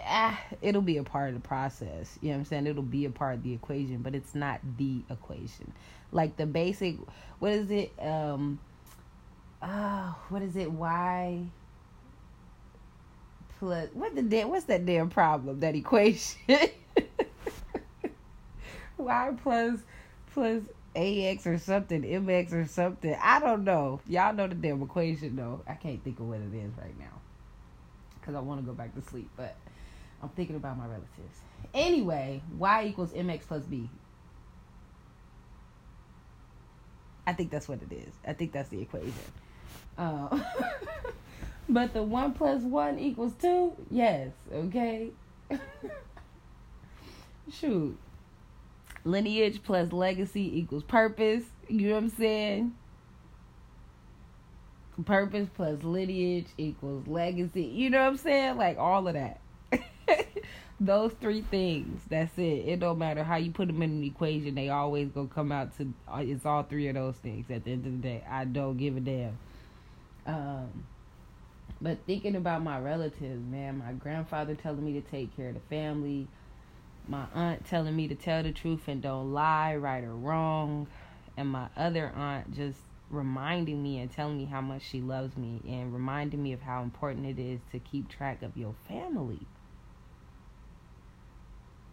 ah, 0.05 0.39
it'll 0.61 0.81
be 0.81 0.95
a 0.95 1.03
part 1.03 1.27
of 1.27 1.35
the 1.35 1.45
process. 1.45 2.17
You 2.21 2.29
know 2.29 2.35
what 2.35 2.39
I'm 2.39 2.45
saying? 2.45 2.67
It'll 2.67 2.81
be 2.81 3.03
a 3.03 3.09
part 3.09 3.35
of 3.35 3.43
the 3.43 3.51
equation, 3.51 3.97
but 4.03 4.15
it's 4.15 4.33
not 4.33 4.61
the 4.77 5.01
equation. 5.09 5.73
Like 6.13 6.37
the 6.37 6.45
basic, 6.45 6.95
what 7.39 7.51
is 7.51 7.69
it? 7.71 7.91
Um, 7.99 8.57
oh, 9.61 10.17
what 10.29 10.43
is 10.43 10.55
it? 10.55 10.71
Why? 10.71 11.43
Plus, 13.59 13.89
what 13.93 14.15
the 14.15 14.21
damn? 14.21 14.47
What's 14.47 14.63
that 14.67 14.85
damn 14.85 15.09
problem? 15.09 15.59
That 15.59 15.75
equation? 15.75 16.39
y 18.97 19.31
plus 19.43 19.79
plus 20.35 20.61
AX 20.95 21.45
or 21.45 21.57
something, 21.57 22.03
MX 22.03 22.53
or 22.53 22.65
something. 22.65 23.15
I 23.21 23.39
don't 23.39 23.63
know. 23.63 23.99
Y'all 24.07 24.33
know 24.33 24.47
the 24.47 24.55
damn 24.55 24.81
equation 24.81 25.35
though. 25.35 25.61
I 25.67 25.73
can't 25.73 26.03
think 26.03 26.19
of 26.19 26.27
what 26.27 26.39
it 26.39 26.53
is 26.53 26.71
right 26.77 26.97
now. 26.97 27.21
Because 28.19 28.35
I 28.35 28.39
want 28.39 28.61
to 28.61 28.65
go 28.65 28.73
back 28.73 28.95
to 28.95 29.01
sleep. 29.01 29.29
But 29.35 29.55
I'm 30.23 30.29
thinking 30.29 30.55
about 30.55 30.77
my 30.77 30.85
relatives. 30.85 31.41
Anyway, 31.73 32.41
Y 32.57 32.85
equals 32.87 33.11
MX 33.11 33.41
plus 33.41 33.63
B. 33.63 33.89
I 37.27 37.33
think 37.33 37.51
that's 37.51 37.67
what 37.67 37.79
it 37.81 37.93
is. 37.93 38.13
I 38.25 38.33
think 38.33 38.51
that's 38.51 38.69
the 38.69 38.81
equation. 38.81 39.13
Uh, 39.97 40.39
but 41.69 41.93
the 41.93 42.03
1 42.03 42.33
plus 42.33 42.61
1 42.61 42.99
equals 42.99 43.33
2? 43.41 43.73
Yes. 43.89 44.31
Okay. 44.53 45.09
Shoot 47.51 47.97
lineage 49.05 49.61
plus 49.63 49.93
legacy 49.93 50.59
equals 50.59 50.83
purpose. 50.83 51.43
You 51.69 51.89
know 51.89 51.93
what 51.93 52.03
I'm 52.03 52.09
saying? 52.09 52.75
Purpose 55.05 55.47
plus 55.55 55.83
lineage 55.83 56.47
equals 56.57 57.07
legacy. 57.07 57.63
You 57.63 57.89
know 57.89 58.01
what 58.01 58.07
I'm 58.07 58.17
saying? 58.17 58.57
Like 58.57 58.77
all 58.77 59.07
of 59.07 59.13
that. 59.13 59.39
Those 60.79 61.13
three 61.21 61.41
things. 61.41 62.01
That's 62.09 62.37
it. 62.37 62.67
It 62.67 62.79
don't 62.81 62.97
matter 62.97 63.23
how 63.23 63.37
you 63.37 63.51
put 63.51 63.67
them 63.67 63.81
in 63.81 63.91
an 63.91 64.03
equation. 64.03 64.55
They 64.55 64.69
always 64.69 65.09
gonna 65.09 65.27
come 65.27 65.51
out 65.51 65.77
to. 65.77 65.93
Uh, 66.07 66.17
it's 66.19 66.45
all 66.45 66.63
three 66.63 66.89
of 66.89 66.95
those 66.95 67.15
things. 67.15 67.49
At 67.49 67.63
the 67.63 67.71
end 67.71 67.85
of 67.85 67.93
the 67.93 67.97
day, 67.97 68.23
I 68.29 68.43
don't 68.43 68.75
give 68.75 68.97
a 68.97 68.99
damn. 68.99 69.37
Um, 70.25 70.85
but 71.81 71.99
thinking 72.05 72.35
about 72.35 72.61
my 72.61 72.79
relatives, 72.79 73.45
man, 73.49 73.77
my 73.77 73.93
grandfather 73.93 74.55
telling 74.55 74.83
me 74.83 74.99
to 74.99 75.01
take 75.01 75.35
care 75.37 75.49
of 75.49 75.53
the 75.53 75.61
family 75.61 76.27
my 77.07 77.25
aunt 77.33 77.65
telling 77.65 77.95
me 77.95 78.07
to 78.07 78.15
tell 78.15 78.43
the 78.43 78.51
truth 78.51 78.87
and 78.87 79.01
don't 79.01 79.33
lie, 79.33 79.75
right 79.75 80.03
or 80.03 80.15
wrong, 80.15 80.87
and 81.37 81.49
my 81.49 81.67
other 81.75 82.11
aunt 82.15 82.53
just 82.53 82.79
reminding 83.09 83.81
me 83.81 83.99
and 83.99 84.11
telling 84.11 84.37
me 84.37 84.45
how 84.45 84.61
much 84.61 84.81
she 84.81 85.01
loves 85.01 85.37
me 85.37 85.61
and 85.67 85.93
reminding 85.93 86.41
me 86.41 86.53
of 86.53 86.61
how 86.61 86.81
important 86.81 87.25
it 87.25 87.39
is 87.39 87.59
to 87.71 87.79
keep 87.79 88.09
track 88.09 88.41
of 88.41 88.57
your 88.57 88.73
family. 88.87 89.41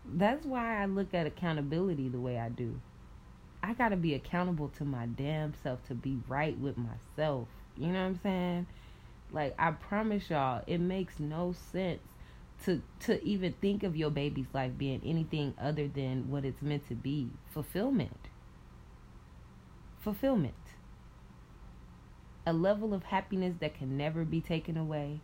That's 0.05 0.45
why 0.45 0.83
I 0.83 0.87
look 0.87 1.15
at 1.15 1.27
accountability 1.27 2.09
the 2.09 2.21
way 2.21 2.39
I 2.39 2.49
do. 2.49 2.81
I 3.63 3.75
got 3.75 3.91
to 3.91 3.97
be 3.97 4.15
accountable 4.15 4.69
to 4.71 4.85
my 4.85 5.07
damn 5.07 5.55
self 5.63 5.87
to 5.87 5.95
be 5.95 6.19
right 6.27 6.59
with 6.59 6.77
myself. 6.77 7.49
You 7.77 7.89
know 7.89 8.01
what 8.01 8.07
I'm 8.07 8.21
saying? 8.23 8.67
Like, 9.31 9.55
I 9.59 9.71
promise 9.71 10.29
y'all, 10.29 10.65
it 10.67 10.79
makes 10.79 11.21
no 11.21 11.55
sense 11.73 12.03
to 12.65 12.83
to 13.01 13.23
even 13.25 13.55
think 13.61 13.83
of 13.83 13.97
your 13.97 14.11
baby's 14.11 14.47
life 14.53 14.73
being 14.77 15.01
anything 15.05 15.55
other 15.61 15.89
than 15.89 16.31
what 16.31 16.45
it's 16.45 16.63
meant 16.63 16.87
to 16.89 16.95
be. 16.95 17.31
Fulfillment. 17.51 18.29
Fulfillment. 20.01 20.55
A 22.47 22.53
level 22.53 22.93
of 22.93 23.05
happiness 23.05 23.55
that 23.61 23.75
can 23.75 23.97
never 23.97 24.25
be 24.25 24.41
taken 24.41 24.77
away. 24.77 25.21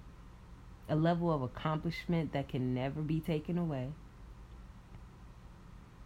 A 0.89 0.97
level 0.97 1.33
of 1.33 1.43
accomplishment 1.43 2.33
that 2.33 2.49
can 2.49 2.75
never 2.75 3.03
be 3.03 3.21
taken 3.21 3.59
away. 3.59 3.89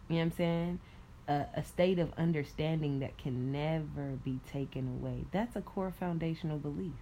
You 0.09 0.17
know 0.17 0.21
what 0.21 0.23
i'm 0.23 0.33
saying? 0.33 0.81
A, 1.29 1.47
a 1.55 1.65
state 1.65 1.99
of 1.99 2.13
understanding 2.19 2.99
that 3.01 3.17
can 3.17 3.53
never 3.53 4.19
be 4.25 4.41
taken 4.51 4.99
away. 5.01 5.27
That's 5.31 5.55
a 5.55 5.61
core 5.61 5.95
foundational 5.99 6.59
belief 6.59 6.95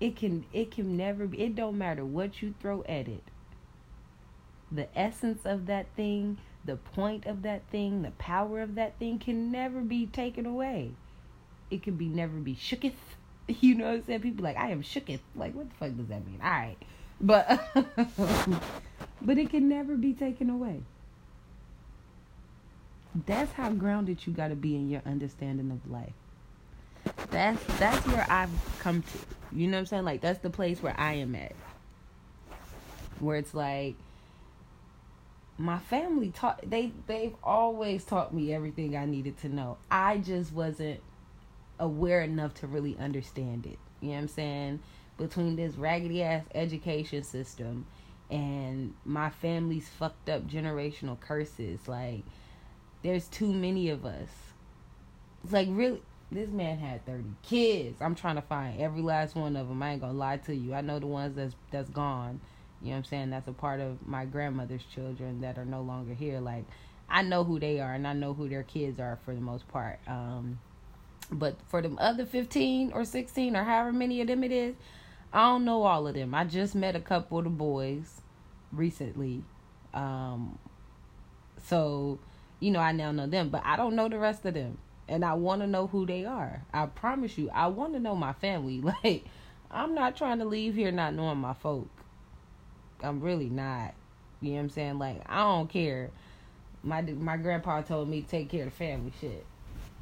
it 0.00 0.16
can 0.16 0.44
it 0.52 0.70
can 0.70 0.96
never 0.96 1.26
be 1.26 1.40
it 1.40 1.56
don't 1.56 1.78
matter 1.78 2.04
what 2.04 2.42
you 2.42 2.54
throw 2.60 2.82
at 2.88 3.08
it. 3.08 3.24
The 4.70 4.88
essence 4.98 5.44
of 5.44 5.66
that 5.66 5.86
thing 5.96 6.38
the 6.66 6.76
point 6.76 7.26
of 7.26 7.42
that 7.42 7.62
thing, 7.70 8.02
the 8.02 8.10
power 8.12 8.60
of 8.60 8.74
that 8.74 8.98
thing 8.98 9.18
can 9.18 9.50
never 9.50 9.80
be 9.80 10.06
taken 10.06 10.44
away. 10.44 10.90
It 11.70 11.82
can 11.82 11.94
be 11.94 12.06
never 12.06 12.36
be 12.36 12.54
shooketh. 12.54 12.92
You 13.60 13.76
know 13.76 13.84
what 13.84 13.94
I'm 13.94 14.04
saying? 14.06 14.20
People 14.22 14.42
like, 14.42 14.56
I 14.56 14.70
am 14.70 14.82
shooketh. 14.82 15.20
Like, 15.36 15.54
what 15.54 15.68
the 15.68 15.74
fuck 15.76 15.96
does 15.96 16.08
that 16.08 16.26
mean? 16.26 16.40
All 16.42 16.50
right. 16.50 16.76
But 17.20 17.62
but 19.22 19.38
it 19.38 19.50
can 19.50 19.68
never 19.68 19.94
be 19.94 20.14
taken 20.14 20.50
away. 20.50 20.82
That's 23.24 23.52
how 23.52 23.70
grounded 23.70 24.26
you 24.26 24.32
gotta 24.32 24.56
be 24.56 24.74
in 24.74 24.90
your 24.90 25.02
understanding 25.06 25.70
of 25.70 25.88
life. 25.88 26.12
That's 27.30 27.62
that's 27.78 28.04
where 28.08 28.26
I've 28.28 28.50
come 28.80 29.02
to. 29.02 29.18
You 29.52 29.66
know 29.66 29.76
what 29.76 29.80
I'm 29.80 29.86
saying? 29.86 30.04
Like 30.04 30.20
that's 30.20 30.40
the 30.40 30.50
place 30.50 30.82
where 30.82 30.98
I 30.98 31.14
am 31.14 31.34
at. 31.34 31.52
Where 33.20 33.36
it's 33.36 33.54
like 33.54 33.96
my 35.58 35.78
family 35.78 36.30
taught 36.30 36.60
they 36.68 36.92
they've 37.06 37.34
always 37.42 38.04
taught 38.04 38.34
me 38.34 38.52
everything 38.52 38.96
I 38.96 39.06
needed 39.06 39.38
to 39.38 39.48
know. 39.48 39.78
I 39.90 40.18
just 40.18 40.52
wasn't 40.52 41.00
aware 41.78 42.22
enough 42.22 42.54
to 42.54 42.66
really 42.66 42.96
understand 42.98 43.66
it. 43.66 43.78
You 44.00 44.08
know 44.08 44.14
what 44.14 44.20
I'm 44.20 44.28
saying? 44.28 44.80
Between 45.18 45.56
this 45.56 45.76
raggedy 45.76 46.22
ass 46.22 46.44
education 46.54 47.22
system 47.22 47.86
and 48.30 48.94
my 49.04 49.30
family's 49.30 49.88
fucked 49.88 50.28
up 50.28 50.46
generational 50.46 51.18
curses, 51.18 51.88
like 51.88 52.22
there's 53.02 53.28
too 53.28 53.50
many 53.52 53.88
of 53.88 54.04
us. 54.04 54.28
It's 55.42 55.52
like 55.52 55.68
really 55.70 56.02
this 56.30 56.48
man 56.50 56.78
had 56.78 57.06
30 57.06 57.24
kids. 57.42 58.02
I'm 58.02 58.14
trying 58.14 58.36
to 58.36 58.42
find 58.42 58.80
every 58.80 59.02
last 59.02 59.34
one 59.36 59.56
of 59.56 59.68
them. 59.68 59.82
I 59.82 59.92
ain't 59.92 60.00
gonna 60.00 60.12
lie 60.12 60.38
to 60.38 60.54
you. 60.54 60.74
I 60.74 60.80
know 60.80 60.98
the 60.98 61.06
ones 61.06 61.36
that's 61.36 61.54
that's 61.70 61.90
gone 61.90 62.40
you 62.82 62.88
know 62.88 62.92
what 62.92 62.98
I'm 62.98 63.04
saying? 63.04 63.30
That's 63.30 63.48
a 63.48 63.52
part 63.52 63.80
of 63.80 64.06
my 64.06 64.24
grandmother's 64.24 64.84
children 64.84 65.40
that 65.40 65.58
are 65.58 65.64
no 65.64 65.82
longer 65.82 66.14
here. 66.14 66.40
Like 66.40 66.64
I 67.08 67.22
know 67.22 67.44
who 67.44 67.58
they 67.58 67.80
are 67.80 67.94
and 67.94 68.06
I 68.06 68.12
know 68.12 68.34
who 68.34 68.48
their 68.48 68.62
kids 68.62 69.00
are 69.00 69.18
for 69.24 69.34
the 69.34 69.40
most 69.40 69.66
part. 69.68 69.98
Um 70.06 70.58
but 71.32 71.56
for 71.68 71.82
the 71.82 71.90
other 71.96 72.24
15 72.24 72.92
or 72.92 73.04
16 73.04 73.56
or 73.56 73.64
however 73.64 73.92
many 73.92 74.20
of 74.20 74.28
them 74.28 74.44
it 74.44 74.52
is, 74.52 74.76
I 75.32 75.42
don't 75.50 75.64
know 75.64 75.82
all 75.82 76.06
of 76.06 76.14
them. 76.14 76.34
I 76.34 76.44
just 76.44 76.74
met 76.74 76.94
a 76.94 77.00
couple 77.00 77.38
of 77.38 77.44
the 77.44 77.50
boys 77.50 78.20
recently. 78.72 79.42
Um 79.94 80.58
so, 81.64 82.18
you 82.60 82.70
know, 82.70 82.78
I 82.78 82.92
now 82.92 83.10
know 83.10 83.26
them, 83.26 83.48
but 83.48 83.62
I 83.64 83.76
don't 83.76 83.96
know 83.96 84.08
the 84.08 84.18
rest 84.18 84.44
of 84.44 84.54
them. 84.54 84.78
And 85.08 85.24
I 85.24 85.34
want 85.34 85.62
to 85.62 85.66
know 85.66 85.86
who 85.86 86.04
they 86.04 86.24
are. 86.24 86.62
I 86.72 86.86
promise 86.86 87.38
you, 87.38 87.48
I 87.50 87.68
want 87.68 87.92
to 87.92 88.00
know 88.00 88.16
my 88.16 88.32
family. 88.32 88.82
Like, 89.04 89.24
I'm 89.70 89.94
not 89.94 90.16
trying 90.16 90.38
to 90.38 90.44
leave 90.44 90.74
here 90.74 90.90
not 90.92 91.14
knowing 91.14 91.38
my 91.38 91.54
folk. 91.54 91.88
I'm 93.02 93.20
really 93.20 93.48
not. 93.48 93.94
You 94.40 94.50
know 94.50 94.56
what 94.56 94.62
I'm 94.62 94.70
saying? 94.70 94.98
Like 94.98 95.22
I 95.26 95.40
don't 95.40 95.68
care. 95.68 96.10
My 96.82 97.02
my 97.02 97.36
grandpa 97.36 97.82
told 97.82 98.08
me 98.08 98.22
to 98.22 98.28
take 98.28 98.48
care 98.48 98.64
of 98.64 98.70
the 98.70 98.76
family 98.76 99.12
shit. 99.20 99.44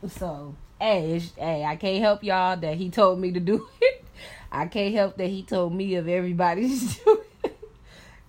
So 0.09 0.55
hey, 0.81 1.21
hey, 1.37 1.65
I 1.65 1.77
can't 1.77 2.03
help 2.03 2.23
y'all 2.23 2.57
that 2.57 2.77
he 2.77 2.91
told 2.91 3.21
me 3.21 3.33
to 3.33 3.41
do 3.41 3.67
it. 3.81 4.05
I 4.53 4.67
can't 4.67 4.95
help 4.95 5.17
that 5.17 5.29
he 5.29 5.43
told 5.43 5.73
me 5.73 5.95
of 5.97 6.09
everybody's 6.09 6.97
to 6.97 7.05
do 7.05 7.13
it. 7.13 7.24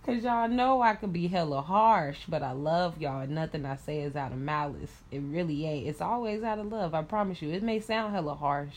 Cause 0.05 0.23
y'all 0.23 0.47
know 0.47 0.81
I 0.81 0.93
could 0.93 1.11
be 1.11 1.27
hella 1.27 1.61
harsh, 1.61 2.19
but 2.27 2.43
I 2.43 2.51
love 2.51 3.01
y'all 3.01 3.21
and 3.21 3.33
nothing 3.33 3.65
I 3.65 3.75
say 3.75 4.01
is 4.01 4.15
out 4.15 4.31
of 4.31 4.37
malice. 4.37 4.91
It 5.09 5.21
really 5.21 5.65
ain't. 5.65 5.87
It's 5.87 6.01
always 6.01 6.43
out 6.43 6.59
of 6.59 6.71
love. 6.71 6.93
I 6.93 7.01
promise 7.01 7.41
you. 7.41 7.49
It 7.49 7.63
may 7.63 7.79
sound 7.79 8.13
hella 8.13 8.35
harsh 8.35 8.75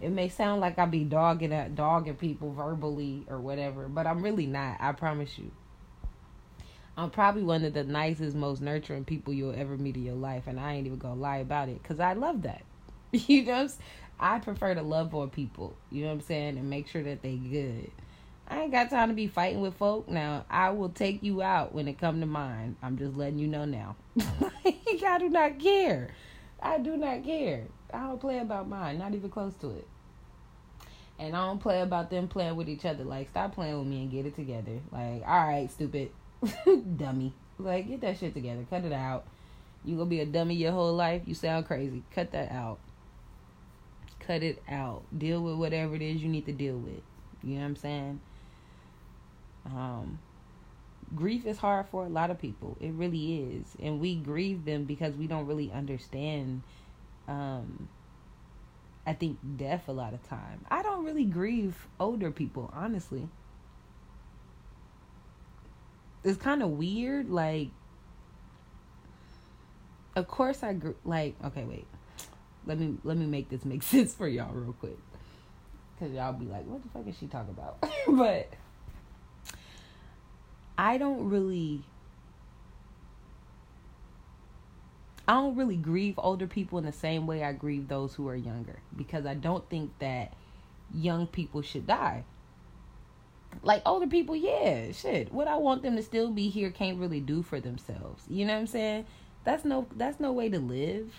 it 0.00 0.10
may 0.10 0.28
sound 0.28 0.62
like 0.62 0.78
I 0.78 0.86
be 0.86 1.04
dogging 1.04 1.52
at 1.52 1.74
dogging 1.74 2.16
people 2.16 2.52
verbally 2.52 3.26
or 3.28 3.38
whatever, 3.38 3.86
but 3.86 4.06
I'm 4.06 4.22
really 4.22 4.46
not. 4.46 4.78
I 4.80 4.92
promise 4.92 5.38
you. 5.38 5.50
I'm 6.96 7.10
probably 7.10 7.42
one 7.42 7.64
of 7.64 7.74
the 7.74 7.84
nicest, 7.84 8.34
most 8.34 8.62
nurturing 8.62 9.04
people 9.04 9.32
you'll 9.32 9.54
ever 9.54 9.76
meet 9.76 9.96
in 9.96 10.04
your 10.04 10.14
life, 10.14 10.46
and 10.46 10.58
I 10.58 10.74
ain't 10.74 10.86
even 10.86 10.98
gonna 10.98 11.20
lie 11.20 11.38
about 11.38 11.68
it, 11.68 11.82
cause 11.84 12.00
I 12.00 12.14
love 12.14 12.42
that. 12.42 12.62
you 13.12 13.44
know, 13.44 13.68
I 14.18 14.38
prefer 14.38 14.74
to 14.74 14.82
love 14.82 15.14
on 15.14 15.30
people. 15.30 15.76
You 15.90 16.02
know 16.02 16.08
what 16.08 16.14
I'm 16.14 16.20
saying, 16.22 16.56
and 16.56 16.70
make 16.70 16.88
sure 16.88 17.02
that 17.02 17.22
they 17.22 17.36
good. 17.36 17.90
I 18.50 18.62
ain't 18.62 18.72
got 18.72 18.90
time 18.90 19.10
to 19.10 19.14
be 19.14 19.28
fighting 19.28 19.60
with 19.60 19.74
folk. 19.74 20.08
Now 20.08 20.44
I 20.50 20.70
will 20.70 20.88
take 20.88 21.22
you 21.22 21.40
out 21.40 21.72
when 21.72 21.86
it 21.86 21.98
come 21.98 22.18
to 22.20 22.26
mine. 22.26 22.76
I'm 22.82 22.98
just 22.98 23.16
letting 23.16 23.38
you 23.38 23.46
know 23.46 23.64
now. 23.64 23.94
I 24.64 25.18
do 25.18 25.28
not 25.28 25.60
care. 25.60 26.08
I 26.60 26.78
do 26.78 26.96
not 26.96 27.24
care. 27.24 27.66
I 27.94 28.00
don't 28.08 28.20
play 28.20 28.38
about 28.38 28.68
mine, 28.68 28.98
not 28.98 29.14
even 29.14 29.30
close 29.30 29.54
to 29.60 29.70
it. 29.70 29.86
And 31.18 31.36
I 31.36 31.46
don't 31.46 31.60
play 31.60 31.80
about 31.80 32.10
them 32.10 32.26
playing 32.26 32.56
with 32.56 32.68
each 32.68 32.84
other. 32.84 33.04
Like, 33.04 33.30
stop 33.30 33.54
playing 33.54 33.78
with 33.78 33.86
me 33.86 34.02
and 34.02 34.10
get 34.10 34.26
it 34.26 34.34
together. 34.34 34.80
Like, 34.90 35.22
all 35.26 35.46
right, 35.46 35.70
stupid, 35.70 36.10
dummy. 36.96 37.32
Like, 37.58 37.88
get 37.88 38.00
that 38.00 38.18
shit 38.18 38.34
together. 38.34 38.66
Cut 38.68 38.84
it 38.84 38.92
out. 38.92 39.26
You 39.84 39.96
gonna 39.96 40.10
be 40.10 40.20
a 40.20 40.26
dummy 40.26 40.54
your 40.56 40.72
whole 40.72 40.94
life? 40.94 41.22
You 41.26 41.34
sound 41.34 41.66
crazy. 41.66 42.02
Cut 42.10 42.32
that 42.32 42.50
out. 42.50 42.78
Cut 44.18 44.42
it 44.42 44.62
out. 44.68 45.02
Deal 45.16 45.40
with 45.40 45.54
whatever 45.54 45.94
it 45.94 46.02
is 46.02 46.22
you 46.22 46.28
need 46.28 46.46
to 46.46 46.52
deal 46.52 46.76
with. 46.76 47.00
You 47.42 47.54
know 47.54 47.60
what 47.60 47.66
I'm 47.66 47.76
saying? 47.76 48.20
Um, 49.66 50.18
grief 51.14 51.46
is 51.46 51.58
hard 51.58 51.86
for 51.88 52.04
a 52.04 52.08
lot 52.08 52.30
of 52.30 52.38
people. 52.38 52.76
It 52.80 52.92
really 52.92 53.40
is, 53.40 53.66
and 53.82 54.00
we 54.00 54.16
grieve 54.16 54.64
them 54.64 54.84
because 54.84 55.14
we 55.14 55.26
don't 55.26 55.46
really 55.46 55.70
understand 55.72 56.62
um 57.28 57.88
I 59.06 59.14
think 59.14 59.38
death 59.56 59.88
a 59.88 59.92
lot 59.92 60.12
of 60.14 60.22
time. 60.28 60.64
I 60.70 60.82
don't 60.82 61.04
really 61.04 61.24
grieve 61.24 61.88
older 61.98 62.30
people, 62.30 62.70
honestly. 62.74 63.28
It's 66.22 66.36
kind 66.36 66.62
of 66.62 66.70
weird 66.70 67.30
like 67.30 67.68
of 70.16 70.28
course 70.28 70.62
I 70.62 70.74
gr- 70.74 70.90
like 71.04 71.34
okay, 71.44 71.64
wait. 71.64 71.86
Let 72.66 72.78
me 72.78 72.98
let 73.04 73.16
me 73.16 73.26
make 73.26 73.48
this 73.48 73.64
make 73.64 73.82
sense 73.94 74.14
for 74.14 74.28
y'all 74.28 74.52
real 74.52 74.74
quick. 74.74 74.98
Cuz 75.98 76.12
y'all 76.12 76.32
be 76.32 76.46
like, 76.46 76.66
"What 76.66 76.82
the 76.82 76.88
fuck 76.88 77.06
is 77.06 77.16
she 77.16 77.26
talking 77.26 77.50
about?" 77.50 77.78
but 78.06 78.52
I 80.80 80.96
don't 80.96 81.28
really 81.28 81.82
I 85.28 85.34
don't 85.34 85.54
really 85.54 85.76
grieve 85.76 86.14
older 86.16 86.46
people 86.46 86.78
in 86.78 86.86
the 86.86 86.92
same 86.92 87.26
way 87.26 87.44
I 87.44 87.52
grieve 87.52 87.86
those 87.86 88.14
who 88.14 88.26
are 88.28 88.34
younger 88.34 88.78
because 88.96 89.26
I 89.26 89.34
don't 89.34 89.68
think 89.68 89.90
that 89.98 90.32
young 90.94 91.26
people 91.26 91.60
should 91.60 91.86
die. 91.86 92.24
Like 93.62 93.82
older 93.84 94.06
people, 94.06 94.34
yeah, 94.34 94.92
shit. 94.92 95.30
What 95.34 95.48
I 95.48 95.56
want 95.56 95.82
them 95.82 95.96
to 95.96 96.02
still 96.02 96.30
be 96.30 96.48
here 96.48 96.70
can't 96.70 96.98
really 96.98 97.20
do 97.20 97.42
for 97.42 97.60
themselves. 97.60 98.24
You 98.26 98.46
know 98.46 98.54
what 98.54 98.60
I'm 98.60 98.66
saying? 98.66 99.04
That's 99.44 99.66
no 99.66 99.86
that's 99.94 100.18
no 100.18 100.32
way 100.32 100.48
to 100.48 100.58
live. 100.58 101.12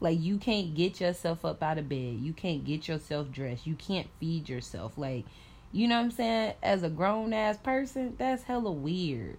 Like 0.00 0.18
you 0.18 0.38
can't 0.38 0.74
get 0.74 0.98
yourself 0.98 1.44
up 1.44 1.62
out 1.62 1.76
of 1.76 1.90
bed. 1.90 2.20
You 2.20 2.32
can't 2.32 2.64
get 2.64 2.88
yourself 2.88 3.30
dressed. 3.30 3.66
You 3.66 3.74
can't 3.74 4.08
feed 4.18 4.48
yourself. 4.48 4.96
Like, 4.96 5.26
you 5.74 5.88
know 5.88 5.96
what 5.96 6.04
I'm 6.04 6.10
saying? 6.12 6.54
As 6.62 6.84
a 6.84 6.88
grown 6.88 7.32
ass 7.32 7.58
person, 7.58 8.14
that's 8.16 8.44
hella 8.44 8.70
weird. 8.70 9.38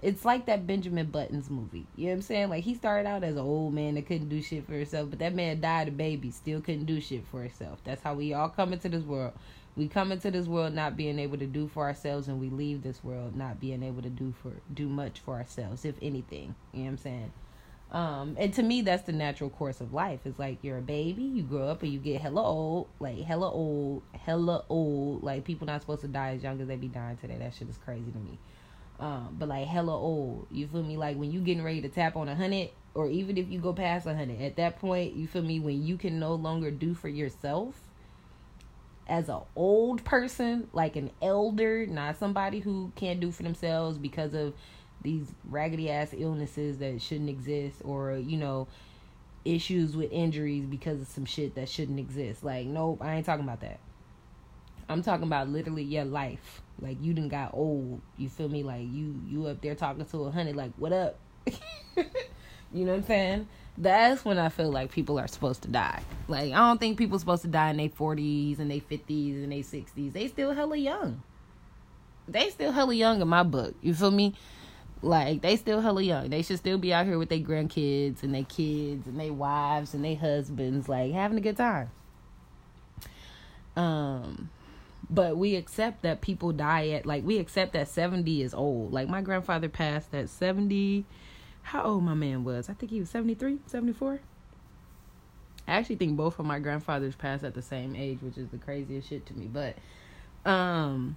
It's 0.00 0.24
like 0.24 0.46
that 0.46 0.64
Benjamin 0.64 1.06
Buttons 1.06 1.50
movie. 1.50 1.86
You 1.96 2.04
know 2.04 2.10
what 2.12 2.16
I'm 2.16 2.22
saying? 2.22 2.50
Like 2.50 2.62
he 2.62 2.76
started 2.76 3.08
out 3.08 3.24
as 3.24 3.34
an 3.34 3.42
old 3.42 3.74
man 3.74 3.96
that 3.96 4.06
couldn't 4.06 4.28
do 4.28 4.40
shit 4.40 4.64
for 4.64 4.74
himself, 4.74 5.10
but 5.10 5.18
that 5.18 5.34
man 5.34 5.60
died 5.60 5.88
a 5.88 5.90
baby, 5.90 6.30
still 6.30 6.60
couldn't 6.60 6.84
do 6.84 7.00
shit 7.00 7.26
for 7.26 7.42
himself. 7.42 7.80
That's 7.82 8.00
how 8.00 8.14
we 8.14 8.32
all 8.32 8.48
come 8.48 8.72
into 8.72 8.88
this 8.88 9.02
world. 9.02 9.32
We 9.74 9.88
come 9.88 10.12
into 10.12 10.30
this 10.30 10.46
world 10.46 10.72
not 10.72 10.96
being 10.96 11.18
able 11.18 11.38
to 11.38 11.46
do 11.46 11.66
for 11.66 11.82
ourselves, 11.84 12.28
and 12.28 12.40
we 12.40 12.48
leave 12.48 12.84
this 12.84 13.02
world 13.02 13.34
not 13.34 13.58
being 13.58 13.82
able 13.82 14.02
to 14.02 14.10
do 14.10 14.32
for 14.40 14.52
do 14.72 14.86
much 14.88 15.18
for 15.18 15.34
ourselves, 15.34 15.84
if 15.84 15.96
anything. 16.00 16.54
You 16.72 16.80
know 16.80 16.84
what 16.84 16.90
I'm 16.90 16.98
saying? 16.98 17.32
Um, 17.92 18.36
and 18.38 18.52
to 18.54 18.62
me, 18.62 18.80
that's 18.80 19.02
the 19.02 19.12
natural 19.12 19.50
course 19.50 19.80
of 19.80 19.92
life. 19.92 20.20
It's 20.24 20.38
like 20.38 20.58
you're 20.62 20.78
a 20.78 20.82
baby, 20.82 21.22
you 21.22 21.42
grow 21.42 21.68
up, 21.68 21.82
and 21.82 21.92
you 21.92 21.98
get 21.98 22.20
hella 22.20 22.42
old, 22.42 22.88
like 22.98 23.20
hella 23.20 23.50
old, 23.50 24.02
hella 24.14 24.64
old. 24.68 25.22
Like 25.22 25.44
people 25.44 25.66
not 25.66 25.82
supposed 25.82 26.00
to 26.00 26.08
die 26.08 26.30
as 26.30 26.42
young 26.42 26.60
as 26.60 26.68
they 26.68 26.76
be 26.76 26.88
dying 26.88 27.18
today. 27.18 27.36
That 27.38 27.54
shit 27.54 27.68
is 27.68 27.76
crazy 27.84 28.10
to 28.10 28.18
me 28.18 28.38
um, 29.02 29.34
but 29.38 29.48
like 29.48 29.66
hella 29.66 29.92
old. 29.92 30.46
You 30.50 30.68
feel 30.68 30.84
me? 30.84 30.96
Like 30.96 31.16
when 31.16 31.32
you 31.32 31.40
getting 31.40 31.64
ready 31.64 31.82
to 31.82 31.88
tap 31.88 32.16
on 32.16 32.28
a 32.28 32.36
hundred, 32.36 32.70
or 32.94 33.08
even 33.08 33.36
if 33.36 33.50
you 33.50 33.58
go 33.58 33.72
past 33.72 34.06
a 34.06 34.14
hundred, 34.14 34.40
at 34.40 34.56
that 34.56 34.78
point, 34.78 35.14
you 35.14 35.26
feel 35.26 35.42
me? 35.42 35.58
When 35.58 35.82
you 35.84 35.96
can 35.96 36.20
no 36.20 36.34
longer 36.34 36.70
do 36.70 36.94
for 36.94 37.08
yourself 37.08 37.74
as 39.08 39.28
a 39.28 39.40
old 39.56 40.04
person, 40.04 40.68
like 40.72 40.94
an 40.94 41.10
elder, 41.20 41.84
not 41.84 42.16
somebody 42.16 42.60
who 42.60 42.92
can't 42.94 43.18
do 43.18 43.32
for 43.32 43.42
themselves 43.42 43.98
because 43.98 44.34
of 44.34 44.54
these 45.02 45.26
raggedy 45.48 45.90
ass 45.90 46.14
illnesses 46.16 46.78
that 46.78 47.00
shouldn't 47.02 47.30
exist, 47.30 47.80
or 47.84 48.16
you 48.16 48.36
know, 48.36 48.68
issues 49.44 49.96
with 49.96 50.10
injuries 50.12 50.64
because 50.64 51.00
of 51.00 51.08
some 51.08 51.24
shit 51.24 51.54
that 51.54 51.68
shouldn't 51.68 51.98
exist. 51.98 52.44
Like, 52.44 52.66
nope, 52.66 52.98
I 53.00 53.16
ain't 53.16 53.26
talking 53.26 53.44
about 53.44 53.60
that. 53.60 53.78
I'm 54.88 55.02
talking 55.02 55.26
about 55.26 55.48
literally 55.48 55.82
your 55.82 56.04
life. 56.04 56.62
Like 56.80 56.98
you 57.00 57.14
didn't 57.14 57.30
got 57.30 57.54
old. 57.54 58.00
You 58.18 58.28
feel 58.28 58.48
me? 58.48 58.62
Like 58.62 58.82
you 58.82 59.20
you 59.28 59.46
up 59.46 59.60
there 59.60 59.74
talking 59.74 60.04
to 60.04 60.24
a 60.24 60.30
honey 60.30 60.52
like 60.52 60.72
what 60.76 60.92
up? 60.92 61.18
you 61.96 62.84
know 62.84 62.92
what 62.92 62.98
I'm 62.98 63.04
saying? 63.04 63.48
That's 63.78 64.24
when 64.24 64.38
I 64.38 64.48
feel 64.48 64.70
like 64.70 64.90
people 64.90 65.18
are 65.18 65.28
supposed 65.28 65.62
to 65.62 65.68
die. 65.68 66.02
Like 66.28 66.52
I 66.52 66.56
don't 66.56 66.78
think 66.78 66.98
people 66.98 67.18
supposed 67.18 67.42
to 67.42 67.48
die 67.48 67.70
in 67.70 67.76
their 67.76 67.88
40s 67.88 68.58
and 68.58 68.70
their 68.70 68.80
50s 68.80 69.44
and 69.44 69.52
their 69.52 69.60
60s. 69.60 70.12
They 70.12 70.28
still 70.28 70.52
hella 70.52 70.76
young. 70.76 71.22
They 72.28 72.50
still 72.50 72.72
hella 72.72 72.94
young 72.94 73.20
in 73.20 73.28
my 73.28 73.42
book. 73.42 73.74
You 73.80 73.94
feel 73.94 74.10
me? 74.10 74.34
Like 75.02 75.42
they 75.42 75.56
still 75.56 75.80
hella 75.80 76.02
young. 76.02 76.30
They 76.30 76.42
should 76.42 76.58
still 76.58 76.78
be 76.78 76.94
out 76.94 77.06
here 77.06 77.18
with 77.18 77.28
their 77.28 77.40
grandkids 77.40 78.22
and 78.22 78.32
their 78.32 78.44
kids 78.44 79.06
and 79.06 79.18
their 79.18 79.32
wives 79.32 79.94
and 79.94 80.04
their 80.04 80.16
husbands, 80.16 80.88
like 80.88 81.12
having 81.12 81.38
a 81.38 81.40
good 81.40 81.56
time. 81.56 81.90
Um 83.76 84.50
but 85.10 85.36
we 85.36 85.56
accept 85.56 86.02
that 86.02 86.20
people 86.20 86.52
die 86.52 86.88
at 86.90 87.04
like 87.04 87.24
we 87.24 87.38
accept 87.38 87.72
that 87.72 87.88
70 87.88 88.42
is 88.42 88.54
old. 88.54 88.92
Like 88.92 89.08
my 89.08 89.20
grandfather 89.20 89.68
passed 89.68 90.14
at 90.14 90.28
70 90.28 91.04
how 91.64 91.82
old 91.82 92.04
my 92.04 92.14
man 92.14 92.44
was. 92.44 92.68
I 92.68 92.72
think 92.72 92.90
he 92.90 92.98
was 92.98 93.10
73, 93.10 93.58
74. 93.66 94.20
I 95.66 95.72
actually 95.72 95.96
think 95.96 96.16
both 96.16 96.38
of 96.38 96.46
my 96.46 96.58
grandfathers 96.58 97.14
passed 97.14 97.44
at 97.44 97.54
the 97.54 97.62
same 97.62 97.94
age, 97.94 98.18
which 98.20 98.36
is 98.36 98.48
the 98.48 98.58
craziest 98.58 99.08
shit 99.08 99.26
to 99.26 99.34
me. 99.34 99.48
But 99.52 99.76
um 100.48 101.16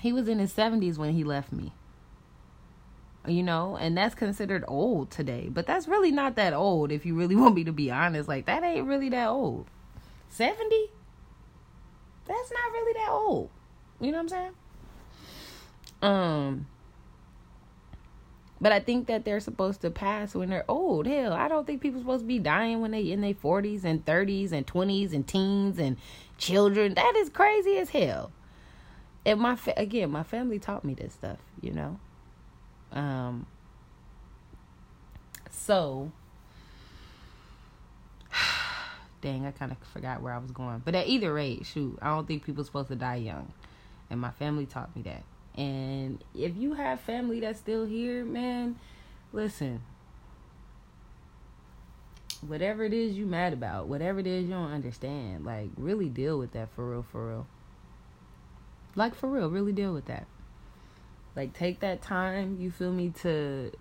he 0.00 0.12
was 0.12 0.28
in 0.28 0.38
his 0.38 0.52
70s 0.52 0.96
when 0.96 1.12
he 1.12 1.24
left 1.24 1.52
me. 1.52 1.72
You 3.28 3.42
know, 3.42 3.76
and 3.76 3.96
that's 3.96 4.14
considered 4.14 4.64
old 4.66 5.10
today. 5.10 5.48
But 5.50 5.66
that's 5.66 5.86
really 5.86 6.10
not 6.10 6.36
that 6.36 6.54
old 6.54 6.90
if 6.90 7.04
you 7.04 7.14
really 7.14 7.36
want 7.36 7.54
me 7.54 7.64
to 7.64 7.72
be 7.72 7.90
honest. 7.90 8.28
Like 8.28 8.46
that 8.46 8.62
ain't 8.62 8.86
really 8.86 9.10
that 9.10 9.28
old. 9.28 9.66
70? 10.30 10.90
That's 12.26 12.52
not 12.52 12.72
really 12.72 12.92
that 12.94 13.10
old. 13.10 13.50
You 14.00 14.12
know 14.12 14.18
what 14.18 14.22
I'm 14.22 14.28
saying? 14.28 14.52
Um 16.00 16.66
but 18.60 18.72
I 18.72 18.80
think 18.80 19.06
that 19.06 19.24
they're 19.24 19.40
supposed 19.40 19.82
to 19.82 19.90
pass 19.90 20.34
when 20.34 20.50
they're 20.50 20.64
old. 20.68 21.06
Hell, 21.06 21.32
I 21.32 21.46
don't 21.48 21.66
think 21.66 21.80
people 21.80 22.00
supposed 22.00 22.24
to 22.24 22.28
be 22.28 22.40
dying 22.40 22.80
when 22.80 22.90
they 22.90 23.10
in 23.10 23.20
their 23.20 23.34
forties 23.34 23.84
and 23.84 24.04
thirties 24.04 24.52
and 24.52 24.66
twenties 24.66 25.12
and 25.12 25.26
teens 25.26 25.78
and 25.78 25.96
children. 26.38 26.94
That 26.94 27.14
is 27.16 27.28
crazy 27.28 27.78
as 27.78 27.90
hell. 27.90 28.32
And 29.24 29.40
my 29.40 29.54
fa- 29.54 29.74
again, 29.76 30.10
my 30.10 30.24
family 30.24 30.58
taught 30.58 30.84
me 30.84 30.94
this 30.94 31.14
stuff. 31.14 31.38
You 31.60 31.72
know. 31.72 32.00
Um. 32.92 33.46
So. 35.50 36.12
Dang, 39.20 39.46
I 39.46 39.50
kind 39.50 39.72
of 39.72 39.78
forgot 39.88 40.22
where 40.22 40.32
I 40.32 40.38
was 40.38 40.50
going. 40.50 40.82
But 40.84 40.94
at 40.94 41.08
either 41.08 41.32
rate, 41.32 41.66
shoot, 41.66 41.98
I 42.00 42.08
don't 42.08 42.26
think 42.26 42.44
people 42.44 42.62
supposed 42.64 42.88
to 42.88 42.96
die 42.96 43.16
young, 43.16 43.52
and 44.10 44.20
my 44.20 44.30
family 44.30 44.66
taught 44.66 44.94
me 44.94 45.02
that. 45.02 45.24
And 45.58 46.22
if 46.34 46.56
you 46.56 46.74
have 46.74 47.00
family 47.00 47.40
that's 47.40 47.58
still 47.58 47.84
here, 47.84 48.24
man, 48.24 48.76
listen. 49.32 49.82
Whatever 52.46 52.84
it 52.84 52.92
is 52.92 53.16
you 53.16 53.26
mad 53.26 53.52
about, 53.52 53.88
whatever 53.88 54.20
it 54.20 54.26
is 54.28 54.44
you 54.44 54.50
don't 54.50 54.70
understand, 54.70 55.44
like 55.44 55.70
really 55.76 56.08
deal 56.08 56.38
with 56.38 56.52
that 56.52 56.68
for 56.76 56.88
real, 56.88 57.04
for 57.10 57.28
real. 57.28 57.46
Like 58.94 59.16
for 59.16 59.28
real, 59.28 59.50
really 59.50 59.72
deal 59.72 59.92
with 59.92 60.06
that. 60.06 60.28
Like 61.36 61.52
take 61.52 61.80
that 61.80 62.02
time, 62.02 62.58
you 62.60 62.70
feel 62.70 62.92
me, 62.92 63.12
to 63.22 63.72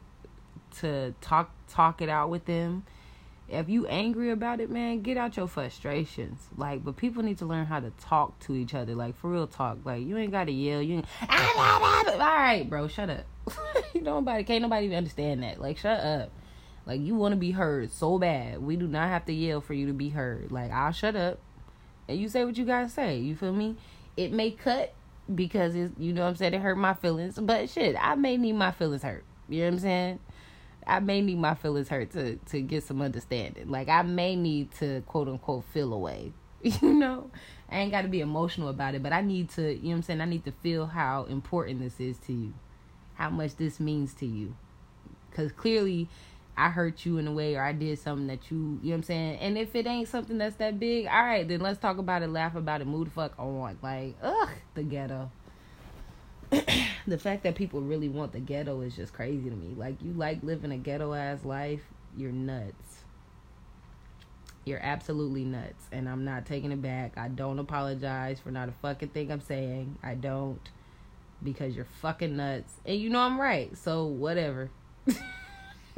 to 0.80 1.14
talk 1.22 1.52
talk 1.68 2.02
it 2.02 2.10
out 2.10 2.30
with 2.30 2.46
them 2.46 2.84
if 3.50 3.70
you 3.70 3.88
angry 3.88 4.32
about 4.32 4.60
it, 4.60 4.70
man, 4.70 5.02
get 5.02 5.16
out 5.18 5.38
your 5.38 5.48
frustrations. 5.48 6.48
Like, 6.58 6.84
but 6.84 6.98
people 6.98 7.24
need 7.24 7.38
to 7.38 7.46
learn 7.46 7.66
how 7.66 7.80
to 7.80 7.92
talk 7.92 8.38
to 8.42 8.54
each 8.54 8.74
other. 8.74 8.94
Like, 8.94 9.16
for 9.16 9.30
real 9.30 9.48
talk. 9.48 9.80
Like, 9.86 10.06
you 10.06 10.18
ain't 10.18 10.32
gotta 10.32 10.52
yell. 10.52 10.82
You 10.82 10.98
ain't, 10.98 11.06
ah, 11.22 12.04
all 12.12 12.18
right, 12.20 12.70
bro, 12.70 12.88
shut 12.88 13.10
up. 13.10 13.26
nobody, 13.96 14.44
can't 14.44 14.62
nobody 14.62 14.88
even 14.88 14.98
understand 14.98 15.44
that. 15.44 15.62
Like, 15.62 15.78
shut 15.78 16.00
up. 16.00 16.30
Like, 16.86 17.02
you 17.02 17.16
want 17.16 17.34
to 17.34 17.38
be 17.38 17.52
heard 17.52 17.92
so 17.92 18.18
bad. 18.18 18.62
We 18.62 18.76
do 18.76 18.88
not 18.88 19.08
have 19.10 19.26
to 19.26 19.34
yell 19.34 19.62
for 19.62 19.74
you 19.74 19.88
to 19.88 19.94
be 19.94 20.10
heard. 20.10 20.52
Like, 20.52 20.72
I'll 20.72 20.92
shut 20.92 21.16
up, 21.16 21.40
and 22.08 22.20
you 22.20 22.28
say 22.28 22.44
what 22.44 22.58
you 22.58 22.66
gotta 22.66 22.90
say. 22.90 23.18
You 23.18 23.36
feel 23.36 23.54
me? 23.54 23.78
It 24.18 24.34
may 24.34 24.52
cut 24.52 24.94
because 25.34 25.76
it's, 25.76 25.94
you 25.98 26.14
know 26.14 26.24
what 26.24 26.30
I'm 26.30 26.36
saying. 26.36 26.54
It 26.54 26.62
hurt 26.62 26.78
my 26.78 26.94
feelings, 26.94 27.38
but 27.40 27.70
shit, 27.70 27.96
I 28.00 28.16
may 28.16 28.38
need 28.38 28.54
my 28.54 28.72
feelings 28.72 29.04
hurt. 29.04 29.24
You 29.50 29.60
know 29.60 29.66
what 29.66 29.74
I'm 29.74 29.80
saying? 29.80 30.20
I 30.86 31.00
may 31.00 31.22
need 31.22 31.38
my 31.38 31.56
feelings 31.56 31.90
hurt 31.90 32.12
to 32.12 32.38
to 32.38 32.62
get 32.62 32.84
some 32.84 33.02
understanding. 33.02 33.70
Like 33.70 33.90
I 33.90 34.02
may 34.04 34.36
need 34.36 34.72
to 34.76 35.02
quote 35.02 35.28
unquote 35.28 35.66
feel 35.74 35.94
away. 35.94 36.34
You 36.82 36.94
know, 36.94 37.30
I 37.70 37.78
ain't 37.78 37.92
got 37.92 38.02
to 38.02 38.08
be 38.08 38.20
emotional 38.20 38.70
about 38.70 38.96
it, 38.96 39.04
but 39.04 39.14
I 39.14 39.22
need 39.22 39.50
to. 39.52 39.62
You 39.62 39.76
know 39.76 39.90
what 39.90 39.96
I'm 39.96 40.02
saying? 40.02 40.22
I 40.22 40.26
need 40.26 40.44
to 40.46 40.52
feel 40.52 40.88
how 40.88 41.26
important 41.26 41.80
this 41.80 42.00
is 42.00 42.18
to 42.26 42.34
you, 42.34 42.54
how 43.14 43.30
much 43.30 43.56
this 43.58 43.80
means 43.80 44.14
to 44.16 44.26
you, 44.26 44.56
because 45.30 45.52
clearly. 45.52 46.10
I 46.58 46.70
hurt 46.70 47.06
you 47.06 47.20
in 47.20 47.28
a 47.28 47.32
way 47.32 47.56
or 47.56 47.62
I 47.62 47.72
did 47.72 48.00
something 48.00 48.26
that 48.28 48.50
you, 48.50 48.58
you 48.82 48.90
know 48.90 48.90
what 48.90 48.96
I'm 48.96 49.04
saying? 49.04 49.38
And 49.40 49.58
if 49.60 49.76
it 49.76 49.86
ain't 49.86 50.08
something 50.08 50.40
that's 50.40 50.56
that 50.56 50.80
big, 50.80 51.06
all 51.06 51.24
right, 51.24 51.48
then 51.48 51.60
let's 51.60 51.80
talk 51.80 52.00
about 52.00 52.24
it, 52.24 52.30
laugh 52.30 52.56
about 52.56 52.82
it, 52.82 52.88
move 52.88 53.06
the 53.06 53.12
fuck 53.12 53.34
on. 53.38 53.78
Like, 53.84 54.16
ugh, 54.24 54.50
the 54.74 54.82
ghetto. 54.82 55.32
the 57.08 57.18
fact 57.20 57.44
that 57.44 57.54
people 57.54 57.82
really 57.82 58.10
want 58.10 58.32
the 58.32 58.40
ghetto 58.40 58.82
is 58.82 58.96
just 58.96 59.14
crazy 59.14 59.50
to 59.50 59.56
me. 59.56 59.76
Like 59.78 60.02
you 60.02 60.14
like 60.14 60.42
living 60.42 60.72
a 60.72 60.78
ghetto 60.78 61.14
ass 61.14 61.46
life, 61.46 61.82
you're 62.16 62.32
nuts. 62.32 63.04
You're 64.66 64.84
absolutely 64.84 65.46
nuts. 65.46 65.86
And 65.92 66.10
I'm 66.10 66.26
not 66.26 66.48
taking 66.48 66.72
it 66.72 66.82
back. 66.82 67.18
I 67.18 67.28
don't 67.28 67.60
apologize 67.60 68.40
for 68.40 68.50
not 68.50 68.68
a 68.68 68.74
fucking 68.82 69.10
thing 69.10 69.32
I'm 69.32 69.42
saying. 69.42 69.98
I 70.02 70.16
don't. 70.16 70.60
Because 71.44 71.76
you're 71.76 71.88
fucking 72.02 72.36
nuts. 72.36 72.74
And 72.86 73.00
you 73.00 73.10
know 73.10 73.20
I'm 73.20 73.40
right. 73.40 73.78
So 73.78 74.06
whatever. 74.06 74.72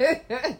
it 0.00 0.56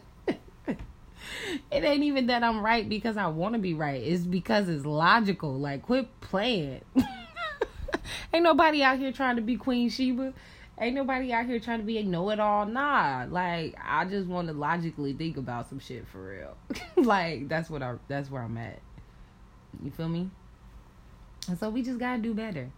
ain't 1.71 2.03
even 2.03 2.27
that 2.27 2.43
I'm 2.43 2.63
right 2.63 2.87
because 2.87 3.17
I 3.17 3.25
want 3.27 3.55
to 3.55 3.59
be 3.59 3.73
right. 3.73 3.99
It's 4.01 4.23
because 4.23 4.69
it's 4.69 4.85
logical. 4.85 5.57
Like 5.57 5.81
quit 5.81 6.07
playing. 6.21 6.81
Ain't 8.33 8.43
nobody 8.43 8.83
out 8.83 8.99
here 8.99 9.11
trying 9.11 9.37
to 9.37 9.41
be 9.41 9.55
Queen 9.55 9.89
Sheba. 9.89 10.33
Ain't 10.79 10.95
nobody 10.95 11.33
out 11.33 11.47
here 11.47 11.59
trying 11.59 11.79
to 11.79 11.85
be 11.85 11.97
a 11.97 12.03
know 12.03 12.29
it 12.29 12.39
all. 12.39 12.67
Nah. 12.67 13.25
Like 13.29 13.75
I 13.83 14.05
just 14.05 14.27
want 14.27 14.47
to 14.47 14.53
logically 14.53 15.13
think 15.13 15.37
about 15.37 15.67
some 15.69 15.79
shit 15.79 16.07
for 16.07 16.21
real. 16.21 16.55
like 17.03 17.47
that's 17.49 17.67
what 17.67 17.81
I 17.81 17.95
that's 18.07 18.29
where 18.29 18.43
I'm 18.43 18.57
at. 18.59 18.79
You 19.83 19.89
feel 19.89 20.09
me? 20.09 20.29
And 21.47 21.57
so 21.57 21.71
we 21.71 21.81
just 21.81 21.97
gotta 21.97 22.21
do 22.21 22.35
better. 22.35 22.69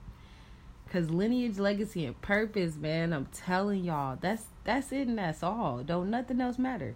Cause 0.93 1.09
lineage, 1.09 1.57
legacy, 1.57 2.05
and 2.05 2.21
purpose, 2.21 2.75
man, 2.75 3.13
I'm 3.13 3.25
telling 3.25 3.83
y'all, 3.83 4.15
that's 4.21 4.43
that's 4.63 4.91
it 4.91 5.07
and 5.07 5.17
that's 5.17 5.41
all. 5.41 5.81
Don't 5.83 6.11
nothing 6.11 6.39
else 6.39 6.59
matter. 6.59 6.95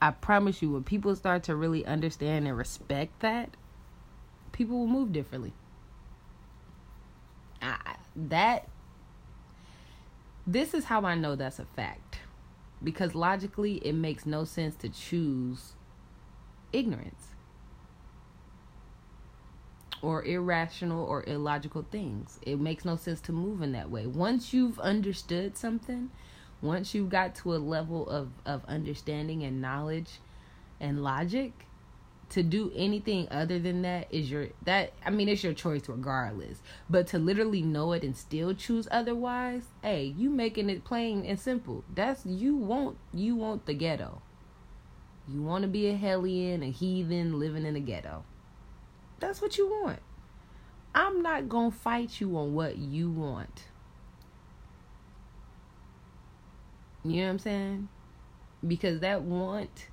I 0.00 0.12
promise 0.12 0.62
you, 0.62 0.70
when 0.70 0.84
people 0.84 1.16
start 1.16 1.42
to 1.44 1.56
really 1.56 1.84
understand 1.84 2.46
and 2.46 2.56
respect 2.56 3.18
that, 3.22 3.56
people 4.52 4.78
will 4.78 4.86
move 4.86 5.12
differently. 5.12 5.52
I, 7.60 7.96
that 8.14 8.68
this 10.46 10.74
is 10.74 10.84
how 10.84 11.04
I 11.04 11.16
know 11.16 11.34
that's 11.34 11.58
a 11.58 11.64
fact. 11.64 12.20
Because 12.84 13.16
logically, 13.16 13.78
it 13.78 13.94
makes 13.94 14.26
no 14.26 14.44
sense 14.44 14.76
to 14.76 14.88
choose 14.88 15.72
ignorance 16.72 17.27
or 20.02 20.24
irrational 20.24 21.04
or 21.04 21.24
illogical 21.26 21.84
things. 21.90 22.38
It 22.42 22.60
makes 22.60 22.84
no 22.84 22.96
sense 22.96 23.20
to 23.22 23.32
move 23.32 23.62
in 23.62 23.72
that 23.72 23.90
way. 23.90 24.06
Once 24.06 24.52
you've 24.52 24.78
understood 24.78 25.56
something, 25.56 26.10
once 26.60 26.94
you've 26.94 27.10
got 27.10 27.34
to 27.36 27.54
a 27.54 27.58
level 27.58 28.08
of, 28.08 28.30
of 28.44 28.64
understanding 28.66 29.42
and 29.42 29.60
knowledge 29.60 30.20
and 30.80 31.02
logic, 31.02 31.52
to 32.30 32.42
do 32.42 32.70
anything 32.76 33.26
other 33.30 33.58
than 33.58 33.82
that 33.82 34.06
is 34.10 34.30
your 34.30 34.48
that 34.64 34.92
I 35.04 35.10
mean 35.10 35.28
it's 35.28 35.42
your 35.42 35.54
choice 35.54 35.88
regardless. 35.88 36.58
But 36.88 37.06
to 37.08 37.18
literally 37.18 37.62
know 37.62 37.92
it 37.92 38.02
and 38.02 38.16
still 38.16 38.54
choose 38.54 38.86
otherwise, 38.90 39.62
hey, 39.82 40.14
you 40.16 40.30
making 40.30 40.68
it 40.68 40.84
plain 40.84 41.24
and 41.24 41.40
simple. 41.40 41.84
That's 41.94 42.26
you 42.26 42.56
want 42.56 42.98
you 43.14 43.34
want 43.34 43.66
the 43.66 43.74
ghetto. 43.74 44.20
You 45.26 45.42
want 45.42 45.62
to 45.62 45.68
be 45.68 45.88
a 45.88 45.96
hellion, 45.96 46.62
a 46.62 46.70
heathen 46.70 47.38
living 47.38 47.66
in 47.66 47.76
a 47.76 47.80
ghetto. 47.80 48.24
That's 49.20 49.42
what 49.42 49.58
you 49.58 49.68
want. 49.68 50.00
I'm 50.94 51.22
not 51.22 51.48
going 51.48 51.70
to 51.70 51.76
fight 51.76 52.20
you 52.20 52.36
on 52.36 52.54
what 52.54 52.78
you 52.78 53.10
want. 53.10 53.64
You 57.04 57.16
know 57.16 57.22
what 57.24 57.30
I'm 57.30 57.38
saying? 57.38 57.88
Because 58.66 59.00
that 59.00 59.22
want 59.22 59.88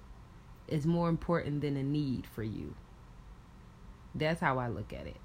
is 0.67 0.85
more 0.85 1.09
important 1.09 1.61
than 1.61 1.77
a 1.77 1.83
need 1.83 2.25
for 2.25 2.43
you. 2.43 2.75
That's 4.13 4.41
how 4.41 4.57
I 4.57 4.67
look 4.67 4.93
at 4.93 5.05
it. 5.05 5.17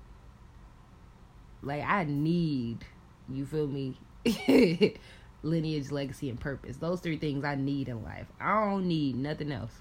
Like 1.63 1.85
I 1.85 2.05
need, 2.05 2.85
you 3.29 3.47
feel 3.47 3.67
me? 3.67 3.97
Lineage, 5.43 5.91
legacy, 5.91 6.29
and 6.29 6.39
purpose. 6.39 6.77
Those 6.77 7.01
three 7.01 7.17
things 7.17 7.45
I 7.45 7.55
need 7.55 7.89
in 7.89 8.03
life. 8.03 8.27
I 8.41 8.67
don't 8.67 8.87
need 8.87 9.17
nothing 9.17 9.53
else. 9.53 9.73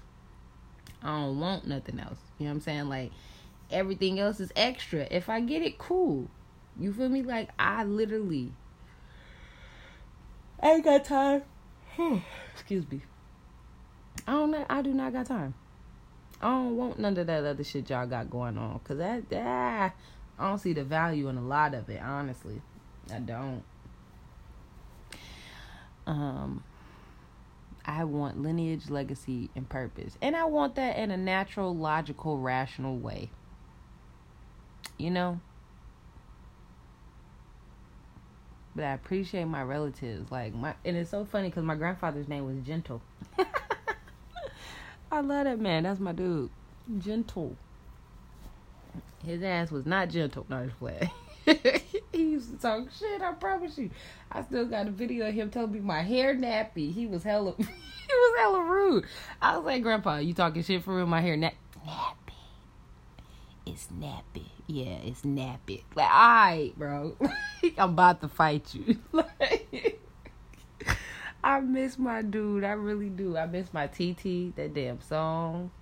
I 1.02 1.08
don't 1.08 1.40
want 1.40 1.66
nothing 1.66 1.98
else. 1.98 2.18
You 2.38 2.46
know 2.46 2.52
what 2.52 2.56
I'm 2.56 2.60
saying? 2.60 2.88
Like 2.88 3.12
everything 3.70 4.18
else 4.18 4.40
is 4.40 4.52
extra. 4.56 5.06
If 5.10 5.28
I 5.28 5.40
get 5.40 5.62
it, 5.62 5.78
cool. 5.78 6.28
You 6.78 6.92
feel 6.92 7.08
me? 7.08 7.22
Like 7.22 7.50
I 7.58 7.84
literally 7.84 8.52
I 10.62 10.72
ain't 10.72 10.84
got 10.84 11.04
time. 11.04 11.42
Excuse 12.52 12.90
me. 12.90 13.00
I 14.26 14.32
don't 14.32 14.50
know. 14.50 14.66
I 14.68 14.82
do 14.82 14.92
not 14.92 15.12
got 15.12 15.26
time. 15.26 15.54
I 16.42 16.48
don't 16.48 16.76
want 16.76 16.98
none 16.98 17.16
of 17.16 17.26
that 17.26 17.44
other 17.44 17.64
shit 17.64 17.88
y'all 17.88 18.06
got 18.06 18.30
going 18.30 18.58
on. 18.58 18.78
Cause 18.84 18.98
that, 18.98 19.22
ah, 19.34 19.92
I 20.38 20.48
don't 20.48 20.58
see 20.58 20.72
the 20.72 20.84
value 20.84 21.28
in 21.28 21.36
a 21.36 21.42
lot 21.42 21.74
of 21.74 21.88
it. 21.88 22.00
Honestly, 22.02 22.60
I 23.12 23.18
don't. 23.20 23.62
Um, 26.06 26.64
I 27.84 28.04
want 28.04 28.42
lineage, 28.42 28.90
legacy, 28.90 29.50
and 29.54 29.68
purpose. 29.68 30.16
And 30.20 30.36
I 30.36 30.44
want 30.44 30.74
that 30.74 30.96
in 30.96 31.10
a 31.10 31.16
natural, 31.16 31.74
logical, 31.74 32.38
rational 32.38 32.98
way. 32.98 33.30
You 35.00 35.10
know? 35.10 35.40
But 38.74 38.84
I 38.84 38.92
appreciate 38.92 39.44
my 39.44 39.62
relatives. 39.62 40.30
Like 40.30 40.54
my 40.54 40.74
and 40.84 40.96
it's 40.96 41.10
so 41.10 41.24
funny 41.24 41.48
because 41.48 41.64
my 41.64 41.74
grandfather's 41.74 42.28
name 42.28 42.46
was 42.46 42.64
Gentle. 42.64 43.02
I 45.12 45.20
love 45.20 45.44
that 45.44 45.58
man. 45.58 45.82
That's 45.82 46.00
my 46.00 46.12
dude. 46.12 46.50
Gentle. 46.98 47.56
His 49.24 49.42
ass 49.42 49.70
was 49.70 49.86
not 49.86 50.08
gentle. 50.08 50.46
No, 50.48 50.64
just 50.64 50.78
play. 50.78 51.12
he 52.12 52.22
used 52.22 52.50
to 52.52 52.56
talk 52.58 52.88
shit. 52.92 53.20
I 53.20 53.32
promise 53.32 53.76
you. 53.76 53.90
I 54.30 54.42
still 54.42 54.66
got 54.66 54.86
a 54.86 54.90
video 54.90 55.28
of 55.28 55.34
him 55.34 55.50
telling 55.50 55.72
me 55.72 55.80
my 55.80 56.02
hair 56.02 56.34
nappy. 56.34 56.92
He 56.92 57.06
was 57.06 57.22
hella. 57.22 57.54
he 57.58 57.64
was 57.64 58.38
hella 58.38 58.62
rude. 58.62 59.04
I 59.42 59.56
was 59.56 59.66
like, 59.66 59.82
Grandpa, 59.82 60.18
you 60.18 60.32
talking 60.32 60.62
shit 60.62 60.82
for 60.82 60.96
real? 60.96 61.06
My 61.06 61.20
hair 61.20 61.36
nap 61.36 61.54
nappy. 61.86 62.34
It's 63.66 63.88
nappy. 63.88 64.46
Yeah, 64.70 64.98
it's 65.02 65.22
nappy. 65.22 65.82
Like, 65.96 66.12
all 66.12 66.28
right, 66.28 66.72
bro. 66.76 67.16
I'm 67.76 67.90
about 67.90 68.20
to 68.20 68.28
fight 68.28 68.72
you. 68.72 68.98
like, 69.12 70.00
I 71.42 71.58
miss 71.58 71.98
my 71.98 72.22
dude. 72.22 72.62
I 72.62 72.72
really 72.72 73.08
do. 73.08 73.36
I 73.36 73.46
miss 73.46 73.72
my 73.72 73.88
TT. 73.88 74.54
That 74.54 74.72
damn 74.72 75.00
song. 75.00 75.72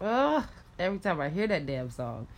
Ugh. 0.00 0.44
Every 0.78 1.00
time 1.00 1.20
I 1.20 1.30
hear 1.30 1.48
that 1.48 1.66
damn 1.66 1.90
song 1.90 2.28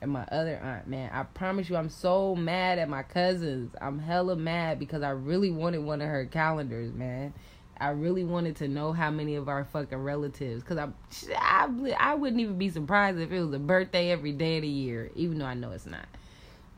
and 0.00 0.12
my 0.12 0.22
other 0.30 0.56
aunt, 0.62 0.86
man, 0.86 1.10
I 1.12 1.24
promise 1.24 1.68
you, 1.68 1.74
I'm 1.74 1.90
so 1.90 2.36
mad 2.36 2.78
at 2.78 2.88
my 2.88 3.02
cousins. 3.02 3.74
I'm 3.80 3.98
hella 3.98 4.36
mad 4.36 4.78
because 4.78 5.02
I 5.02 5.10
really 5.10 5.50
wanted 5.50 5.78
one 5.78 6.00
of 6.00 6.08
her 6.08 6.26
calendars, 6.26 6.92
man. 6.92 7.34
I 7.78 7.90
really 7.90 8.24
wanted 8.24 8.56
to 8.56 8.68
know 8.68 8.92
how 8.92 9.10
many 9.10 9.34
of 9.34 9.48
our 9.48 9.64
fucking 9.64 9.98
relatives, 9.98 10.62
cause 10.62 10.78
I, 10.78 10.88
I, 11.36 11.68
I 11.98 12.14
wouldn't 12.14 12.40
even 12.40 12.58
be 12.58 12.70
surprised 12.70 13.18
if 13.18 13.30
it 13.30 13.40
was 13.40 13.52
a 13.52 13.58
birthday 13.58 14.10
every 14.10 14.32
day 14.32 14.56
of 14.56 14.62
the 14.62 14.68
year, 14.68 15.10
even 15.14 15.38
though 15.38 15.46
I 15.46 15.54
know 15.54 15.72
it's 15.72 15.86
not. 15.86 16.06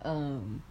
Um, 0.03 0.62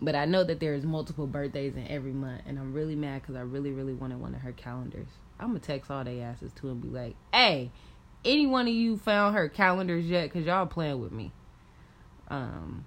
but 0.00 0.14
I 0.14 0.24
know 0.24 0.44
that 0.44 0.60
there 0.60 0.74
is 0.74 0.84
multiple 0.84 1.26
birthdays 1.26 1.76
in 1.76 1.86
every 1.88 2.12
month, 2.12 2.42
and 2.46 2.58
I'm 2.58 2.72
really 2.72 2.96
mad 2.96 3.22
because 3.22 3.36
I 3.36 3.40
really, 3.40 3.70
really 3.70 3.94
wanted 3.94 4.20
one 4.20 4.34
of 4.34 4.40
her 4.40 4.52
calendars. 4.52 5.08
I'm 5.38 5.48
gonna 5.48 5.60
text 5.60 5.90
all 5.90 6.04
they 6.04 6.20
asses 6.20 6.52
to 6.54 6.70
and 6.70 6.80
be 6.80 6.88
like, 6.88 7.16
"Hey, 7.32 7.70
any 8.24 8.46
one 8.46 8.68
of 8.68 8.74
you 8.74 8.96
found 8.96 9.34
her 9.34 9.48
calendars 9.48 10.06
yet? 10.06 10.32
Cause 10.32 10.44
y'all 10.44 10.66
playing 10.66 11.00
with 11.00 11.12
me." 11.12 11.32
Um, 12.28 12.84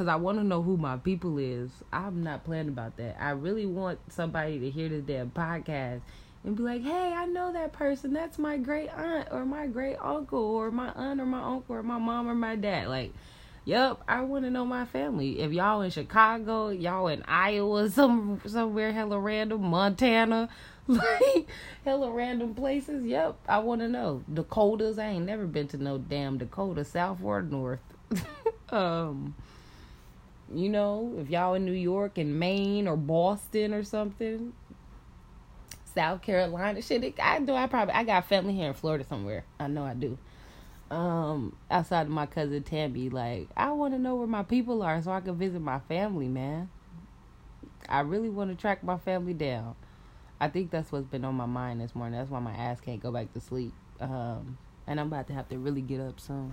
cause 0.00 0.08
I 0.08 0.16
want 0.16 0.38
to 0.38 0.44
know 0.44 0.62
who 0.62 0.78
my 0.78 0.96
people 0.96 1.36
is. 1.36 1.70
I'm 1.92 2.22
not 2.22 2.42
playing 2.46 2.68
about 2.68 2.96
that. 2.96 3.18
I 3.20 3.32
really 3.32 3.66
want 3.66 3.98
somebody 4.10 4.58
to 4.58 4.70
hear 4.70 4.88
this 4.88 5.02
damn 5.02 5.30
podcast 5.30 6.00
and 6.42 6.56
be 6.56 6.62
like, 6.62 6.82
"Hey, 6.82 7.12
I 7.14 7.26
know 7.26 7.52
that 7.52 7.74
person. 7.74 8.14
That's 8.14 8.38
my 8.38 8.56
great 8.56 8.88
aunt 8.88 9.28
or 9.30 9.44
my 9.44 9.66
great 9.66 9.96
uncle 9.96 10.42
or 10.42 10.70
my 10.70 10.88
aunt 10.92 11.20
or 11.20 11.26
my 11.26 11.42
uncle 11.42 11.76
or 11.76 11.82
my 11.82 11.98
mom 11.98 12.30
or 12.30 12.34
my 12.34 12.56
dad." 12.56 12.88
Like, 12.88 13.12
yep, 13.66 14.00
I 14.08 14.22
want 14.22 14.46
to 14.46 14.50
know 14.50 14.64
my 14.64 14.86
family. 14.86 15.40
If 15.40 15.52
y'all 15.52 15.82
in 15.82 15.90
Chicago, 15.90 16.70
y'all 16.70 17.08
in 17.08 17.22
Iowa, 17.28 17.90
some 17.90 18.40
somewhere 18.46 18.94
hella 18.94 19.20
random, 19.20 19.64
Montana, 19.64 20.48
like 20.86 21.46
hella 21.84 22.10
random 22.10 22.54
places. 22.54 23.04
Yep, 23.04 23.36
I 23.46 23.58
want 23.58 23.82
to 23.82 23.88
know. 23.88 24.24
Dakotas, 24.32 24.98
I 24.98 25.08
ain't 25.08 25.26
never 25.26 25.44
been 25.46 25.68
to 25.68 25.76
no 25.76 25.98
damn 25.98 26.38
Dakota, 26.38 26.86
South 26.86 27.18
or 27.22 27.42
North. 27.42 27.80
Um, 28.72 29.34
you 30.54 30.68
know, 30.68 31.14
if 31.18 31.30
y'all 31.30 31.54
in 31.54 31.64
New 31.64 31.72
York 31.72 32.18
and 32.18 32.38
Maine 32.38 32.88
or 32.88 32.96
Boston 32.96 33.72
or 33.72 33.84
something, 33.84 34.52
South 35.94 36.22
Carolina, 36.22 36.82
shit, 36.82 37.14
I 37.20 37.40
do. 37.40 37.54
I 37.54 37.66
probably 37.66 37.94
I 37.94 38.04
got 38.04 38.26
family 38.26 38.54
here 38.54 38.68
in 38.68 38.74
Florida 38.74 39.04
somewhere. 39.04 39.44
I 39.58 39.66
know 39.68 39.84
I 39.84 39.94
do. 39.94 40.18
Um, 40.90 41.56
outside 41.70 42.02
of 42.02 42.08
my 42.08 42.26
cousin 42.26 42.62
Tammy, 42.64 43.08
like 43.10 43.48
I 43.56 43.70
want 43.72 43.94
to 43.94 43.98
know 43.98 44.16
where 44.16 44.26
my 44.26 44.42
people 44.42 44.82
are 44.82 45.00
so 45.02 45.12
I 45.12 45.20
can 45.20 45.36
visit 45.36 45.60
my 45.60 45.78
family, 45.80 46.28
man. 46.28 46.68
I 47.88 48.00
really 48.00 48.28
want 48.28 48.50
to 48.50 48.56
track 48.56 48.82
my 48.82 48.98
family 48.98 49.34
down. 49.34 49.74
I 50.40 50.48
think 50.48 50.70
that's 50.70 50.90
what's 50.90 51.06
been 51.06 51.24
on 51.24 51.34
my 51.34 51.46
mind 51.46 51.80
this 51.80 51.94
morning. 51.94 52.18
That's 52.18 52.30
why 52.30 52.40
my 52.40 52.52
ass 52.52 52.80
can't 52.80 53.00
go 53.00 53.12
back 53.12 53.32
to 53.34 53.40
sleep. 53.40 53.72
Um, 54.00 54.58
and 54.86 54.98
I'm 54.98 55.08
about 55.08 55.26
to 55.28 55.34
have 55.34 55.48
to 55.50 55.58
really 55.58 55.82
get 55.82 56.00
up 56.00 56.18
soon. 56.18 56.52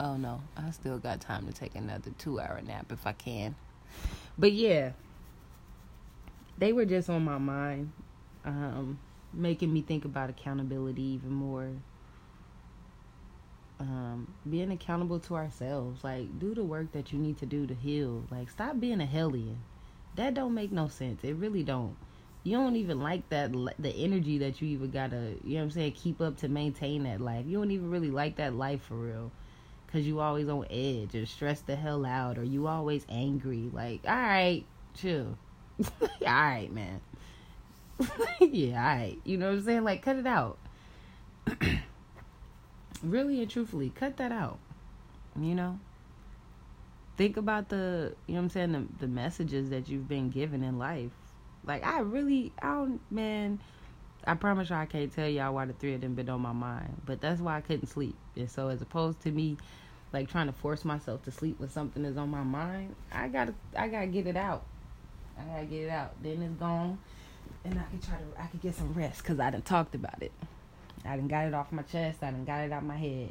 Oh 0.00 0.16
no, 0.16 0.42
I 0.56 0.70
still 0.70 0.98
got 0.98 1.20
time 1.20 1.46
to 1.46 1.52
take 1.52 1.74
another 1.74 2.10
two 2.18 2.38
hour 2.38 2.60
nap 2.64 2.92
if 2.92 3.04
I 3.04 3.12
can. 3.12 3.56
But 4.38 4.52
yeah, 4.52 4.92
they 6.56 6.72
were 6.72 6.84
just 6.84 7.10
on 7.10 7.24
my 7.24 7.38
mind, 7.38 7.90
um, 8.44 9.00
making 9.32 9.72
me 9.72 9.82
think 9.82 10.04
about 10.04 10.30
accountability 10.30 11.02
even 11.02 11.32
more. 11.32 11.70
Um, 13.80 14.32
being 14.48 14.70
accountable 14.70 15.18
to 15.20 15.34
ourselves, 15.34 16.04
like 16.04 16.38
do 16.38 16.54
the 16.54 16.64
work 16.64 16.92
that 16.92 17.12
you 17.12 17.18
need 17.18 17.38
to 17.38 17.46
do 17.46 17.66
to 17.66 17.74
heal. 17.74 18.22
Like 18.30 18.50
stop 18.50 18.78
being 18.78 19.00
a 19.00 19.06
hellion. 19.06 19.58
That 20.14 20.34
don't 20.34 20.54
make 20.54 20.70
no 20.70 20.86
sense. 20.86 21.24
It 21.24 21.34
really 21.34 21.64
don't. 21.64 21.96
You 22.44 22.56
don't 22.56 22.76
even 22.76 23.00
like 23.00 23.28
that 23.30 23.52
the 23.78 23.90
energy 23.90 24.38
that 24.38 24.62
you 24.62 24.68
even 24.68 24.92
gotta, 24.92 25.34
you 25.42 25.54
know 25.54 25.56
what 25.56 25.62
I'm 25.64 25.70
saying, 25.72 25.92
keep 25.92 26.20
up 26.20 26.36
to 26.38 26.48
maintain 26.48 27.02
that 27.02 27.20
life. 27.20 27.46
You 27.46 27.58
don't 27.58 27.72
even 27.72 27.90
really 27.90 28.10
like 28.12 28.36
that 28.36 28.54
life 28.54 28.82
for 28.82 28.94
real 28.94 29.32
because 29.88 30.06
you 30.06 30.20
always 30.20 30.48
on 30.48 30.66
edge 30.70 31.14
or 31.14 31.24
stressed 31.24 31.66
the 31.66 31.74
hell 31.74 32.04
out 32.04 32.36
or 32.36 32.44
you 32.44 32.66
always 32.66 33.06
angry. 33.08 33.70
Like, 33.72 34.00
all 34.06 34.14
right, 34.14 34.64
chill. 34.94 35.38
all 35.90 36.08
right, 36.20 36.70
man. 36.70 37.00
yeah, 38.40 38.78
all 38.78 38.96
right. 38.96 39.18
You 39.24 39.38
know 39.38 39.46
what 39.46 39.58
I'm 39.58 39.64
saying? 39.64 39.84
Like, 39.84 40.02
cut 40.02 40.16
it 40.16 40.26
out. 40.26 40.58
really 43.02 43.40
and 43.40 43.50
truthfully, 43.50 43.90
cut 43.94 44.18
that 44.18 44.30
out. 44.30 44.58
You 45.40 45.54
know? 45.54 45.80
Think 47.16 47.38
about 47.38 47.70
the, 47.70 48.14
you 48.26 48.34
know 48.34 48.40
what 48.40 48.44
I'm 48.44 48.50
saying, 48.50 48.72
the, 48.72 48.84
the 49.00 49.08
messages 49.08 49.70
that 49.70 49.88
you've 49.88 50.06
been 50.06 50.28
given 50.28 50.62
in 50.62 50.78
life. 50.78 51.12
Like, 51.64 51.84
I 51.84 52.00
really, 52.00 52.52
I 52.62 52.72
don't, 52.74 53.00
man 53.10 53.58
I 54.28 54.34
promise 54.34 54.68
you 54.68 54.76
I 54.76 54.86
can't 54.86 55.12
tell 55.12 55.28
y'all 55.28 55.54
why 55.54 55.64
the 55.64 55.72
three 55.72 55.94
of 55.94 56.00
them 56.00 56.14
been 56.14 56.28
on 56.28 56.40
my 56.40 56.52
mind, 56.52 57.00
but 57.06 57.20
that's 57.20 57.40
why 57.40 57.56
I 57.56 57.60
couldn't 57.60 57.86
sleep. 57.86 58.14
And 58.38 58.50
so 58.50 58.68
as 58.68 58.80
opposed 58.82 59.20
to 59.22 59.30
me 59.30 59.56
like 60.12 60.30
trying 60.30 60.46
to 60.46 60.52
force 60.52 60.84
myself 60.84 61.22
to 61.24 61.30
sleep 61.30 61.60
when 61.60 61.68
something 61.68 62.04
is 62.04 62.16
on 62.16 62.30
my 62.30 62.42
mind, 62.42 62.94
I 63.12 63.28
gotta 63.28 63.54
I 63.76 63.88
gotta 63.88 64.06
get 64.06 64.26
it 64.26 64.36
out. 64.36 64.64
I 65.38 65.42
gotta 65.44 65.66
get 65.66 65.84
it 65.84 65.90
out. 65.90 66.14
Then 66.22 66.42
it's 66.42 66.54
gone, 66.54 66.98
and 67.64 67.78
I 67.78 67.84
can 67.90 68.00
try 68.00 68.16
to 68.16 68.42
I 68.42 68.46
can 68.46 68.60
get 68.60 68.74
some 68.74 68.92
rest 68.94 69.22
because 69.22 69.38
I 69.38 69.50
done 69.50 69.62
talked 69.62 69.94
about 69.94 70.22
it. 70.22 70.32
I 71.04 71.16
done 71.16 71.28
got 71.28 71.46
it 71.46 71.54
off 71.54 71.70
my 71.72 71.82
chest. 71.82 72.22
I 72.22 72.30
done 72.30 72.44
got 72.44 72.64
it 72.64 72.72
out 72.72 72.84
my 72.84 72.96
head. 72.96 73.30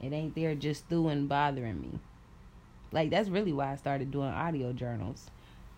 It 0.00 0.12
ain't 0.12 0.34
there 0.34 0.54
just 0.54 0.86
stewing 0.86 1.26
bothering 1.26 1.80
me. 1.80 1.98
Like 2.92 3.10
that's 3.10 3.28
really 3.28 3.52
why 3.52 3.72
I 3.72 3.76
started 3.76 4.10
doing 4.10 4.28
audio 4.28 4.72
journals 4.72 5.30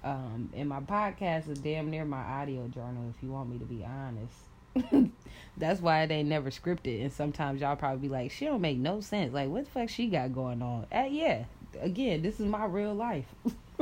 um, 0.05 0.51
and 0.55 0.69
my 0.69 0.81
podcast 0.81 1.49
is 1.49 1.59
damn 1.59 1.91
near 1.91 2.05
my 2.05 2.23
audio 2.23 2.69
journal, 2.69 3.13
if 3.15 3.23
you 3.23 3.31
want 3.31 3.51
me 3.51 3.59
to 3.59 3.65
be 3.65 3.85
honest. 3.85 4.48
That's 5.57 5.81
why 5.81 6.05
ain't 6.05 6.29
never 6.29 6.51
scripted. 6.51 7.03
And 7.03 7.13
sometimes 7.13 7.61
y'all 7.61 7.77
probably 7.77 8.09
be 8.09 8.09
like, 8.09 8.31
she 8.31 8.45
don't 8.45 8.61
make 8.61 8.79
no 8.79 9.01
sense. 9.01 9.35
Like, 9.35 9.49
what 9.49 9.65
the 9.65 9.71
fuck 9.71 9.89
she 9.89 10.07
got 10.07 10.33
going 10.33 10.63
on? 10.63 10.87
Uh, 10.93 11.09
yeah, 11.11 11.45
again, 11.81 12.23
this 12.23 12.39
is 12.39 12.47
my 12.47 12.65
real 12.65 12.95
life. 12.95 13.27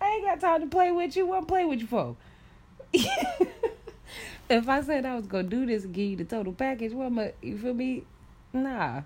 I 0.00 0.06
ain't 0.06 0.24
got 0.24 0.40
time 0.40 0.60
to 0.60 0.66
play 0.66 0.92
with 0.92 1.16
you. 1.16 1.26
What 1.26 1.48
play 1.48 1.64
with 1.64 1.80
you 1.80 1.86
for? 1.86 2.16
if 2.92 4.68
I 4.68 4.82
said 4.82 5.04
I 5.04 5.16
was 5.16 5.26
gonna 5.26 5.44
do 5.44 5.66
this 5.66 5.84
and 5.84 5.94
give 5.94 6.10
you 6.10 6.16
the 6.16 6.24
total 6.24 6.52
package, 6.52 6.92
what 6.92 7.06
am 7.06 7.18
I, 7.18 7.32
you 7.42 7.58
feel 7.58 7.74
me? 7.74 8.04
Nah. 8.52 9.02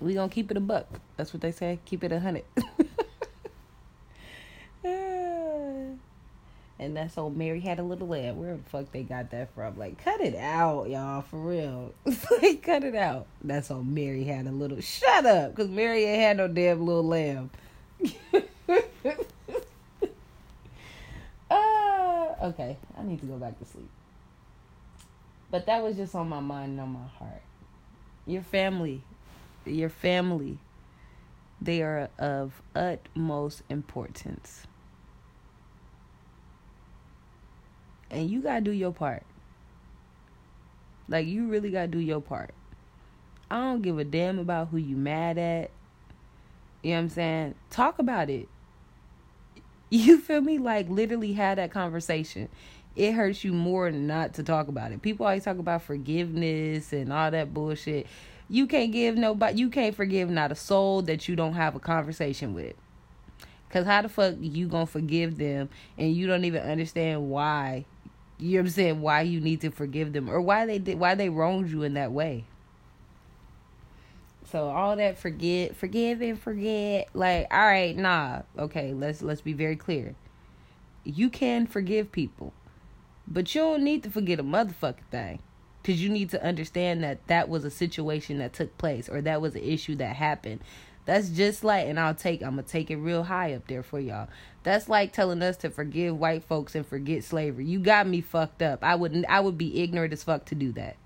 We 0.00 0.14
gonna 0.14 0.28
keep 0.28 0.50
it 0.50 0.56
a 0.56 0.60
buck. 0.60 0.86
That's 1.16 1.32
what 1.32 1.42
they 1.42 1.52
say. 1.52 1.78
Keep 1.84 2.04
it 2.04 2.12
a 2.12 2.20
hundred. 2.20 2.44
And 6.82 6.96
that's 6.96 7.16
old 7.16 7.36
Mary 7.36 7.60
had 7.60 7.78
a 7.78 7.82
little 7.82 8.08
lamb. 8.08 8.38
Where 8.38 8.56
the 8.56 8.62
fuck 8.64 8.90
they 8.90 9.04
got 9.04 9.30
that 9.30 9.54
from? 9.54 9.78
Like, 9.78 10.02
cut 10.02 10.20
it 10.20 10.34
out, 10.34 10.90
y'all, 10.90 11.22
for 11.22 11.38
real. 11.38 11.94
like, 12.42 12.62
cut 12.62 12.82
it 12.82 12.96
out. 12.96 13.26
That's 13.42 13.70
old 13.70 13.86
Mary 13.86 14.24
had 14.24 14.46
a 14.46 14.50
little. 14.50 14.80
Shut 14.80 15.24
up, 15.24 15.54
cause 15.54 15.68
Mary 15.68 16.04
ain't 16.04 16.20
had 16.20 16.36
no 16.38 16.48
damn 16.48 16.84
little 16.84 17.06
lamb. 17.06 17.50
uh, 21.50 22.34
okay, 22.42 22.76
I 22.98 23.02
need 23.04 23.20
to 23.20 23.26
go 23.26 23.36
back 23.36 23.58
to 23.60 23.64
sleep. 23.64 23.88
But 25.50 25.66
that 25.66 25.82
was 25.82 25.96
just 25.96 26.14
on 26.14 26.28
my 26.28 26.40
mind 26.40 26.72
and 26.72 26.80
on 26.80 26.92
my 26.92 27.06
heart. 27.18 27.42
Your 28.26 28.42
family, 28.42 29.02
your 29.64 29.88
family, 29.88 30.58
they 31.60 31.82
are 31.82 32.08
of 32.18 32.60
utmost 32.74 33.62
importance 33.68 34.66
and 38.12 38.30
you 38.30 38.42
gotta 38.42 38.60
do 38.60 38.70
your 38.70 38.92
part. 38.92 39.24
Like 41.08 41.26
you 41.26 41.48
really 41.48 41.70
gotta 41.70 41.88
do 41.88 41.98
your 41.98 42.20
part. 42.20 42.54
I 43.50 43.56
don't 43.56 43.82
give 43.82 43.98
a 43.98 44.04
damn 44.04 44.38
about 44.38 44.68
who 44.68 44.76
you 44.76 44.96
mad 44.96 45.38
at. 45.38 45.70
You 46.82 46.90
know 46.90 46.96
what 46.96 47.02
I'm 47.02 47.08
saying? 47.10 47.54
Talk 47.70 47.98
about 47.98 48.30
it. 48.30 48.48
You 49.90 50.18
feel 50.18 50.40
me? 50.40 50.56
Like 50.56 50.88
literally 50.88 51.34
had 51.34 51.58
that 51.58 51.70
conversation. 51.70 52.48
It 52.96 53.12
hurts 53.12 53.44
you 53.44 53.52
more 53.52 53.90
not 53.90 54.32
to 54.34 54.42
talk 54.42 54.68
about 54.68 54.90
it. 54.90 55.02
People 55.02 55.26
always 55.26 55.44
talk 55.44 55.58
about 55.58 55.82
forgiveness 55.82 56.94
and 56.94 57.12
all 57.12 57.30
that 57.30 57.52
bullshit. 57.52 58.06
You 58.48 58.66
can't 58.66 58.90
give 58.90 59.16
nobody 59.16 59.58
you 59.58 59.68
can't 59.68 59.94
forgive 59.94 60.30
not 60.30 60.50
a 60.50 60.54
soul 60.54 61.02
that 61.02 61.28
you 61.28 61.36
don't 61.36 61.52
have 61.54 61.74
a 61.74 61.78
conversation 61.78 62.54
with. 62.54 62.74
Cause 63.68 63.84
how 63.84 64.02
the 64.02 64.08
fuck 64.08 64.34
you 64.40 64.66
gonna 64.66 64.86
forgive 64.86 65.36
them 65.36 65.68
and 65.98 66.14
you 66.14 66.26
don't 66.26 66.44
even 66.44 66.62
understand 66.62 67.30
why 67.30 67.84
you 68.42 68.54
know 68.54 68.62
what 68.62 68.66
I'm 68.66 68.70
saying, 68.70 69.00
why 69.00 69.20
you 69.22 69.40
need 69.40 69.60
to 69.60 69.70
forgive 69.70 70.12
them 70.12 70.28
or 70.28 70.40
why 70.40 70.66
they 70.66 70.78
did 70.78 70.98
why 70.98 71.14
they 71.14 71.28
wronged 71.28 71.70
you 71.70 71.84
in 71.84 71.94
that 71.94 72.10
way. 72.10 72.44
So 74.50 74.68
all 74.68 74.96
that 74.96 75.16
forget, 75.16 75.76
forgive 75.76 76.20
and 76.20 76.38
forget. 76.38 77.08
Like, 77.14 77.46
all 77.50 77.60
right, 77.60 77.96
nah. 77.96 78.42
Okay, 78.58 78.92
let's 78.92 79.22
let's 79.22 79.40
be 79.40 79.52
very 79.52 79.76
clear. 79.76 80.16
You 81.04 81.30
can 81.30 81.66
forgive 81.66 82.10
people, 82.10 82.52
but 83.28 83.54
you 83.54 83.60
don't 83.60 83.84
need 83.84 84.02
to 84.02 84.10
forget 84.10 84.40
a 84.40 84.44
motherfucking 84.44 85.06
thing. 85.10 85.38
Cause 85.84 85.96
you 85.96 86.10
need 86.10 86.30
to 86.30 86.44
understand 86.44 87.02
that 87.02 87.26
that 87.26 87.48
was 87.48 87.64
a 87.64 87.70
situation 87.70 88.38
that 88.38 88.52
took 88.52 88.78
place 88.78 89.08
or 89.08 89.20
that 89.22 89.40
was 89.40 89.56
an 89.56 89.64
issue 89.64 89.96
that 89.96 90.14
happened. 90.14 90.60
That's 91.04 91.28
just 91.30 91.64
like, 91.64 91.88
and 91.88 91.98
I'll 91.98 92.14
take, 92.14 92.42
I'm 92.42 92.50
gonna 92.50 92.62
take 92.62 92.90
it 92.90 92.96
real 92.96 93.24
high 93.24 93.54
up 93.54 93.66
there 93.66 93.82
for 93.82 93.98
y'all. 93.98 94.28
That's 94.62 94.88
like 94.88 95.12
telling 95.12 95.42
us 95.42 95.56
to 95.58 95.70
forgive 95.70 96.16
white 96.16 96.44
folks 96.44 96.74
and 96.74 96.86
forget 96.86 97.24
slavery. 97.24 97.64
You 97.64 97.80
got 97.80 98.06
me 98.06 98.20
fucked 98.20 98.62
up. 98.62 98.84
I 98.84 98.94
wouldn't, 98.94 99.26
I 99.28 99.40
would 99.40 99.58
be 99.58 99.82
ignorant 99.82 100.12
as 100.12 100.22
fuck 100.22 100.44
to 100.46 100.54
do 100.54 100.70
that. 100.72 100.96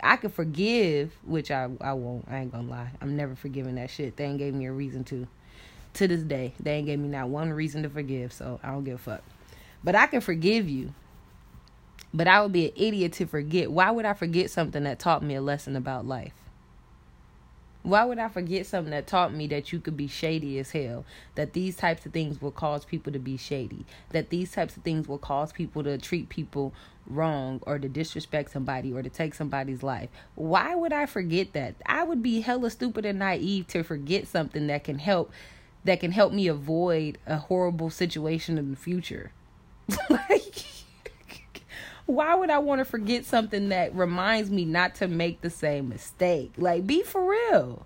I 0.00 0.16
could 0.16 0.32
forgive, 0.32 1.16
which 1.24 1.50
I 1.50 1.68
I 1.80 1.92
won't. 1.92 2.26
I 2.28 2.38
ain't 2.38 2.52
gonna 2.52 2.68
lie. 2.68 2.90
I'm 3.00 3.16
never 3.16 3.34
forgiving 3.34 3.76
that 3.76 3.90
shit. 3.90 4.16
They 4.16 4.24
ain't 4.24 4.38
gave 4.38 4.54
me 4.54 4.66
a 4.66 4.72
reason 4.72 5.04
to. 5.04 5.26
To 5.94 6.06
this 6.06 6.22
day, 6.22 6.52
they 6.60 6.74
ain't 6.74 6.86
gave 6.86 6.98
me 6.98 7.08
not 7.08 7.28
one 7.28 7.52
reason 7.52 7.82
to 7.82 7.88
forgive. 7.88 8.32
So 8.32 8.60
I 8.62 8.70
don't 8.70 8.84
give 8.84 8.96
a 8.96 8.98
fuck. 8.98 9.22
But 9.82 9.96
I 9.96 10.06
can 10.06 10.20
forgive 10.20 10.68
you. 10.68 10.92
But 12.14 12.28
I 12.28 12.40
would 12.40 12.52
be 12.52 12.66
an 12.66 12.72
idiot 12.76 13.14
to 13.14 13.26
forget. 13.26 13.72
Why 13.72 13.90
would 13.90 14.04
I 14.04 14.12
forget 14.12 14.50
something 14.50 14.84
that 14.84 14.98
taught 14.98 15.22
me 15.22 15.34
a 15.34 15.40
lesson 15.40 15.74
about 15.74 16.06
life? 16.06 16.34
Why 17.88 18.04
would 18.04 18.18
I 18.18 18.28
forget 18.28 18.66
something 18.66 18.90
that 18.90 19.06
taught 19.06 19.32
me 19.32 19.46
that 19.46 19.72
you 19.72 19.80
could 19.80 19.96
be 19.96 20.08
shady 20.08 20.58
as 20.58 20.72
hell? 20.72 21.06
That 21.36 21.54
these 21.54 21.74
types 21.74 22.04
of 22.04 22.12
things 22.12 22.42
will 22.42 22.50
cause 22.50 22.84
people 22.84 23.14
to 23.14 23.18
be 23.18 23.38
shady. 23.38 23.86
That 24.10 24.28
these 24.28 24.52
types 24.52 24.76
of 24.76 24.82
things 24.82 25.08
will 25.08 25.16
cause 25.16 25.52
people 25.52 25.82
to 25.84 25.96
treat 25.96 26.28
people 26.28 26.74
wrong 27.06 27.62
or 27.62 27.78
to 27.78 27.88
disrespect 27.88 28.50
somebody 28.50 28.92
or 28.92 29.02
to 29.02 29.08
take 29.08 29.32
somebody's 29.32 29.82
life. 29.82 30.10
Why 30.34 30.74
would 30.74 30.92
I 30.92 31.06
forget 31.06 31.54
that? 31.54 31.76
I 31.86 32.04
would 32.04 32.22
be 32.22 32.42
hella 32.42 32.68
stupid 32.68 33.06
and 33.06 33.20
naive 33.20 33.68
to 33.68 33.82
forget 33.82 34.28
something 34.28 34.66
that 34.66 34.84
can 34.84 34.98
help 34.98 35.32
that 35.84 36.00
can 36.00 36.12
help 36.12 36.34
me 36.34 36.46
avoid 36.46 37.16
a 37.26 37.38
horrible 37.38 37.88
situation 37.88 38.58
in 38.58 38.70
the 38.70 38.76
future. 38.76 39.32
like 40.10 40.66
why 42.08 42.34
would 42.34 42.48
I 42.48 42.58
want 42.58 42.78
to 42.78 42.86
forget 42.86 43.26
something 43.26 43.68
that 43.68 43.94
reminds 43.94 44.50
me 44.50 44.64
not 44.64 44.94
to 44.96 45.08
make 45.08 45.42
the 45.42 45.50
same 45.50 45.90
mistake? 45.90 46.52
Like, 46.56 46.86
be 46.86 47.02
for 47.02 47.22
real. 47.22 47.84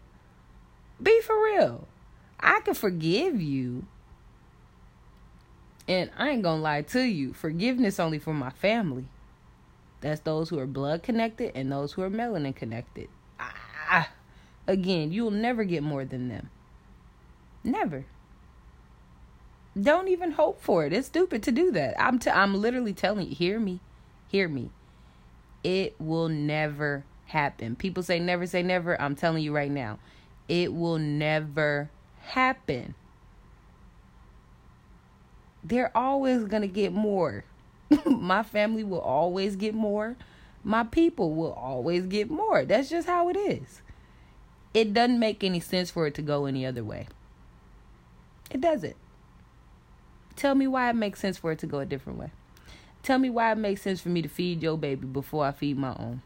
Be 1.02 1.20
for 1.22 1.34
real. 1.42 1.88
I 2.38 2.60
can 2.60 2.74
forgive 2.74 3.42
you. 3.42 3.84
And 5.88 6.08
I 6.16 6.30
ain't 6.30 6.44
gonna 6.44 6.62
lie 6.62 6.82
to 6.82 7.00
you. 7.00 7.32
Forgiveness 7.32 7.98
only 7.98 8.20
for 8.20 8.32
my 8.32 8.50
family. 8.50 9.06
That's 10.02 10.20
those 10.20 10.48
who 10.50 10.58
are 10.60 10.66
blood 10.66 11.02
connected 11.02 11.50
and 11.56 11.72
those 11.72 11.92
who 11.92 12.02
are 12.02 12.10
melanin 12.10 12.54
connected. 12.54 13.08
Ah, 13.40 14.08
again, 14.68 15.10
you'll 15.10 15.32
never 15.32 15.64
get 15.64 15.82
more 15.82 16.04
than 16.04 16.28
them. 16.28 16.48
Never. 17.64 18.04
Don't 19.80 20.06
even 20.06 20.30
hope 20.30 20.60
for 20.60 20.86
it. 20.86 20.92
It's 20.92 21.08
stupid 21.08 21.42
to 21.42 21.50
do 21.50 21.72
that. 21.72 22.00
I'm 22.00 22.20
t- 22.20 22.30
I'm 22.30 22.54
literally 22.54 22.92
telling 22.92 23.26
you, 23.26 23.34
hear 23.34 23.58
me. 23.58 23.80
Hear 24.33 24.49
me. 24.49 24.70
It 25.62 25.95
will 26.01 26.30
never 26.30 27.05
happen. 27.26 27.76
People 27.76 28.03
say 28.03 28.18
never 28.18 28.47
say 28.47 28.62
never. 28.62 28.99
I'm 29.01 29.14
telling 29.14 29.45
you 29.45 29.55
right 29.55 29.70
now. 29.70 29.99
It 30.49 30.72
will 30.72 30.99
never 30.99 31.91
happen. 32.22 32.95
They're 35.62 35.95
always 35.95 36.45
going 36.45 36.62
to 36.62 36.68
get 36.68 36.95
more. 36.95 37.45
My 38.07 38.43
family 38.43 38.83
will 38.83 39.01
always 39.01 39.55
get 39.55 39.74
more. 39.74 40.16
My 40.64 40.85
people 40.85 41.35
will 41.35 41.53
always 41.53 42.07
get 42.07 42.30
more. 42.30 42.64
That's 42.64 42.89
just 42.89 43.07
how 43.07 43.28
it 43.28 43.37
is. 43.37 43.83
It 44.72 44.95
doesn't 44.95 45.18
make 45.18 45.45
any 45.45 45.61
sense 45.61 45.91
for 45.91 46.07
it 46.07 46.14
to 46.14 46.22
go 46.22 46.47
any 46.47 46.64
other 46.64 46.83
way. 46.83 47.07
It 48.51 48.62
doesn't. 48.62 48.97
Tell 50.37 50.55
me 50.55 50.66
why 50.66 50.89
it 50.89 50.95
makes 50.95 51.20
sense 51.20 51.37
for 51.37 51.53
it 51.53 51.59
to 51.59 51.66
go 51.66 51.80
a 51.80 51.87
different 51.87 52.18
way. 52.18 52.30
Tell 53.03 53.18
me 53.18 53.30
why 53.30 53.53
it 53.53 53.59
makes 53.59 53.82
sense 53.82 54.00
for 54.00 54.09
me 54.11 54.22
to 54.22 54.28
feed 54.28 54.62
your 54.62 54.78
baby 54.78 55.07
before 55.07 55.44
I 55.44 55.53
feed 55.53 55.76
my 55.76 55.94
own. 55.98 56.22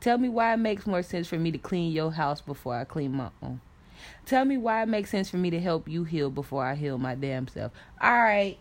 Tell 0.00 0.16
me 0.18 0.28
why 0.28 0.52
it 0.54 0.58
makes 0.58 0.86
more 0.86 1.02
sense 1.02 1.26
for 1.28 1.38
me 1.38 1.50
to 1.50 1.58
clean 1.58 1.90
your 1.90 2.12
house 2.12 2.40
before 2.40 2.76
I 2.76 2.84
clean 2.84 3.12
my 3.12 3.30
own. 3.42 3.60
Tell 4.26 4.44
me 4.44 4.56
why 4.56 4.82
it 4.82 4.86
makes 4.86 5.10
sense 5.10 5.30
for 5.30 5.38
me 5.38 5.50
to 5.50 5.60
help 5.60 5.88
you 5.88 6.04
heal 6.04 6.30
before 6.30 6.64
I 6.64 6.74
heal 6.74 6.98
my 6.98 7.14
damn 7.14 7.48
self. 7.48 7.72
All 8.00 8.22
right. 8.22 8.58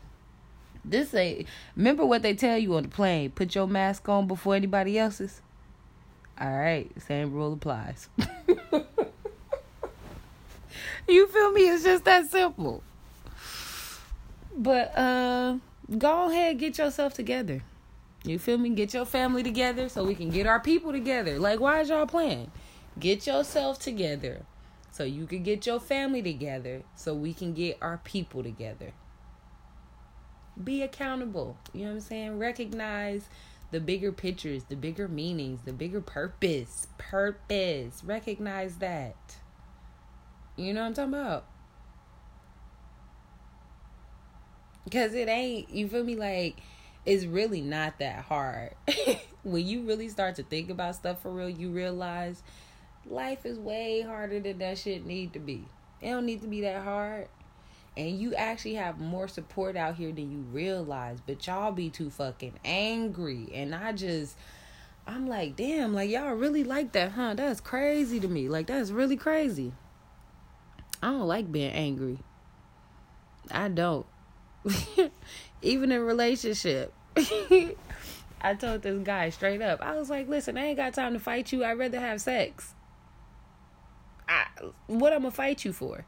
this 0.84 1.14
ain't. 1.14 1.46
Remember 1.76 2.04
what 2.04 2.22
they 2.22 2.34
tell 2.34 2.58
you 2.58 2.74
on 2.74 2.84
the 2.84 2.88
plane 2.88 3.30
put 3.30 3.54
your 3.54 3.68
mask 3.68 4.08
on 4.08 4.26
before 4.26 4.54
anybody 4.54 4.98
else's? 4.98 5.40
All 6.40 6.50
right. 6.50 6.90
Same 7.02 7.32
rule 7.32 7.52
applies. 7.52 8.08
you 11.06 11.28
feel 11.28 11.52
me? 11.52 11.68
It's 11.68 11.84
just 11.84 12.04
that 12.04 12.30
simple. 12.30 12.82
But, 14.56 14.96
uh, 14.96 15.58
go 15.98 16.30
ahead 16.30 16.58
get 16.58 16.78
yourself 16.78 17.14
together. 17.14 17.62
You 18.24 18.38
feel 18.38 18.58
me? 18.58 18.70
Get 18.70 18.94
your 18.94 19.04
family 19.04 19.42
together 19.42 19.88
so 19.88 20.04
we 20.04 20.14
can 20.14 20.30
get 20.30 20.46
our 20.46 20.60
people 20.60 20.92
together. 20.92 21.38
Like, 21.38 21.58
why 21.58 21.80
is 21.80 21.88
y'all 21.88 22.06
playing? 22.06 22.52
Get 22.98 23.26
yourself 23.26 23.78
together 23.80 24.42
so 24.92 25.02
you 25.02 25.26
can 25.26 25.42
get 25.42 25.66
your 25.66 25.80
family 25.80 26.22
together 26.22 26.82
so 26.94 27.14
we 27.14 27.34
can 27.34 27.52
get 27.52 27.78
our 27.82 27.98
people 28.04 28.42
together. 28.42 28.92
Be 30.62 30.82
accountable. 30.82 31.56
You 31.72 31.80
know 31.82 31.88
what 31.88 31.94
I'm 31.94 32.00
saying? 32.00 32.38
Recognize 32.38 33.28
the 33.72 33.80
bigger 33.80 34.12
pictures, 34.12 34.64
the 34.64 34.76
bigger 34.76 35.08
meanings, 35.08 35.62
the 35.64 35.72
bigger 35.72 36.00
purpose. 36.00 36.86
Purpose. 36.98 38.04
Recognize 38.04 38.76
that. 38.76 39.16
You 40.56 40.74
know 40.74 40.82
what 40.82 40.86
I'm 40.88 40.94
talking 40.94 41.14
about? 41.14 41.46
Because 44.84 45.14
it 45.14 45.28
ain't, 45.28 45.70
you 45.70 45.88
feel 45.88 46.04
me? 46.04 46.16
Like, 46.16 46.56
it's 47.04 47.24
really 47.24 47.60
not 47.60 47.98
that 47.98 48.24
hard. 48.24 48.74
when 49.42 49.66
you 49.66 49.82
really 49.82 50.08
start 50.08 50.36
to 50.36 50.42
think 50.42 50.70
about 50.70 50.94
stuff 50.96 51.22
for 51.22 51.30
real, 51.30 51.48
you 51.48 51.70
realize 51.70 52.42
life 53.06 53.44
is 53.44 53.58
way 53.58 54.02
harder 54.02 54.40
than 54.40 54.58
that 54.58 54.78
shit 54.78 55.04
need 55.04 55.32
to 55.32 55.38
be. 55.38 55.64
It 56.00 56.10
don't 56.10 56.26
need 56.26 56.42
to 56.42 56.48
be 56.48 56.62
that 56.62 56.82
hard. 56.82 57.28
And 57.96 58.18
you 58.18 58.34
actually 58.34 58.74
have 58.74 58.98
more 58.98 59.28
support 59.28 59.76
out 59.76 59.96
here 59.96 60.12
than 60.12 60.32
you 60.32 60.38
realize. 60.52 61.18
But 61.24 61.46
y'all 61.46 61.72
be 61.72 61.90
too 61.90 62.10
fucking 62.10 62.58
angry. 62.64 63.50
And 63.52 63.74
I 63.74 63.92
just 63.92 64.36
I'm 65.06 65.26
like, 65.26 65.56
damn, 65.56 65.92
like 65.94 66.10
y'all 66.10 66.32
really 66.32 66.64
like 66.64 66.92
that, 66.92 67.12
huh? 67.12 67.34
That's 67.34 67.60
crazy 67.60 68.20
to 68.20 68.28
me. 68.28 68.48
Like 68.48 68.66
that's 68.66 68.90
really 68.90 69.16
crazy. 69.16 69.72
I 71.02 71.08
don't 71.08 71.26
like 71.26 71.50
being 71.50 71.72
angry. 71.72 72.18
I 73.50 73.68
don't. 73.68 74.06
Even 75.62 75.92
in 75.92 76.00
relationship. 76.02 76.92
I 77.16 78.54
told 78.54 78.82
this 78.82 79.02
guy 79.04 79.30
straight 79.30 79.62
up. 79.62 79.80
I 79.80 79.96
was 79.96 80.10
like, 80.10 80.28
"Listen, 80.28 80.58
I 80.58 80.66
ain't 80.66 80.76
got 80.76 80.94
time 80.94 81.12
to 81.12 81.20
fight 81.20 81.52
you. 81.52 81.64
I'd 81.64 81.78
rather 81.78 82.00
have 82.00 82.20
sex. 82.20 82.74
I, 84.28 84.46
what 84.86 85.12
I'm 85.12 85.20
gonna 85.20 85.30
fight 85.30 85.64
you 85.64 85.72
for? 85.72 86.04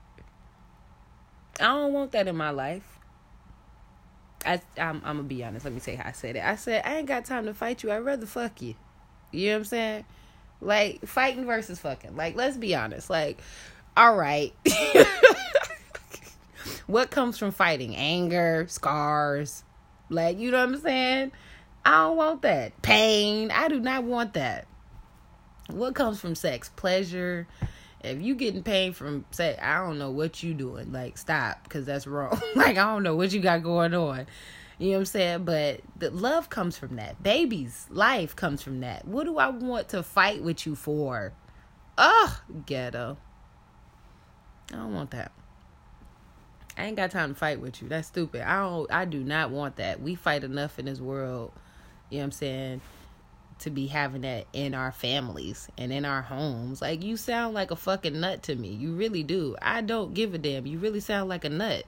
I 1.60 1.64
don't 1.64 1.92
want 1.92 2.12
that 2.12 2.26
in 2.26 2.36
my 2.36 2.50
life. 2.50 2.98
I, 4.44 4.60
I'm, 4.76 4.96
I'm 5.04 5.16
gonna 5.16 5.22
be 5.22 5.44
honest. 5.44 5.64
Let 5.64 5.74
me 5.74 5.80
say 5.80 5.94
how 5.94 6.08
I 6.08 6.12
said 6.12 6.36
it. 6.36 6.44
I 6.44 6.56
said 6.56 6.82
I 6.84 6.96
ain't 6.96 7.06
got 7.06 7.24
time 7.24 7.46
to 7.46 7.54
fight 7.54 7.82
you. 7.82 7.92
I'd 7.92 7.98
rather 7.98 8.26
fuck 8.26 8.60
you. 8.60 8.74
You 9.30 9.46
know 9.46 9.52
what 9.52 9.58
I'm 9.58 9.64
saying? 9.64 10.04
Like 10.60 11.06
fighting 11.06 11.46
versus 11.46 11.78
fucking. 11.78 12.16
Like 12.16 12.34
let's 12.34 12.56
be 12.56 12.74
honest. 12.74 13.10
Like, 13.10 13.40
all 13.96 14.16
right. 14.16 14.52
what 16.86 17.10
comes 17.10 17.38
from 17.38 17.50
fighting? 17.50 17.96
Anger, 17.96 18.66
scars. 18.68 19.64
Like, 20.10 20.38
you 20.38 20.50
know 20.50 20.58
what 20.58 20.74
I'm 20.74 20.80
saying? 20.80 21.32
I 21.84 21.90
don't 21.90 22.16
want 22.16 22.42
that. 22.42 22.80
Pain. 22.82 23.50
I 23.50 23.68
do 23.68 23.80
not 23.80 24.04
want 24.04 24.34
that. 24.34 24.66
What 25.70 25.94
comes 25.94 26.20
from 26.20 26.34
sex? 26.34 26.70
Pleasure. 26.76 27.46
If 28.02 28.20
you 28.20 28.34
getting 28.34 28.62
pain 28.62 28.92
from 28.92 29.24
sex, 29.30 29.58
I 29.62 29.78
don't 29.78 29.98
know 29.98 30.10
what 30.10 30.42
you 30.42 30.52
doing. 30.52 30.92
Like, 30.92 31.16
stop, 31.16 31.64
because 31.64 31.86
that's 31.86 32.06
wrong. 32.06 32.38
like, 32.54 32.76
I 32.76 32.92
don't 32.92 33.02
know 33.02 33.16
what 33.16 33.32
you 33.32 33.40
got 33.40 33.62
going 33.62 33.94
on. 33.94 34.26
You 34.78 34.88
know 34.88 34.92
what 34.94 35.00
I'm 35.00 35.04
saying? 35.06 35.44
But 35.44 35.80
the 35.98 36.10
love 36.10 36.50
comes 36.50 36.76
from 36.76 36.96
that. 36.96 37.22
Babies, 37.22 37.86
life 37.90 38.36
comes 38.36 38.62
from 38.62 38.80
that. 38.80 39.06
What 39.06 39.24
do 39.24 39.38
I 39.38 39.48
want 39.48 39.88
to 39.90 40.02
fight 40.02 40.42
with 40.42 40.66
you 40.66 40.74
for? 40.74 41.32
Ugh, 41.96 42.30
ghetto. 42.66 43.16
I 44.72 44.76
don't 44.76 44.94
want 44.94 45.12
that. 45.12 45.32
I 46.76 46.86
ain't 46.86 46.96
got 46.96 47.10
time 47.10 47.30
to 47.30 47.34
fight 47.34 47.60
with 47.60 47.80
you. 47.80 47.88
That's 47.88 48.08
stupid. 48.08 48.42
I 48.42 48.60
don't 48.60 48.90
I 48.92 49.04
do 49.04 49.22
not 49.22 49.50
want 49.50 49.76
that. 49.76 50.00
We 50.00 50.14
fight 50.14 50.44
enough 50.44 50.78
in 50.78 50.86
this 50.86 51.00
world, 51.00 51.52
you 52.10 52.18
know 52.18 52.22
what 52.22 52.24
I'm 52.24 52.32
saying, 52.32 52.80
to 53.60 53.70
be 53.70 53.86
having 53.86 54.22
that 54.22 54.46
in 54.52 54.74
our 54.74 54.90
families 54.90 55.68
and 55.78 55.92
in 55.92 56.04
our 56.04 56.22
homes. 56.22 56.82
Like 56.82 57.02
you 57.04 57.16
sound 57.16 57.54
like 57.54 57.70
a 57.70 57.76
fucking 57.76 58.18
nut 58.18 58.42
to 58.44 58.56
me. 58.56 58.68
You 58.68 58.94
really 58.94 59.22
do. 59.22 59.56
I 59.62 59.82
don't 59.82 60.14
give 60.14 60.34
a 60.34 60.38
damn. 60.38 60.66
You 60.66 60.78
really 60.78 61.00
sound 61.00 61.28
like 61.28 61.44
a 61.44 61.48
nut. 61.48 61.84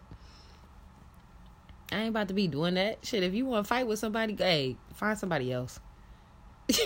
I 1.93 1.99
ain't 1.99 2.11
about 2.11 2.29
to 2.29 2.35
be 2.35 2.49
doing 2.49 2.75
that. 2.75 3.05
Shit, 3.05 3.23
if 3.23 3.35
you 3.35 3.47
want 3.47 3.65
to 3.65 3.69
fight 3.69 3.87
with 3.87 3.99
somebody, 3.99 4.35
hey, 4.37 4.77
find 4.95 5.19
somebody 5.19 5.53
else. 5.53 5.79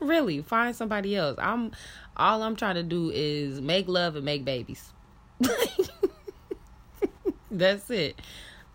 really, 0.00 0.42
find 0.42 0.76
somebody 0.76 1.16
else. 1.16 1.36
I'm 1.40 1.72
all 2.16 2.42
I'm 2.42 2.56
trying 2.56 2.74
to 2.74 2.82
do 2.82 3.10
is 3.10 3.60
make 3.60 3.88
love 3.88 4.16
and 4.16 4.24
make 4.24 4.44
babies. 4.44 4.92
That's 7.58 7.90
it. 7.90 8.20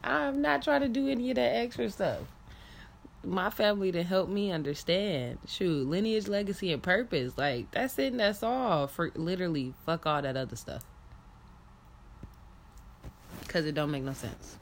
I'm 0.04 0.42
not 0.42 0.62
trying 0.62 0.82
to 0.82 0.88
do 0.88 1.08
any 1.08 1.32
of 1.32 1.36
that 1.36 1.56
extra 1.56 1.90
stuff. 1.90 2.20
My 3.24 3.50
family 3.50 3.92
to 3.92 4.04
help 4.04 4.30
me 4.30 4.52
understand. 4.52 5.40
Shoot, 5.48 5.88
lineage, 5.88 6.28
legacy, 6.28 6.72
and 6.72 6.82
purpose. 6.82 7.34
Like 7.38 7.72
that's 7.72 7.98
it 7.98 8.12
and 8.12 8.20
that's 8.20 8.44
all. 8.44 8.88
For 8.88 9.12
literally 9.16 9.74
fuck 9.86 10.06
all 10.06 10.22
that 10.22 10.38
other 10.38 10.56
stuff. 10.56 10.84
Cause 13.48 13.66
it 13.66 13.74
don't 13.74 13.92
make 13.92 14.04
no 14.04 14.14
sense. 14.14 14.58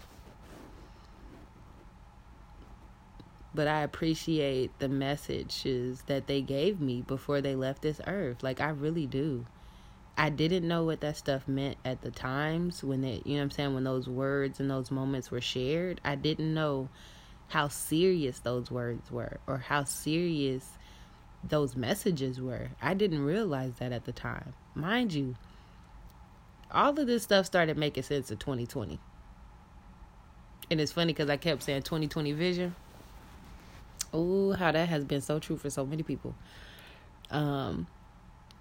but 3.56 3.68
I 3.68 3.82
appreciate 3.82 4.78
the 4.80 4.90
messages 4.90 6.04
that 6.08 6.28
they 6.28 6.42
gave 6.42 6.82
me 6.82 7.02
before 7.02 7.40
they 7.40 7.56
left 7.56 7.82
this 7.82 8.02
earth. 8.06 8.44
Like 8.44 8.60
I 8.60 8.70
really 8.70 9.08
do. 9.08 9.46
I 10.18 10.30
didn't 10.30 10.68
know 10.68 10.84
what 10.84 11.02
that 11.02 11.18
stuff 11.18 11.48
meant 11.48 11.78
at 11.84 12.02
the 12.02 12.12
times 12.12 12.84
when 12.84 13.04
it, 13.04 13.28
you 13.28 13.34
know 13.34 13.40
what 13.40 13.44
I'm 13.44 13.52
saying, 13.52 13.74
when 13.74 13.84
those 13.84 14.08
words 14.08 14.60
and 14.60 14.70
those 14.70 14.90
moments 14.90 15.30
were 15.30 15.42
shared. 15.42 16.00
I 16.06 16.16
didn't 16.16 16.54
know 16.54 16.90
how 17.50 17.68
serious 17.68 18.40
those 18.40 18.72
words 18.72 19.12
were 19.12 19.40
or 19.46 19.58
how 19.58 19.84
serious 19.84 20.70
those 21.44 21.76
messages 21.76 22.40
were. 22.40 22.70
I 22.82 22.94
didn't 22.94 23.24
realize 23.24 23.74
that 23.80 23.92
at 23.92 24.06
the 24.06 24.14
time. 24.14 24.54
Mind 24.74 25.14
you, 25.14 25.36
all 26.72 26.98
of 26.98 27.08
this 27.08 27.24
stuff 27.24 27.46
started 27.46 27.78
making 27.78 28.04
sense 28.04 28.32
in 28.32 28.38
2020. 28.38 29.00
And 30.72 30.82
it's 30.82 30.92
funny 30.92 31.14
because 31.14 31.30
I 31.30 31.38
kept 31.38 31.64
saying 31.64 31.84
2020 31.84 32.32
vision. 32.32 32.76
Oh, 34.14 34.54
how 34.54 34.72
that 34.72 34.90
has 34.90 35.04
been 35.04 35.22
so 35.22 35.40
true 35.40 35.58
for 35.58 35.70
so 35.70 35.86
many 35.86 36.04
people. 36.04 36.36
Um, 37.30 37.88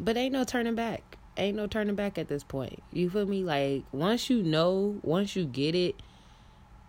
but 0.01 0.17
ain't 0.17 0.33
no 0.33 0.45
turning 0.45 0.75
back. 0.75 1.17
Ain't 1.37 1.57
no 1.57 1.67
turning 1.67 1.95
back 1.95 2.17
at 2.19 2.29
this 2.29 2.45
point. 2.45 2.83
You 2.93 3.11
feel 3.11 3.27
me? 3.27 3.43
Like 3.43 3.85
once 3.93 4.31
you 4.31 4.43
know, 4.43 5.01
once 5.03 5.35
you 5.35 5.45
get 5.45 5.75
it, 5.75 5.97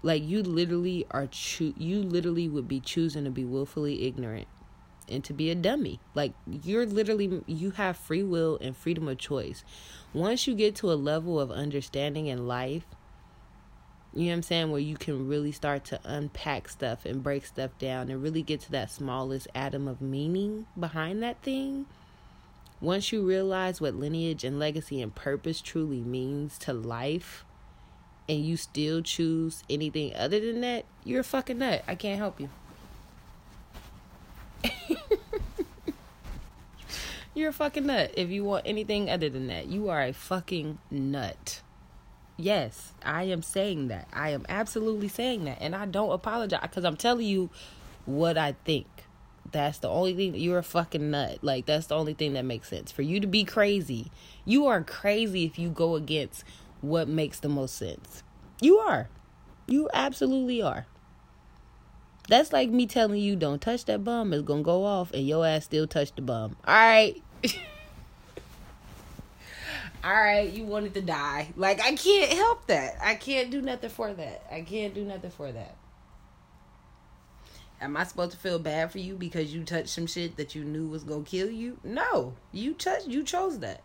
like 0.03 0.23
you 0.23 0.43
literally 0.43 1.05
are 1.11 1.27
cho- 1.27 1.73
you 1.77 2.01
literally 2.03 2.47
would 2.47 2.67
be 2.67 2.79
choosing 2.79 3.23
to 3.23 3.31
be 3.31 3.43
willfully 3.43 4.05
ignorant 4.05 4.47
and 5.09 5.23
to 5.23 5.33
be 5.33 5.49
a 5.49 5.55
dummy. 5.55 5.99
Like 6.13 6.33
you're 6.45 6.85
literally 6.85 7.41
you 7.47 7.71
have 7.71 7.97
free 7.97 8.23
will 8.23 8.59
and 8.61 8.77
freedom 8.77 9.07
of 9.07 9.17
choice. 9.17 9.63
Once 10.13 10.45
you 10.45 10.53
get 10.53 10.75
to 10.75 10.91
a 10.91 10.93
level 10.93 11.39
of 11.39 11.49
understanding 11.51 12.27
in 12.27 12.47
life 12.47 12.85
you 14.15 14.27
know 14.27 14.29
what 14.29 14.35
I'm 14.35 14.43
saying? 14.43 14.71
Where 14.71 14.79
you 14.79 14.95
can 14.95 15.27
really 15.27 15.51
start 15.51 15.83
to 15.85 15.99
unpack 16.05 16.69
stuff 16.69 17.05
and 17.05 17.21
break 17.21 17.45
stuff 17.45 17.77
down 17.77 18.09
and 18.09 18.23
really 18.23 18.41
get 18.41 18.61
to 18.61 18.71
that 18.71 18.89
smallest 18.89 19.49
atom 19.53 19.89
of 19.89 20.01
meaning 20.01 20.67
behind 20.79 21.21
that 21.21 21.41
thing. 21.41 21.85
Once 22.81 23.11
you 23.11 23.25
realize 23.25 23.79
what 23.79 23.95
lineage 23.95 24.43
and 24.43 24.59
legacy 24.59 25.01
and 25.01 25.15
purpose 25.15 25.61
truly 25.61 26.01
means 26.01 26.57
to 26.57 26.73
life, 26.73 27.45
and 28.27 28.43
you 28.45 28.57
still 28.57 29.01
choose 29.01 29.63
anything 29.69 30.13
other 30.15 30.39
than 30.39 30.61
that, 30.61 30.85
you're 31.03 31.21
a 31.21 31.23
fucking 31.23 31.59
nut. 31.59 31.83
I 31.87 31.95
can't 31.95 32.17
help 32.17 32.39
you. 32.39 32.49
you're 37.35 37.49
a 37.49 37.53
fucking 37.53 37.85
nut 37.85 38.11
if 38.17 38.29
you 38.29 38.43
want 38.43 38.65
anything 38.65 39.09
other 39.09 39.29
than 39.29 39.47
that. 39.47 39.67
You 39.67 39.89
are 39.89 40.01
a 40.01 40.13
fucking 40.13 40.79
nut. 40.89 41.61
Yes, 42.37 42.93
I 43.03 43.23
am 43.23 43.41
saying 43.41 43.87
that. 43.87 44.07
I 44.11 44.31
am 44.31 44.45
absolutely 44.49 45.07
saying 45.07 45.45
that. 45.45 45.59
And 45.61 45.75
I 45.75 45.85
don't 45.85 46.11
apologize 46.11 46.61
because 46.63 46.83
I'm 46.83 46.97
telling 46.97 47.27
you 47.27 47.49
what 48.05 48.37
I 48.37 48.55
think. 48.65 48.87
That's 49.55 49.79
the 49.79 49.87
only 49.87 50.13
thing. 50.13 50.35
You're 50.35 50.57
a 50.57 50.63
fucking 50.63 51.11
nut. 51.11 51.37
Like, 51.41 51.65
that's 51.65 51.87
the 51.87 51.95
only 51.95 52.13
thing 52.13 52.33
that 52.33 52.43
makes 52.43 52.67
sense. 52.67 52.91
For 52.91 53.03
you 53.03 53.21
to 53.21 53.27
be 53.27 53.45
crazy, 53.45 54.11
you 54.43 54.65
are 54.65 54.83
crazy 54.83 55.45
if 55.45 55.57
you 55.57 55.69
go 55.69 55.95
against 55.95 56.43
what 56.81 57.07
makes 57.07 57.39
the 57.39 57.47
most 57.47 57.77
sense. 57.77 58.21
You 58.59 58.79
are. 58.79 59.07
You 59.65 59.89
absolutely 59.93 60.61
are. 60.61 60.87
That's 62.27 62.51
like 62.51 62.69
me 62.69 62.85
telling 62.85 63.21
you, 63.21 63.37
don't 63.37 63.61
touch 63.61 63.85
that 63.85 64.03
bum. 64.03 64.33
It's 64.33 64.45
to 64.45 64.61
go 64.61 64.83
off, 64.83 65.13
and 65.13 65.25
your 65.25 65.45
ass 65.45 65.63
still 65.63 65.87
touch 65.87 66.13
the 66.13 66.21
bum. 66.21 66.57
All 66.67 66.75
right. 66.75 67.23
all 70.03 70.11
right, 70.11 70.51
you 70.51 70.65
wanted 70.65 70.95
to 70.95 71.01
die. 71.01 71.53
Like 71.55 71.79
I 71.79 71.95
can't 71.95 72.33
help 72.33 72.67
that. 72.67 72.97
I 73.01 73.15
can't 73.15 73.49
do 73.51 73.61
nothing 73.61 73.89
for 73.89 74.13
that. 74.13 74.47
I 74.51 74.63
can't 74.63 74.93
do 74.93 75.05
nothing 75.05 75.31
for 75.31 75.49
that. 75.49 75.77
Am 77.81 77.97
I 77.97 78.03
supposed 78.05 78.31
to 78.31 78.37
feel 78.37 78.57
bad 78.57 78.91
for 78.91 78.99
you 78.99 79.15
because 79.15 79.53
you 79.53 79.63
touched 79.63 79.89
some 79.89 80.07
shit 80.07 80.37
that 80.37 80.55
you 80.55 80.63
knew 80.63 80.87
was 80.87 81.03
gonna 81.03 81.23
kill 81.23 81.49
you? 81.49 81.77
No, 81.83 82.35
you 82.51 82.73
touched. 82.73 83.07
You 83.07 83.23
chose 83.23 83.59
that. 83.59 83.83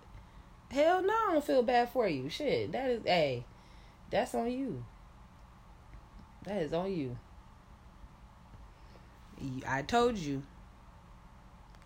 Hell 0.70 1.02
no, 1.02 1.12
I 1.12 1.32
don't 1.32 1.44
feel 1.44 1.62
bad 1.62 1.90
for 1.90 2.08
you. 2.08 2.28
Shit, 2.28 2.70
that 2.72 2.88
is 2.88 3.02
hey, 3.04 3.44
that's 4.10 4.34
on 4.34 4.50
you. 4.50 4.84
That 6.44 6.62
is 6.62 6.72
on 6.72 6.92
you. 6.92 7.18
I 9.66 9.82
told 9.82 10.18
you, 10.18 10.42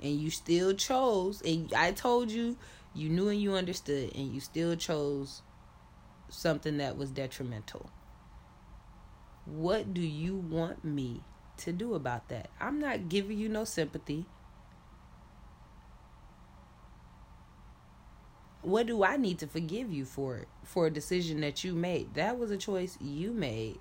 and 0.03 0.21
you 0.21 0.31
still 0.31 0.75
chose, 0.75 1.41
and 1.41 1.73
I 1.75 1.93
told 1.93 2.31
you 2.31 2.59
you 2.95 3.09
knew 3.09 3.29
and 3.29 3.41
you 3.41 3.55
understood, 3.55 4.15
and 4.15 4.33
you 4.33 4.41
still 4.41 4.77
chose 4.77 5.43
something 6.29 6.77
that 6.79 6.97
was 6.99 7.11
detrimental. 7.11 7.91
What 9.47 9.95
do 9.95 10.03
you 10.03 10.37
want 10.37 10.85
me 10.85 11.23
to 11.59 11.73
do 11.73 11.95
about 11.95 12.29
that? 12.29 12.51
I'm 12.61 12.79
not 12.79 13.09
giving 13.09 13.39
you 13.39 13.49
no 13.49 13.65
sympathy. 13.65 14.27
What 18.63 18.87
do 18.87 19.05
I 19.05 19.17
need 19.17 19.39
to 19.41 19.47
forgive 19.47 19.93
you 19.93 20.05
for 20.07 20.47
for 20.63 20.87
a 20.87 20.91
decision 20.91 21.41
that 21.43 21.65
you 21.65 21.75
made? 21.75 22.15
That 22.15 22.39
was 22.39 22.51
a 22.51 22.57
choice 22.57 22.97
you 23.01 23.33
made. 23.33 23.79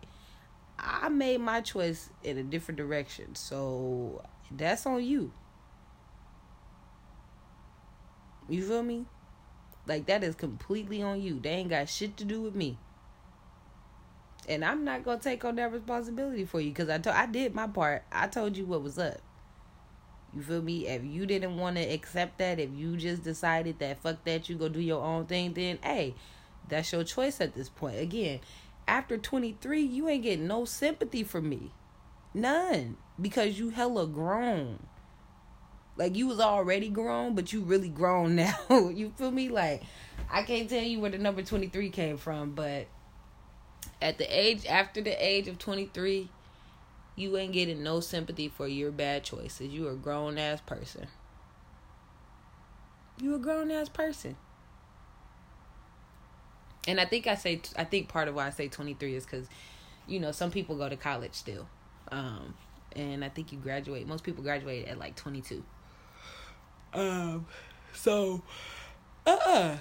I 0.78 1.10
made 1.10 1.40
my 1.40 1.62
choice 1.62 2.10
in 2.24 2.38
a 2.38 2.44
different 2.44 2.78
direction. 2.78 3.36
So 3.36 4.24
that's 4.52 4.86
on 4.86 5.04
you. 5.04 5.32
You 8.50 8.62
feel 8.62 8.84
me? 8.84 9.06
Like 9.88 10.06
that 10.08 10.24
is 10.24 10.36
completely 10.36 11.02
on 11.02 11.22
you. 11.22 11.40
They 11.40 11.52
ain't 11.52 11.70
got 11.70 11.88
shit 11.90 12.18
to 12.18 12.26
do 12.26 12.42
with 12.42 12.56
me. 12.56 12.78
And 14.48 14.64
I'm 14.64 14.84
not 14.84 15.04
gonna 15.04 15.20
take 15.20 15.46
on 15.46 15.56
that 15.56 15.72
responsibility 15.72 16.46
for 16.46 16.60
you 16.60 16.70
because 16.72 16.90
I 16.90 16.98
told 16.98 17.16
I 17.16 17.26
did 17.26 17.56
my 17.56 17.68
part. 17.68 18.04
I 18.12 18.28
told 18.28 18.58
you 18.58 18.66
what 18.66 18.82
was 18.82 18.98
up. 18.98 19.22
You 20.36 20.42
feel 20.42 20.62
me? 20.62 20.88
If 20.88 21.04
you 21.04 21.26
didn't 21.26 21.58
want 21.58 21.78
to 21.78 21.84
accept 21.84 22.40
that, 22.40 22.60
if 22.60 22.72
you 22.74 22.98
just 22.98 23.24
decided 23.24 23.80
that 23.80 24.02
fuck 24.02 24.24
that, 24.26 24.50
you 24.50 24.56
go 24.56 24.68
do 24.68 24.82
your 24.82 25.04
own 25.04 25.26
thing, 25.28 25.54
then 25.54 25.80
hey, 25.84 26.16
that's 26.68 26.92
your 26.92 27.04
choice 27.04 27.40
at 27.40 27.54
this 27.54 27.70
point. 27.70 28.00
Again, 28.00 28.40
after 28.88 29.18
23, 29.18 29.82
you 29.82 30.10
ain't 30.10 30.24
getting 30.24 30.48
no 30.48 30.66
sympathy 30.66 31.24
from 31.24 31.50
me. 31.50 31.72
None. 32.34 32.98
Because 33.22 33.60
you 33.60 33.70
hella 33.70 34.08
grown. 34.08 34.88
Like 35.96 36.16
you 36.16 36.28
was 36.28 36.40
already 36.40 36.90
grown, 36.90 37.36
but 37.36 37.54
you 37.54 37.62
really 37.62 37.90
grown 37.90 38.36
now. 38.38 38.58
you 38.70 39.14
feel 39.16 39.32
me? 39.32 39.50
Like 39.50 39.84
I 40.30 40.44
can't 40.44 40.70
tell 40.70 40.82
you 40.82 41.00
where 41.00 41.12
the 41.12 41.20
number 41.20 41.44
23 41.44 41.90
came 41.90 42.18
from, 42.18 42.54
but 42.56 42.88
at 44.04 44.18
the 44.18 44.26
age 44.26 44.66
after 44.66 45.02
the 45.02 45.12
age 45.12 45.48
of 45.48 45.58
23, 45.58 46.30
you 47.16 47.38
ain't 47.38 47.54
getting 47.54 47.82
no 47.82 48.02
sympathy 48.02 48.50
for 48.50 48.68
your 48.68 48.92
bad 48.92 49.24
choices. 49.24 49.70
You 49.70 49.88
a 49.88 49.96
grown 49.96 50.38
ass 50.38 50.60
person. 50.60 51.08
You 53.22 53.34
a 53.36 53.40
grown 53.40 53.72
ass 53.72 53.88
person. 53.88 54.36
And 56.86 57.00
I 57.00 57.06
think 57.06 57.28
I 57.28 57.36
say 57.36 57.62
I 57.78 57.86
think 57.86 58.10
part 58.10 58.28
of 58.28 58.36
why 58.36 58.48
I 58.48 58.50
say 58.50 58.68
23 58.68 59.16
is 59.16 59.26
cuz 59.26 59.48
you 60.06 60.20
know, 60.20 60.34
some 60.34 60.52
people 60.52 60.76
go 60.76 60.90
to 60.90 60.98
college 60.98 61.34
still. 61.34 61.70
Um 62.12 62.56
and 62.98 63.24
I 63.24 63.30
think 63.30 63.54
you 63.54 63.58
graduate. 63.58 64.06
Most 64.06 64.26
people 64.26 64.44
graduate 64.44 64.86
at 64.88 65.00
like 65.00 65.16
22. 65.16 65.64
Um, 66.94 67.48
so, 67.94 68.44
uh, 69.26 69.32
uh-uh. 69.32 69.78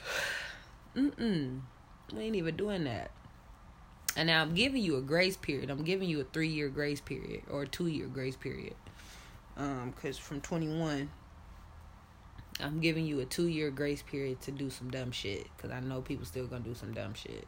mm, 0.96 1.60
we 2.14 2.20
ain't 2.20 2.36
even 2.36 2.56
doing 2.56 2.84
that. 2.84 3.10
And 4.16 4.26
now 4.26 4.42
I'm 4.42 4.54
giving 4.54 4.82
you 4.82 4.96
a 4.96 5.00
grace 5.00 5.36
period. 5.36 5.70
I'm 5.70 5.84
giving 5.84 6.08
you 6.08 6.20
a 6.20 6.24
three 6.24 6.48
year 6.48 6.68
grace 6.68 7.00
period 7.00 7.42
or 7.50 7.62
a 7.62 7.66
two 7.66 7.86
year 7.86 8.06
grace 8.06 8.36
period. 8.36 8.74
Um, 9.56 9.94
cause 10.00 10.18
from 10.18 10.40
21, 10.40 11.10
I'm 12.60 12.80
giving 12.80 13.06
you 13.06 13.20
a 13.20 13.24
two 13.24 13.48
year 13.48 13.70
grace 13.70 14.02
period 14.02 14.40
to 14.42 14.50
do 14.50 14.70
some 14.70 14.90
dumb 14.90 15.12
shit. 15.12 15.46
Cause 15.58 15.70
I 15.70 15.80
know 15.80 16.02
people 16.02 16.26
still 16.26 16.46
gonna 16.46 16.64
do 16.64 16.74
some 16.74 16.92
dumb 16.92 17.14
shit. 17.14 17.46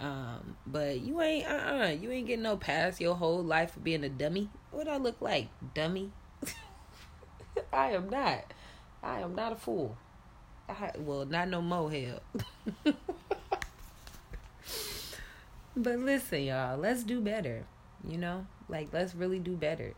Um, 0.00 0.56
but 0.66 1.00
you 1.00 1.20
ain't 1.20 1.46
uh 1.46 1.50
uh-uh, 1.50 1.84
uh 1.84 1.88
you 1.90 2.10
ain't 2.10 2.26
getting 2.26 2.42
no 2.42 2.56
pass 2.56 3.00
your 3.00 3.14
whole 3.14 3.42
life 3.44 3.72
for 3.72 3.80
being 3.80 4.02
a 4.02 4.08
dummy. 4.08 4.50
What 4.72 4.88
I 4.88 4.96
look 4.96 5.20
like, 5.20 5.48
dummy? 5.74 6.10
I 7.72 7.92
am 7.92 8.10
not. 8.10 8.52
I 9.00 9.20
am 9.20 9.36
not 9.36 9.52
a 9.52 9.56
fool. 9.56 9.96
I 10.68 10.90
well 10.98 11.24
not 11.24 11.48
no 11.48 11.62
more 11.62 11.90
hell. 11.90 12.20
but 15.76 15.98
listen, 15.98 16.42
y'all, 16.42 16.76
let's 16.78 17.02
do 17.04 17.20
better. 17.20 17.64
You 18.06 18.18
know? 18.18 18.46
Like 18.68 18.88
let's 18.92 19.14
really 19.14 19.38
do 19.38 19.56
better. 19.56 19.94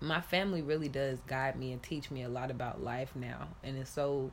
My 0.00 0.20
family 0.20 0.60
really 0.60 0.88
does 0.88 1.18
guide 1.26 1.56
me 1.58 1.72
and 1.72 1.82
teach 1.82 2.10
me 2.10 2.22
a 2.22 2.28
lot 2.28 2.50
about 2.50 2.82
life 2.82 3.12
now. 3.14 3.48
And 3.62 3.78
it's 3.78 3.90
so 3.90 4.30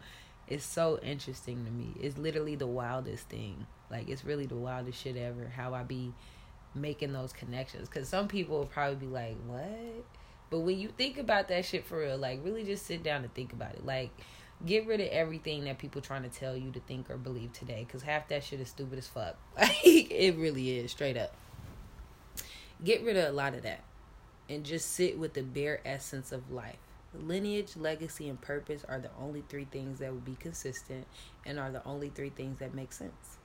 it's 0.48 0.66
so 0.66 1.00
interesting 1.02 1.64
to 1.66 1.72
me. 1.72 1.94
It's 2.00 2.18
literally 2.18 2.56
the 2.56 2.68
wildest 2.68 3.30
thing. 3.30 3.66
Like 3.90 4.10
it's 4.10 4.26
really 4.26 4.46
the 4.46 4.56
wildest 4.56 5.02
shit 5.02 5.16
ever. 5.16 5.48
How 5.48 5.74
I 5.74 5.84
be 5.84 6.14
making 6.76 7.14
those 7.14 7.32
connections. 7.34 7.88
Cause 7.88 8.08
some 8.08 8.28
people 8.28 8.58
will 8.60 8.66
probably 8.66 8.96
be 8.96 9.08
like, 9.08 9.38
"What?" 9.46 10.06
But 10.50 10.60
when 10.60 10.78
you 10.78 10.90
think 10.90 11.18
about 11.18 11.48
that 11.48 11.64
shit 11.66 11.86
for 11.86 12.00
real, 12.00 12.18
like 12.18 12.44
really 12.44 12.64
just 12.64 12.86
sit 12.86 13.04
down 13.04 13.24
and 13.24 13.34
think 13.34 13.54
about 13.54 13.76
it. 13.76 13.86
Like 13.86 14.12
get 14.66 14.88
rid 14.88 15.02
of 15.02 15.08
everything 15.08 15.66
that 15.66 15.78
people 15.78 16.02
trying 16.02 16.24
to 16.24 16.30
tell 16.30 16.56
you 16.56 16.72
to 16.72 16.80
think 16.82 17.10
or 17.10 17.18
believe 17.18 17.54
today. 17.54 17.86
Cause 17.92 18.04
half 18.04 18.28
that 18.30 18.44
shit 18.44 18.60
is 18.60 18.70
stupid 18.70 18.98
as 18.98 19.08
fuck. 19.08 19.38
Like 19.58 19.84
it 19.84 20.38
really 20.38 20.78
is, 20.78 20.92
straight 20.92 21.18
up. 21.18 21.36
Get 22.84 23.04
rid 23.04 23.16
of 23.16 23.30
a 23.30 23.32
lot 23.32 23.54
of 23.54 23.62
that, 23.64 23.84
and 24.50 24.64
just 24.64 24.92
sit 24.92 25.20
with 25.20 25.34
the 25.34 25.44
bare 25.44 25.82
essence 25.86 26.32
of 26.32 26.52
life 26.52 26.78
Lineage, 27.14 27.76
legacy, 27.76 28.30
and 28.30 28.40
purpose 28.40 28.86
are 28.88 29.00
the 29.00 29.10
only 29.20 29.44
three 29.50 29.66
things 29.66 30.00
that 30.00 30.14
will 30.14 30.22
be 30.22 30.36
consistent 30.36 31.06
and 31.46 31.60
are 31.60 31.70
the 31.70 31.84
only 31.86 32.10
three 32.10 32.30
things 32.30 32.60
that 32.60 32.74
make 32.74 32.94
sense. 32.94 33.38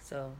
So, 0.00 0.32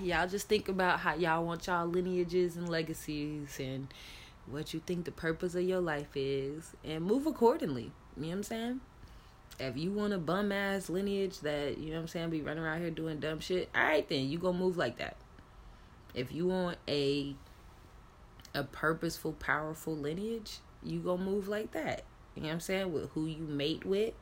y'all 0.00 0.28
just 0.28 0.48
think 0.48 0.68
about 0.68 1.00
how 1.00 1.14
y'all 1.14 1.44
want 1.44 1.66
y'all 1.66 1.86
lineages 1.86 2.56
and 2.56 2.68
legacies 2.68 3.58
and 3.60 3.88
what 4.46 4.74
you 4.74 4.80
think 4.80 5.04
the 5.04 5.12
purpose 5.12 5.54
of 5.54 5.62
your 5.62 5.80
life 5.80 6.10
is 6.14 6.72
and 6.84 7.04
move 7.04 7.26
accordingly. 7.26 7.92
You 8.16 8.22
know 8.22 8.28
what 8.28 8.36
I'm 8.36 8.42
saying? 8.42 8.80
if 9.58 9.76
you 9.76 9.92
want 9.92 10.12
a 10.12 10.18
bum 10.18 10.50
ass 10.52 10.88
lineage 10.88 11.40
that 11.40 11.78
you 11.78 11.90
know 11.90 11.96
what 11.96 12.02
I'm 12.02 12.08
saying 12.08 12.30
be 12.30 12.40
running 12.40 12.62
around 12.62 12.80
here 12.80 12.90
doing 12.90 13.20
dumb 13.20 13.40
shit, 13.40 13.68
all 13.74 13.82
right 13.82 14.08
then 14.08 14.28
you 14.28 14.38
gonna 14.38 14.58
move 14.58 14.76
like 14.76 14.98
that. 14.98 15.16
If 16.14 16.32
you 16.32 16.46
want 16.46 16.78
a 16.88 17.34
a 18.54 18.64
purposeful, 18.64 19.32
powerful 19.32 19.96
lineage, 19.96 20.58
you 20.82 21.00
gonna 21.00 21.22
move 21.22 21.48
like 21.48 21.72
that. 21.72 22.04
You 22.34 22.42
know 22.42 22.48
what 22.48 22.54
I'm 22.54 22.60
saying? 22.60 22.92
With 22.92 23.10
who 23.10 23.26
you 23.26 23.44
mate 23.44 23.84
with, 23.84 24.14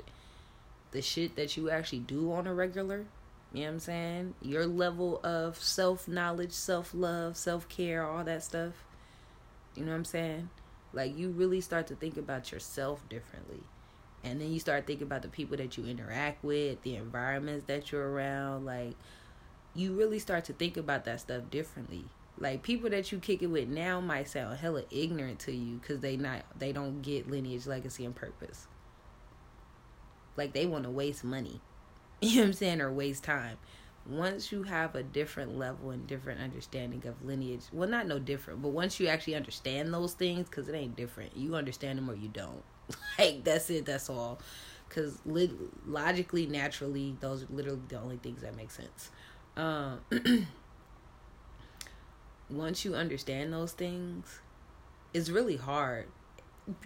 the 0.91 1.03
shit 1.03 1.37
that 1.37 1.57
you 1.57 1.71
actually 1.71 2.01
do 2.01 2.33
on 2.33 2.47
a 2.47 2.55
regular. 2.55 3.07
You 3.53 3.61
know 3.61 3.67
what 3.67 3.73
I'm 3.75 3.81
saying? 3.81 4.35
Your 4.41 4.67
level 4.67 5.21
of 5.23 5.57
self 5.57 6.09
knowledge, 6.09 6.53
self 6.53 6.95
love, 6.95 7.37
self 7.37 7.69
care, 7.69 8.05
all 8.07 8.25
that 8.25 8.43
stuff. 8.43 8.73
You 9.75 9.85
know 9.85 9.93
what 9.93 9.99
I'm 9.99 10.05
saying? 10.05 10.51
Like 10.93 11.17
you 11.17 11.31
really 11.31 11.61
start 11.61 11.87
to 11.89 11.95
think 11.95 12.17
about 12.17 12.53
yourself 12.53 13.07
differently 13.09 13.63
and 14.25 14.41
then 14.41 14.53
you 14.53 14.61
start 14.61 14.87
thinking 14.87 15.07
about 15.07 15.23
the 15.23 15.29
people 15.29 15.57
that 15.57 15.77
you 15.77 15.85
interact 15.85 16.43
with 16.45 16.81
the 16.83 16.97
environments 16.97 17.67
that 17.67 17.91
you're 17.91 18.11
around 18.11 18.65
like 18.65 18.95
you 19.75 19.95
really 19.95 20.19
start 20.19 20.45
to 20.45 20.53
think 20.53 20.77
about 20.77 21.05
that 21.05 21.21
stuff 21.21 21.43
differently 21.51 22.05
like 22.39 22.63
people 22.63 22.91
that 22.91 23.11
you 23.13 23.19
kick 23.19 23.43
it 23.43 23.47
with 23.47 23.69
now 23.69 24.01
might 24.01 24.29
sound 24.29 24.57
hella 24.59 24.83
ignorant 24.91 25.39
to 25.39 25.53
you 25.53 25.77
because 25.77 26.01
they 26.01 26.17
not 26.17 26.43
they 26.59 26.73
don't 26.73 27.03
get 27.03 27.31
lineage 27.31 27.67
legacy 27.67 28.05
and 28.05 28.15
purpose 28.15 28.67
like 30.37 30.53
they 30.53 30.67
want 30.67 30.85
to 30.85 30.91
waste 30.91 31.25
money 31.25 31.61
you 32.29 32.37
know 32.37 32.43
what 32.43 32.47
i'm 32.49 32.53
saying 32.53 32.81
or 32.81 32.93
waste 32.93 33.25
time 33.25 33.57
once 34.07 34.51
you 34.51 34.65
have 34.65 34.95
a 34.97 35.03
different 35.03 35.57
level 35.57 35.91
and 35.91 36.07
different 36.09 36.41
understanding 36.41 37.03
of 37.07 37.23
lineage 37.25 37.63
well 37.73 37.89
not 37.89 38.07
no 38.07 38.19
different 38.19 38.63
but 38.63 38.71
once 38.71 38.99
you 39.01 39.07
actually 39.07 39.35
understand 39.35 39.93
those 39.95 40.15
things 40.15 40.49
because 40.49 40.69
it 40.69 40.75
ain't 40.75 40.97
different 40.97 41.37
you 41.37 41.55
understand 41.55 41.99
them 41.99 42.11
or 42.11 42.15
you 42.15 42.29
don't 42.29 42.63
like 43.19 43.45
that's 43.45 43.71
it. 43.71 43.87
That's 43.87 44.11
all. 44.11 44.41
Because 44.89 45.19
li- 45.25 45.53
logically, 45.87 46.47
naturally, 46.47 47.17
those 47.21 47.45
are 47.45 47.47
literally 47.51 47.81
the 47.89 47.99
only 47.99 48.19
things 48.19 48.43
that 48.43 48.57
make 48.57 48.71
sense. 48.71 49.11
Um, 49.57 50.01
once 52.51 52.85
you 52.85 52.95
understand 52.95 53.53
those 53.53 53.73
things, 53.73 54.41
it's 55.15 55.31
really 55.31 55.57
hard. 55.57 56.09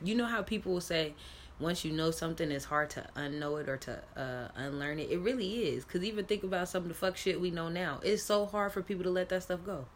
You 0.05 0.15
know 0.15 0.27
how 0.27 0.43
people 0.43 0.73
will 0.73 0.81
say, 0.81 1.15
once 1.59 1.85
you 1.85 1.93
know 1.93 2.11
something, 2.11 2.51
it's 2.51 2.67
hard 2.67 2.91
to 2.91 3.07
unknow 3.17 3.61
it 3.61 3.69
or 3.69 3.79
to 3.79 4.03
uh, 4.17 4.49
unlearn 4.57 4.99
it. 4.99 5.11
It 5.11 5.19
really 5.19 5.69
is. 5.69 5.85
Because 5.85 6.05
even 6.05 6.27
think 6.27 6.43
about 6.43 6.69
some 6.69 6.83
of 6.83 6.89
the 6.89 6.95
fuck 6.95 7.17
shit 7.17 7.41
we 7.41 7.51
know 7.51 7.69
now. 7.69 8.01
It's 8.03 8.23
so 8.23 8.45
hard 8.45 8.73
for 8.73 8.83
people 8.83 9.05
to 9.05 9.11
let 9.11 9.31
that 9.31 9.43
stuff 9.45 9.61
go. 9.65 9.87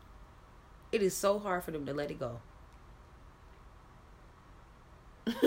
It 0.91 1.03
is 1.03 1.15
so 1.15 1.39
hard 1.39 1.63
for 1.63 1.71
them 1.71 1.85
to 1.87 1.93
let 1.93 2.11
it 2.11 2.19
go. 2.19 2.41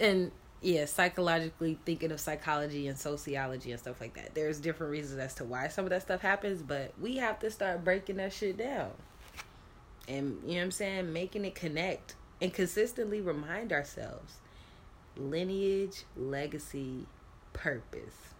and 0.00 0.30
yeah, 0.62 0.84
psychologically 0.84 1.78
thinking 1.84 2.12
of 2.12 2.20
psychology 2.20 2.86
and 2.86 2.96
sociology 2.96 3.72
and 3.72 3.80
stuff 3.80 4.00
like 4.00 4.14
that. 4.14 4.34
There's 4.34 4.60
different 4.60 4.92
reasons 4.92 5.18
as 5.18 5.34
to 5.34 5.44
why 5.44 5.66
some 5.68 5.84
of 5.84 5.90
that 5.90 6.02
stuff 6.02 6.20
happens, 6.20 6.62
but 6.62 6.92
we 7.00 7.16
have 7.16 7.40
to 7.40 7.50
start 7.50 7.84
breaking 7.84 8.16
that 8.16 8.32
shit 8.32 8.56
down. 8.56 8.92
And 10.08 10.38
you 10.44 10.52
know 10.52 10.58
what 10.58 10.64
I'm 10.64 10.70
saying? 10.70 11.12
Making 11.12 11.44
it 11.44 11.56
connect 11.56 12.14
and 12.40 12.52
consistently 12.52 13.20
remind 13.20 13.72
ourselves 13.72 14.34
lineage, 15.16 16.04
legacy, 16.16 17.06
purpose. 17.52 18.34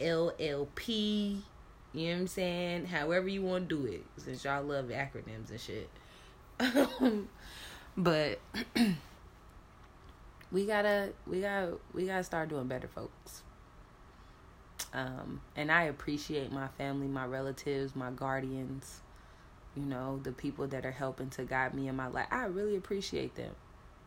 LLP, 0.00 1.40
you 1.92 2.06
know 2.06 2.12
what 2.12 2.20
I'm 2.20 2.26
saying? 2.28 2.86
However 2.86 3.28
you 3.28 3.42
want 3.42 3.68
to 3.68 3.76
do 3.76 3.86
it, 3.86 4.04
since 4.16 4.44
y'all 4.44 4.62
love 4.62 4.86
acronyms 4.86 5.50
and 5.50 5.60
shit. 5.60 5.90
but 7.96 8.38
we 10.52 10.66
gotta 10.66 11.12
we 11.26 11.40
gotta 11.40 11.76
we 11.92 12.06
gotta 12.06 12.24
start 12.24 12.48
doing 12.48 12.66
better 12.66 12.88
folks 12.88 13.42
um 14.92 15.40
and 15.56 15.70
i 15.70 15.84
appreciate 15.84 16.50
my 16.50 16.68
family 16.68 17.06
my 17.06 17.26
relatives 17.26 17.94
my 17.94 18.10
guardians 18.10 19.00
you 19.78 19.84
know 19.84 20.20
the 20.22 20.32
people 20.32 20.66
that 20.66 20.84
are 20.84 20.92
helping 20.92 21.30
to 21.30 21.44
guide 21.44 21.74
me 21.74 21.88
in 21.88 21.96
my 21.96 22.08
life 22.08 22.26
i 22.30 22.44
really 22.44 22.76
appreciate 22.76 23.34
them 23.34 23.54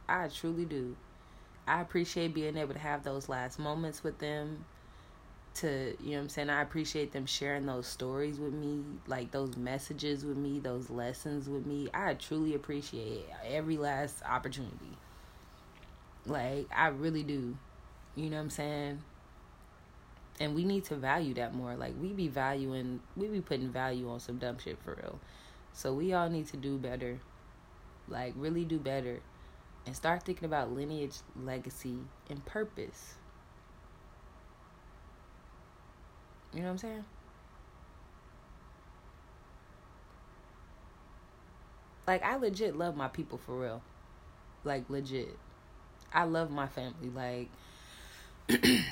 i 0.07 0.27
truly 0.27 0.65
do 0.65 0.95
i 1.67 1.81
appreciate 1.81 2.33
being 2.33 2.57
able 2.57 2.73
to 2.73 2.79
have 2.79 3.03
those 3.03 3.29
last 3.29 3.59
moments 3.59 4.03
with 4.03 4.17
them 4.19 4.65
to 5.53 5.95
you 6.01 6.11
know 6.11 6.21
i'm 6.21 6.29
saying 6.29 6.49
i 6.49 6.61
appreciate 6.61 7.11
them 7.11 7.25
sharing 7.25 7.65
those 7.65 7.85
stories 7.85 8.39
with 8.39 8.53
me 8.53 8.81
like 9.07 9.31
those 9.31 9.57
messages 9.57 10.23
with 10.23 10.37
me 10.37 10.59
those 10.59 10.89
lessons 10.89 11.49
with 11.49 11.65
me 11.65 11.89
i 11.93 12.13
truly 12.13 12.55
appreciate 12.55 13.25
every 13.45 13.77
last 13.77 14.23
opportunity 14.23 14.97
like, 16.25 16.67
I 16.75 16.87
really 16.87 17.23
do. 17.23 17.55
You 18.15 18.29
know 18.29 18.37
what 18.37 18.43
I'm 18.43 18.49
saying? 18.49 19.01
And 20.39 20.55
we 20.55 20.63
need 20.63 20.85
to 20.85 20.95
value 20.95 21.33
that 21.35 21.53
more. 21.53 21.75
Like, 21.75 21.93
we 22.01 22.09
be 22.09 22.27
valuing, 22.27 22.99
we 23.15 23.27
be 23.27 23.41
putting 23.41 23.69
value 23.69 24.09
on 24.09 24.19
some 24.19 24.37
dumb 24.37 24.57
shit 24.59 24.77
for 24.83 24.95
real. 24.95 25.19
So, 25.73 25.93
we 25.93 26.13
all 26.13 26.29
need 26.29 26.47
to 26.47 26.57
do 26.57 26.77
better. 26.77 27.19
Like, 28.07 28.33
really 28.35 28.65
do 28.65 28.77
better. 28.79 29.19
And 29.85 29.95
start 29.95 30.23
thinking 30.23 30.45
about 30.45 30.71
lineage, 30.71 31.17
legacy, 31.35 31.97
and 32.29 32.45
purpose. 32.45 33.15
You 36.53 36.59
know 36.59 36.65
what 36.65 36.71
I'm 36.71 36.77
saying? 36.77 37.05
Like, 42.07 42.23
I 42.23 42.35
legit 42.35 42.77
love 42.77 42.95
my 42.95 43.07
people 43.07 43.37
for 43.37 43.57
real. 43.57 43.81
Like, 44.63 44.89
legit. 44.89 45.37
I 46.13 46.23
love 46.25 46.51
my 46.51 46.67
family. 46.67 47.09
Like 47.13 47.49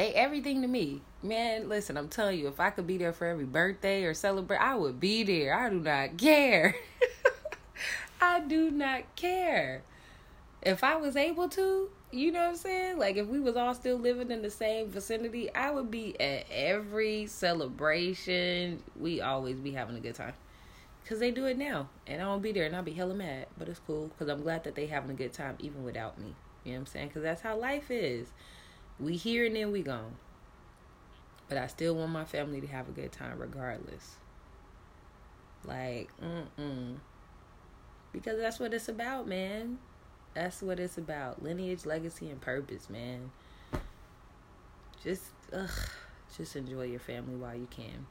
they 0.00 0.14
everything 0.14 0.62
to 0.62 0.68
me. 0.68 1.02
Man, 1.22 1.68
listen, 1.68 1.98
I'm 1.98 2.08
telling 2.08 2.38
you, 2.38 2.48
if 2.48 2.58
I 2.58 2.70
could 2.70 2.86
be 2.86 2.96
there 2.96 3.12
for 3.12 3.26
every 3.26 3.44
birthday 3.44 4.04
or 4.04 4.14
celebrate, 4.14 4.56
I 4.56 4.74
would 4.74 4.98
be 4.98 5.24
there. 5.24 5.54
I 5.54 5.68
do 5.68 5.78
not 5.78 6.16
care. 6.16 6.74
I 8.22 8.40
do 8.40 8.70
not 8.70 9.14
care. 9.14 9.82
If 10.62 10.82
I 10.82 10.96
was 10.96 11.16
able 11.16 11.50
to, 11.50 11.90
you 12.12 12.32
know 12.32 12.40
what 12.40 12.48
I'm 12.48 12.56
saying? 12.56 12.98
Like 12.98 13.16
if 13.16 13.26
we 13.26 13.40
was 13.40 13.56
all 13.56 13.74
still 13.74 13.98
living 13.98 14.30
in 14.30 14.40
the 14.40 14.48
same 14.48 14.88
vicinity, 14.88 15.54
I 15.54 15.70
would 15.70 15.90
be 15.90 16.18
at 16.18 16.46
every 16.50 17.26
celebration. 17.26 18.82
We 18.98 19.20
always 19.20 19.60
be 19.60 19.72
having 19.72 19.96
a 19.96 20.00
good 20.00 20.14
time 20.14 20.32
because 21.02 21.18
they 21.18 21.30
do 21.30 21.46
it 21.46 21.58
now 21.58 21.88
and 22.06 22.22
i 22.22 22.26
won't 22.26 22.42
be 22.42 22.52
there 22.52 22.66
and 22.66 22.76
i'll 22.76 22.82
be 22.82 22.92
hella 22.92 23.14
mad 23.14 23.46
but 23.58 23.68
it's 23.68 23.80
cool 23.84 24.06
because 24.08 24.28
i'm 24.28 24.42
glad 24.42 24.62
that 24.62 24.76
they 24.76 24.86
having 24.86 25.10
a 25.10 25.14
good 25.14 25.32
time 25.32 25.56
even 25.58 25.82
without 25.82 26.20
me 26.20 26.34
you 26.62 26.70
know 26.70 26.76
what 26.76 26.80
i'm 26.80 26.86
saying 26.86 27.08
because 27.08 27.22
that's 27.22 27.40
how 27.40 27.56
life 27.56 27.90
is 27.90 28.28
we 29.00 29.16
here 29.16 29.46
and 29.46 29.56
then 29.56 29.72
we 29.72 29.82
gone 29.82 30.14
but 31.48 31.58
i 31.58 31.66
still 31.66 31.94
want 31.94 32.10
my 32.10 32.24
family 32.24 32.60
to 32.60 32.66
have 32.66 32.88
a 32.88 32.92
good 32.92 33.12
time 33.12 33.38
regardless 33.38 34.16
Like, 35.64 36.10
mm-mm. 36.22 36.96
Because 38.12 38.38
that's 38.38 38.58
what 38.58 38.72
it's 38.74 38.88
about, 38.88 39.28
man. 39.28 39.78
That's 40.34 40.62
what 40.62 40.80
it's 40.80 40.98
about. 40.98 41.42
Lineage, 41.42 41.84
legacy, 41.86 42.30
and 42.30 42.40
purpose, 42.40 42.88
man. 42.88 43.30
Just, 45.02 45.22
ugh, 45.52 45.70
just 46.36 46.56
enjoy 46.56 46.84
your 46.84 47.00
family 47.00 47.36
while 47.36 47.54
you 47.54 47.68
can. 47.70 48.06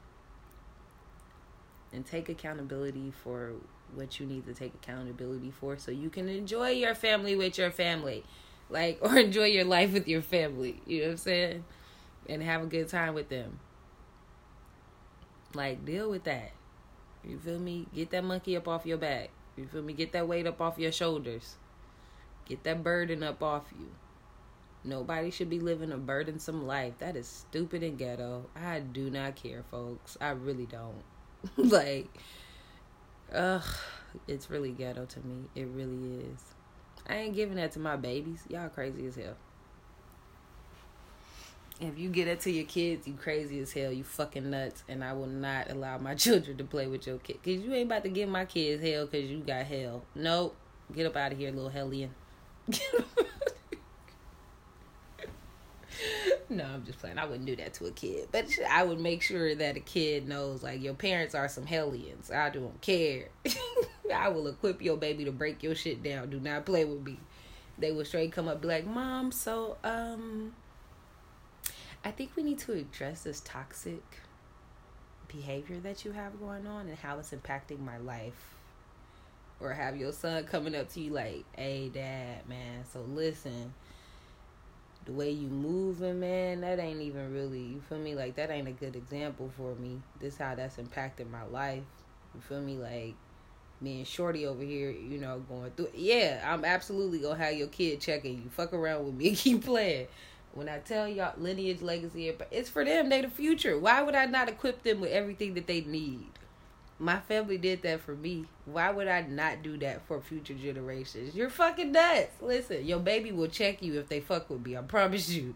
And 1.92 2.06
take 2.06 2.28
accountability 2.28 3.12
for 3.24 3.52
what 3.94 4.20
you 4.20 4.26
need 4.26 4.46
to 4.46 4.54
take 4.54 4.74
accountability 4.74 5.50
for 5.50 5.76
so 5.76 5.90
you 5.90 6.08
can 6.08 6.28
enjoy 6.28 6.70
your 6.70 6.94
family 6.94 7.34
with 7.34 7.58
your 7.58 7.70
family. 7.72 8.24
Like, 8.70 8.98
or 9.02 9.16
enjoy 9.18 9.46
your 9.46 9.64
life 9.64 9.92
with 9.92 10.08
your 10.08 10.22
family. 10.22 10.80
You 10.86 11.00
know 11.00 11.06
what 11.06 11.10
I'm 11.12 11.16
saying? 11.18 11.64
And 12.28 12.42
have 12.42 12.62
a 12.62 12.66
good 12.66 12.88
time 12.88 13.14
with 13.14 13.28
them. 13.28 13.58
Like, 15.54 15.84
deal 15.84 16.08
with 16.10 16.24
that. 16.24 16.52
You 17.24 17.38
feel 17.38 17.58
me? 17.58 17.86
Get 17.94 18.10
that 18.10 18.24
monkey 18.24 18.56
up 18.56 18.68
off 18.68 18.86
your 18.86 18.98
back. 18.98 19.30
You 19.56 19.66
feel 19.66 19.82
me? 19.82 19.92
Get 19.92 20.12
that 20.12 20.28
weight 20.28 20.46
up 20.46 20.60
off 20.60 20.78
your 20.78 20.92
shoulders. 20.92 21.56
Get 22.46 22.62
that 22.64 22.82
burden 22.82 23.22
up 23.22 23.42
off 23.42 23.64
you. 23.78 23.90
Nobody 24.82 25.30
should 25.30 25.50
be 25.50 25.60
living 25.60 25.92
a 25.92 25.98
burdensome 25.98 26.66
life. 26.66 26.94
That 26.98 27.14
is 27.16 27.26
stupid 27.26 27.82
and 27.82 27.98
ghetto. 27.98 28.48
I 28.56 28.80
do 28.80 29.10
not 29.10 29.36
care, 29.36 29.62
folks. 29.70 30.16
I 30.20 30.30
really 30.30 30.66
don't. 30.66 31.04
like, 31.70 32.08
ugh, 33.34 33.62
it's 34.26 34.50
really 34.50 34.72
ghetto 34.72 35.04
to 35.04 35.20
me. 35.20 35.44
It 35.54 35.66
really 35.66 36.24
is. 36.32 36.54
I 37.10 37.16
ain't 37.16 37.34
giving 37.34 37.56
that 37.56 37.72
to 37.72 37.80
my 37.80 37.96
babies. 37.96 38.44
Y'all 38.48 38.68
crazy 38.68 39.04
as 39.08 39.16
hell. 39.16 39.34
If 41.80 41.98
you 41.98 42.08
get 42.08 42.28
it 42.28 42.40
to 42.42 42.52
your 42.52 42.66
kids, 42.66 43.08
you 43.08 43.14
crazy 43.14 43.58
as 43.58 43.72
hell. 43.72 43.90
You 43.90 44.04
fucking 44.04 44.48
nuts. 44.48 44.84
And 44.88 45.02
I 45.02 45.12
will 45.14 45.26
not 45.26 45.70
allow 45.70 45.98
my 45.98 46.14
children 46.16 46.56
to 46.58 46.64
play 46.64 46.86
with 46.86 47.08
your 47.08 47.18
kid. 47.18 47.38
Because 47.42 47.62
you 47.62 47.74
ain't 47.74 47.86
about 47.86 48.04
to 48.04 48.10
give 48.10 48.28
my 48.28 48.44
kids 48.44 48.80
hell 48.80 49.06
because 49.06 49.28
you 49.28 49.38
got 49.40 49.66
hell. 49.66 50.04
Nope. 50.14 50.54
Get 50.94 51.06
up 51.06 51.16
out 51.16 51.32
of 51.32 51.38
here, 51.38 51.50
little 51.50 51.68
hellion. 51.68 52.10
no, 56.48 56.64
I'm 56.64 56.84
just 56.84 57.00
playing. 57.00 57.18
I 57.18 57.24
wouldn't 57.24 57.46
do 57.46 57.56
that 57.56 57.74
to 57.74 57.86
a 57.86 57.90
kid. 57.90 58.28
But 58.30 58.46
I 58.70 58.84
would 58.84 59.00
make 59.00 59.22
sure 59.22 59.52
that 59.56 59.76
a 59.76 59.80
kid 59.80 60.28
knows, 60.28 60.62
like, 60.62 60.80
your 60.80 60.94
parents 60.94 61.34
are 61.34 61.48
some 61.48 61.66
hellions. 61.66 62.30
I 62.30 62.50
don't 62.50 62.80
care. 62.80 63.30
I 64.10 64.28
will 64.28 64.46
equip 64.46 64.82
your 64.82 64.96
baby 64.96 65.24
to 65.24 65.32
break 65.32 65.62
your 65.62 65.74
shit 65.74 66.02
down. 66.02 66.30
Do 66.30 66.40
not 66.40 66.66
play 66.66 66.84
with 66.84 67.02
me. 67.02 67.18
They 67.78 67.92
will 67.92 68.04
straight 68.04 68.32
come 68.32 68.48
up 68.48 68.60
be 68.60 68.68
like, 68.68 68.86
Mom, 68.86 69.32
so, 69.32 69.76
um 69.84 70.54
I 72.02 72.10
think 72.10 72.30
we 72.34 72.42
need 72.42 72.58
to 72.60 72.72
address 72.72 73.24
this 73.24 73.42
toxic 73.44 74.02
behavior 75.28 75.78
that 75.80 76.04
you 76.04 76.12
have 76.12 76.40
going 76.40 76.66
on 76.66 76.88
and 76.88 76.96
how 76.96 77.18
it's 77.18 77.32
impacting 77.32 77.80
my 77.80 77.98
life. 77.98 78.54
Or 79.60 79.74
have 79.74 79.96
your 79.98 80.12
son 80.12 80.44
coming 80.44 80.74
up 80.74 80.88
to 80.94 81.00
you 81.00 81.12
like, 81.12 81.44
hey, 81.54 81.90
dad, 81.92 82.48
man, 82.48 82.84
so 82.90 83.02
listen, 83.02 83.74
the 85.04 85.12
way 85.12 85.30
you 85.30 85.48
moving, 85.48 86.20
man, 86.20 86.62
that 86.62 86.78
ain't 86.78 87.02
even 87.02 87.34
really, 87.34 87.60
you 87.60 87.82
feel 87.86 87.98
me? 87.98 88.14
Like, 88.14 88.36
that 88.36 88.50
ain't 88.50 88.68
a 88.68 88.72
good 88.72 88.96
example 88.96 89.50
for 89.58 89.74
me. 89.74 90.00
This 90.18 90.38
how 90.38 90.54
that's 90.54 90.78
impacted 90.78 91.30
my 91.30 91.44
life. 91.44 91.82
You 92.34 92.40
feel 92.40 92.62
me? 92.62 92.76
Like, 92.76 93.14
me 93.80 93.98
and 93.98 94.06
Shorty 94.06 94.46
over 94.46 94.62
here, 94.62 94.90
you 94.90 95.18
know, 95.18 95.42
going 95.48 95.70
through. 95.72 95.90
Yeah, 95.94 96.42
I'm 96.46 96.64
absolutely 96.64 97.18
gonna 97.18 97.36
have 97.36 97.54
your 97.54 97.68
kid 97.68 98.00
checking 98.00 98.34
you. 98.34 98.50
Fuck 98.50 98.72
around 98.72 99.06
with 99.06 99.14
me 99.14 99.28
and 99.28 99.36
keep 99.36 99.64
playing. 99.64 100.06
When 100.52 100.68
I 100.68 100.78
tell 100.78 101.08
y'all 101.08 101.34
lineage, 101.38 101.80
legacy, 101.80 102.32
it's 102.50 102.68
for 102.68 102.84
them. 102.84 103.08
They 103.08 103.20
the 103.20 103.30
future. 103.30 103.78
Why 103.78 104.02
would 104.02 104.16
I 104.16 104.26
not 104.26 104.48
equip 104.48 104.82
them 104.82 105.00
with 105.00 105.10
everything 105.12 105.54
that 105.54 105.66
they 105.66 105.82
need? 105.82 106.26
My 106.98 107.18
family 107.20 107.56
did 107.56 107.82
that 107.82 108.00
for 108.00 108.14
me. 108.14 108.46
Why 108.66 108.90
would 108.90 109.08
I 109.08 109.22
not 109.22 109.62
do 109.62 109.78
that 109.78 110.06
for 110.06 110.20
future 110.20 110.54
generations? 110.54 111.34
You're 111.34 111.48
fucking 111.48 111.92
nuts. 111.92 112.32
Listen, 112.42 112.84
your 112.84 112.98
baby 112.98 113.32
will 113.32 113.46
check 113.48 113.80
you 113.80 113.98
if 113.98 114.08
they 114.08 114.20
fuck 114.20 114.50
with 114.50 114.66
me. 114.66 114.76
I 114.76 114.82
promise 114.82 115.30
you. 115.30 115.54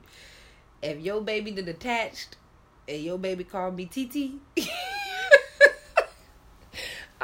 If 0.83 1.01
your 1.01 1.21
baby 1.21 1.51
did 1.51 1.69
attached 1.69 2.37
and 2.89 3.03
your 3.03 3.19
baby 3.19 3.45
called 3.45 3.77
me 3.77 3.87
TT, 3.87 4.41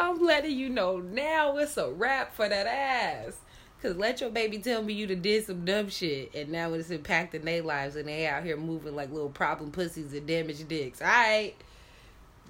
I'm 0.00 0.18
letting 0.24 0.58
you 0.58 0.70
know 0.70 0.98
now 0.98 1.58
it's 1.58 1.76
a 1.76 1.90
wrap 1.90 2.34
for 2.34 2.48
that 2.48 2.66
ass. 2.66 3.36
Cause 3.82 3.96
let 3.96 4.22
your 4.22 4.30
baby 4.30 4.58
tell 4.58 4.82
me 4.82 4.94
you 4.94 5.06
done 5.06 5.20
did 5.20 5.44
some 5.44 5.66
dumb 5.66 5.90
shit 5.90 6.34
and 6.34 6.48
now 6.50 6.72
it's 6.72 6.88
impacting 6.88 7.42
their 7.42 7.62
lives 7.62 7.96
and 7.96 8.08
they 8.08 8.26
out 8.26 8.42
here 8.42 8.56
moving 8.56 8.96
like 8.96 9.12
little 9.12 9.28
problem 9.28 9.70
pussies 9.70 10.14
and 10.14 10.26
damaged 10.26 10.66
dicks. 10.68 11.02
Alright. 11.02 11.54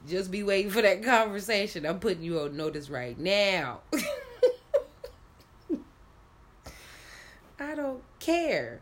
Just 0.09 0.31
be 0.31 0.45
waiting 0.45 0.71
for 0.71 0.81
that 0.81 1.03
conversation. 1.03 1.85
I'm 1.85 1.99
putting 1.99 2.23
you 2.23 2.39
on 2.39 2.57
notice 2.57 2.89
right 2.89 3.19
now. 3.19 3.81
I 7.59 7.75
don't 7.75 8.03
care. 8.21 8.81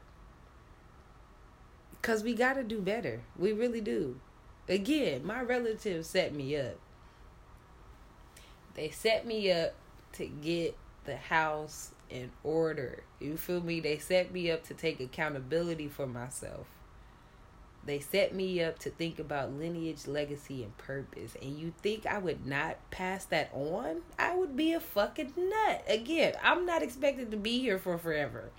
Cause 2.02 2.22
we 2.22 2.34
gotta 2.34 2.62
do 2.62 2.82
better. 2.82 3.22
We 3.38 3.52
really 3.52 3.80
do. 3.80 4.20
Again, 4.68 5.24
my 5.24 5.40
relatives 5.40 6.08
set 6.08 6.34
me 6.34 6.54
up. 6.54 6.78
They 8.78 8.90
set 8.90 9.26
me 9.26 9.50
up 9.50 9.74
to 10.12 10.26
get 10.26 10.76
the 11.05 11.16
house 11.16 11.90
in 12.09 12.30
order. 12.44 13.02
You 13.18 13.36
feel 13.36 13.60
me? 13.60 13.80
They 13.80 13.98
set 13.98 14.32
me 14.32 14.52
up 14.52 14.62
to 14.68 14.74
take 14.74 15.00
accountability 15.00 15.88
for 15.88 16.06
myself. 16.06 16.68
They 17.84 17.98
set 17.98 18.36
me 18.36 18.62
up 18.62 18.78
to 18.78 18.90
think 18.90 19.18
about 19.18 19.52
lineage, 19.52 20.06
legacy, 20.06 20.62
and 20.62 20.78
purpose. 20.78 21.34
And 21.42 21.59
you 21.59 21.72
think 21.82 22.06
I 22.06 22.18
would 22.18 22.46
not 22.46 22.76
pass 22.92 23.24
that 23.24 23.50
on? 23.52 24.02
I 24.16 24.36
would 24.36 24.56
be 24.56 24.72
a 24.74 24.78
fucking 24.78 25.32
nut. 25.36 25.84
Again, 25.88 26.34
I'm 26.40 26.64
not 26.64 26.84
expected 26.84 27.32
to 27.32 27.36
be 27.36 27.59
here 27.59 27.80
for 27.80 27.98
forever. 27.98 28.50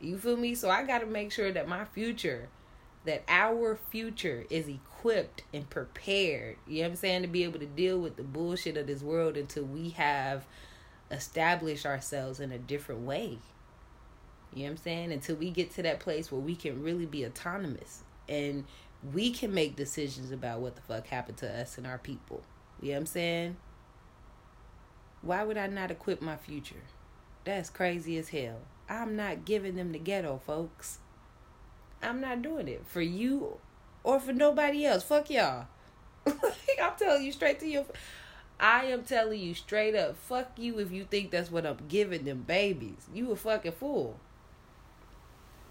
You 0.00 0.18
feel 0.18 0.36
me? 0.36 0.56
So 0.56 0.70
I 0.70 0.82
got 0.82 1.02
to 1.02 1.06
make 1.06 1.30
sure 1.30 1.52
that 1.52 1.68
my 1.68 1.84
future, 1.84 2.48
that 3.04 3.22
our 3.28 3.76
future 3.76 4.44
is 4.50 4.68
equipped 4.68 5.42
and 5.52 5.68
prepared. 5.68 6.56
You 6.66 6.78
know 6.78 6.88
what 6.88 6.90
I'm 6.92 6.96
saying? 6.96 7.22
To 7.22 7.28
be 7.28 7.44
able 7.44 7.58
to 7.58 7.66
deal 7.66 7.98
with 7.98 8.16
the 8.16 8.22
bullshit 8.22 8.76
of 8.76 8.86
this 8.86 9.02
world 9.02 9.36
until 9.36 9.64
we 9.64 9.90
have 9.90 10.46
established 11.10 11.84
ourselves 11.84 12.40
in 12.40 12.50
a 12.52 12.58
different 12.58 13.02
way. 13.02 13.38
You 14.54 14.62
know 14.62 14.64
what 14.64 14.70
I'm 14.70 14.76
saying? 14.78 15.12
Until 15.12 15.36
we 15.36 15.50
get 15.50 15.72
to 15.74 15.82
that 15.82 16.00
place 16.00 16.32
where 16.32 16.40
we 16.40 16.56
can 16.56 16.82
really 16.82 17.06
be 17.06 17.26
autonomous 17.26 18.02
and 18.28 18.64
we 19.12 19.30
can 19.30 19.52
make 19.52 19.76
decisions 19.76 20.30
about 20.30 20.60
what 20.60 20.76
the 20.76 20.82
fuck 20.82 21.08
happened 21.08 21.38
to 21.38 21.60
us 21.60 21.76
and 21.76 21.86
our 21.86 21.98
people. 21.98 22.42
You 22.80 22.88
know 22.88 22.94
what 22.94 23.00
I'm 23.00 23.06
saying? 23.06 23.56
Why 25.20 25.42
would 25.42 25.58
I 25.58 25.66
not 25.66 25.90
equip 25.90 26.22
my 26.22 26.36
future? 26.36 26.82
That's 27.44 27.68
crazy 27.68 28.16
as 28.16 28.30
hell. 28.30 28.60
I'm 28.88 29.16
not 29.16 29.44
giving 29.44 29.76
them 29.76 29.92
the 29.92 29.98
ghetto, 29.98 30.40
folks. 30.46 30.98
I'm 32.04 32.20
not 32.20 32.42
doing 32.42 32.68
it 32.68 32.84
for 32.86 33.00
you 33.00 33.58
or 34.02 34.20
for 34.20 34.32
nobody 34.32 34.84
else. 34.84 35.02
Fuck 35.02 35.30
y'all. 35.30 35.66
I'm 36.26 36.92
telling 36.98 37.24
you 37.24 37.32
straight 37.32 37.60
to 37.60 37.68
your 37.68 37.84
I 38.58 38.86
am 38.86 39.02
telling 39.02 39.40
you 39.40 39.54
straight 39.54 39.94
up, 39.94 40.16
fuck 40.16 40.52
you 40.56 40.78
if 40.78 40.92
you 40.92 41.04
think 41.04 41.30
that's 41.30 41.50
what 41.50 41.66
I'm 41.66 41.78
giving 41.88 42.24
them 42.24 42.44
babies. 42.46 43.06
You 43.12 43.32
a 43.32 43.36
fucking 43.36 43.72
fool. 43.72 44.18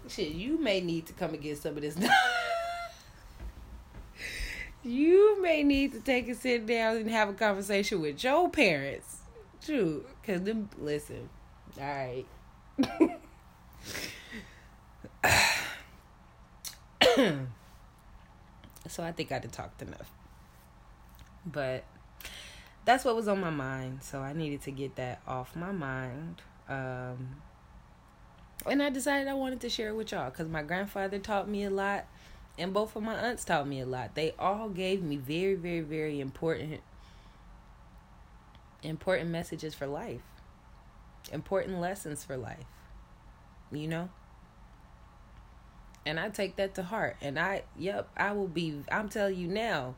Shit, 0.08 0.32
you 0.32 0.58
may 0.58 0.80
need 0.80 1.06
to 1.06 1.14
come 1.14 1.32
and 1.32 1.42
get 1.42 1.58
some 1.58 1.76
of 1.76 1.82
this. 1.82 1.96
you 4.82 5.40
may 5.40 5.62
need 5.62 5.92
to 5.92 6.00
take 6.00 6.28
a 6.28 6.34
sit 6.34 6.66
down 6.66 6.98
and 6.98 7.10
have 7.10 7.30
a 7.30 7.32
conversation 7.32 8.02
with 8.02 8.22
your 8.22 8.50
parents. 8.50 9.16
True, 9.64 10.04
cause 10.26 10.42
them 10.42 10.68
listen. 10.78 11.30
All 11.80 11.84
right. 11.84 12.26
so 18.88 19.02
I 19.02 19.12
think 19.12 19.32
I 19.32 19.38
did 19.38 19.52
talked 19.52 19.82
enough. 19.82 20.10
But 21.46 21.84
that's 22.84 23.04
what 23.04 23.16
was 23.16 23.28
on 23.28 23.40
my 23.40 23.50
mind. 23.50 24.02
So 24.02 24.20
I 24.20 24.32
needed 24.32 24.62
to 24.62 24.70
get 24.70 24.96
that 24.96 25.20
off 25.26 25.54
my 25.54 25.72
mind. 25.72 26.42
Um, 26.68 27.36
and 28.66 28.82
I 28.82 28.90
decided 28.90 29.28
I 29.28 29.34
wanted 29.34 29.60
to 29.60 29.68
share 29.68 29.90
it 29.90 29.94
with 29.94 30.12
y'all 30.12 30.30
because 30.30 30.48
my 30.48 30.62
grandfather 30.62 31.18
taught 31.18 31.48
me 31.48 31.64
a 31.64 31.70
lot, 31.70 32.06
and 32.58 32.72
both 32.72 32.96
of 32.96 33.02
my 33.02 33.14
aunts 33.14 33.44
taught 33.44 33.68
me 33.68 33.80
a 33.80 33.86
lot. 33.86 34.14
They 34.14 34.34
all 34.38 34.68
gave 34.68 35.02
me 35.02 35.16
very, 35.16 35.54
very, 35.54 35.80
very 35.80 36.20
important, 36.20 36.80
important 38.82 39.30
messages 39.30 39.74
for 39.74 39.86
life, 39.86 40.22
important 41.32 41.80
lessons 41.80 42.24
for 42.24 42.36
life. 42.36 42.64
You 43.70 43.88
know. 43.88 44.08
And 46.06 46.20
I 46.20 46.28
take 46.28 46.56
that 46.56 46.74
to 46.74 46.82
heart. 46.82 47.16
And 47.20 47.38
I, 47.38 47.64
yep, 47.78 48.08
I 48.16 48.32
will 48.32 48.48
be. 48.48 48.82
I'm 48.90 49.08
telling 49.08 49.36
you 49.36 49.48
now. 49.48 49.94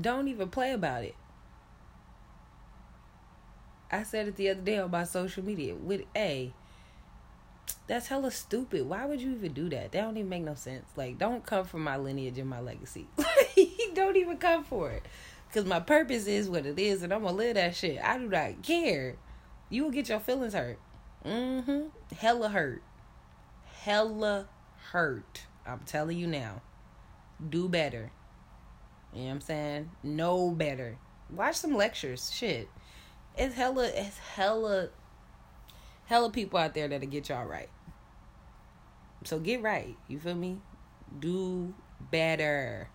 Don't 0.00 0.28
even 0.28 0.50
play 0.50 0.72
about 0.72 1.02
it 1.04 1.14
I 3.90 4.02
said 4.02 4.28
it 4.28 4.36
the 4.36 4.50
other 4.50 4.60
day 4.60 4.78
on 4.78 4.90
my 4.90 5.04
social 5.04 5.44
media. 5.44 5.74
With 5.74 6.02
A, 6.14 6.52
that's 7.86 8.08
hella 8.08 8.30
stupid. 8.30 8.86
Why 8.86 9.06
would 9.06 9.20
you 9.20 9.32
even 9.32 9.52
do 9.52 9.68
that? 9.70 9.92
That 9.92 10.02
don't 10.02 10.16
even 10.16 10.28
make 10.28 10.42
no 10.42 10.54
sense. 10.54 10.86
Like, 10.96 11.18
don't 11.18 11.44
come 11.44 11.64
for 11.64 11.78
my 11.78 11.96
lineage 11.96 12.38
and 12.38 12.48
my 12.48 12.60
legacy. 12.60 13.06
don't 13.94 14.16
even 14.16 14.36
come 14.36 14.64
for 14.64 14.90
it. 14.90 15.04
Cause 15.54 15.64
my 15.64 15.80
purpose 15.80 16.26
is 16.26 16.50
what 16.50 16.66
it 16.66 16.78
is, 16.78 17.02
and 17.02 17.10
I'm 17.12 17.22
gonna 17.22 17.34
live 17.34 17.54
that 17.54 17.74
shit. 17.74 17.98
I 18.04 18.18
do 18.18 18.28
not 18.28 18.62
care. 18.62 19.16
You 19.70 19.84
will 19.84 19.90
get 19.90 20.10
your 20.10 20.20
feelings 20.20 20.52
hurt. 20.52 20.78
Mm-hmm. 21.24 21.86
Hella 22.14 22.50
hurt. 22.50 22.82
Hella 23.80 24.46
hurt. 24.92 25.46
I'm 25.66 25.80
telling 25.80 26.18
you 26.18 26.26
now. 26.26 26.62
Do 27.50 27.68
better. 27.68 28.10
You 29.12 29.20
know 29.20 29.26
what 29.26 29.32
I'm 29.34 29.40
saying? 29.40 29.90
Know 30.02 30.50
better. 30.50 30.98
Watch 31.30 31.56
some 31.56 31.76
lectures. 31.76 32.30
Shit. 32.32 32.68
It's 33.36 33.54
hella 33.54 33.90
it's 33.94 34.18
hella 34.18 34.88
hella 36.06 36.30
people 36.30 36.58
out 36.58 36.74
there 36.74 36.88
that'll 36.88 37.08
get 37.08 37.28
y'all 37.28 37.46
right. 37.46 37.68
So 39.24 39.38
get 39.38 39.62
right. 39.62 39.96
You 40.08 40.18
feel 40.18 40.34
me? 40.34 40.58
Do 41.18 41.74
better. 42.10 42.88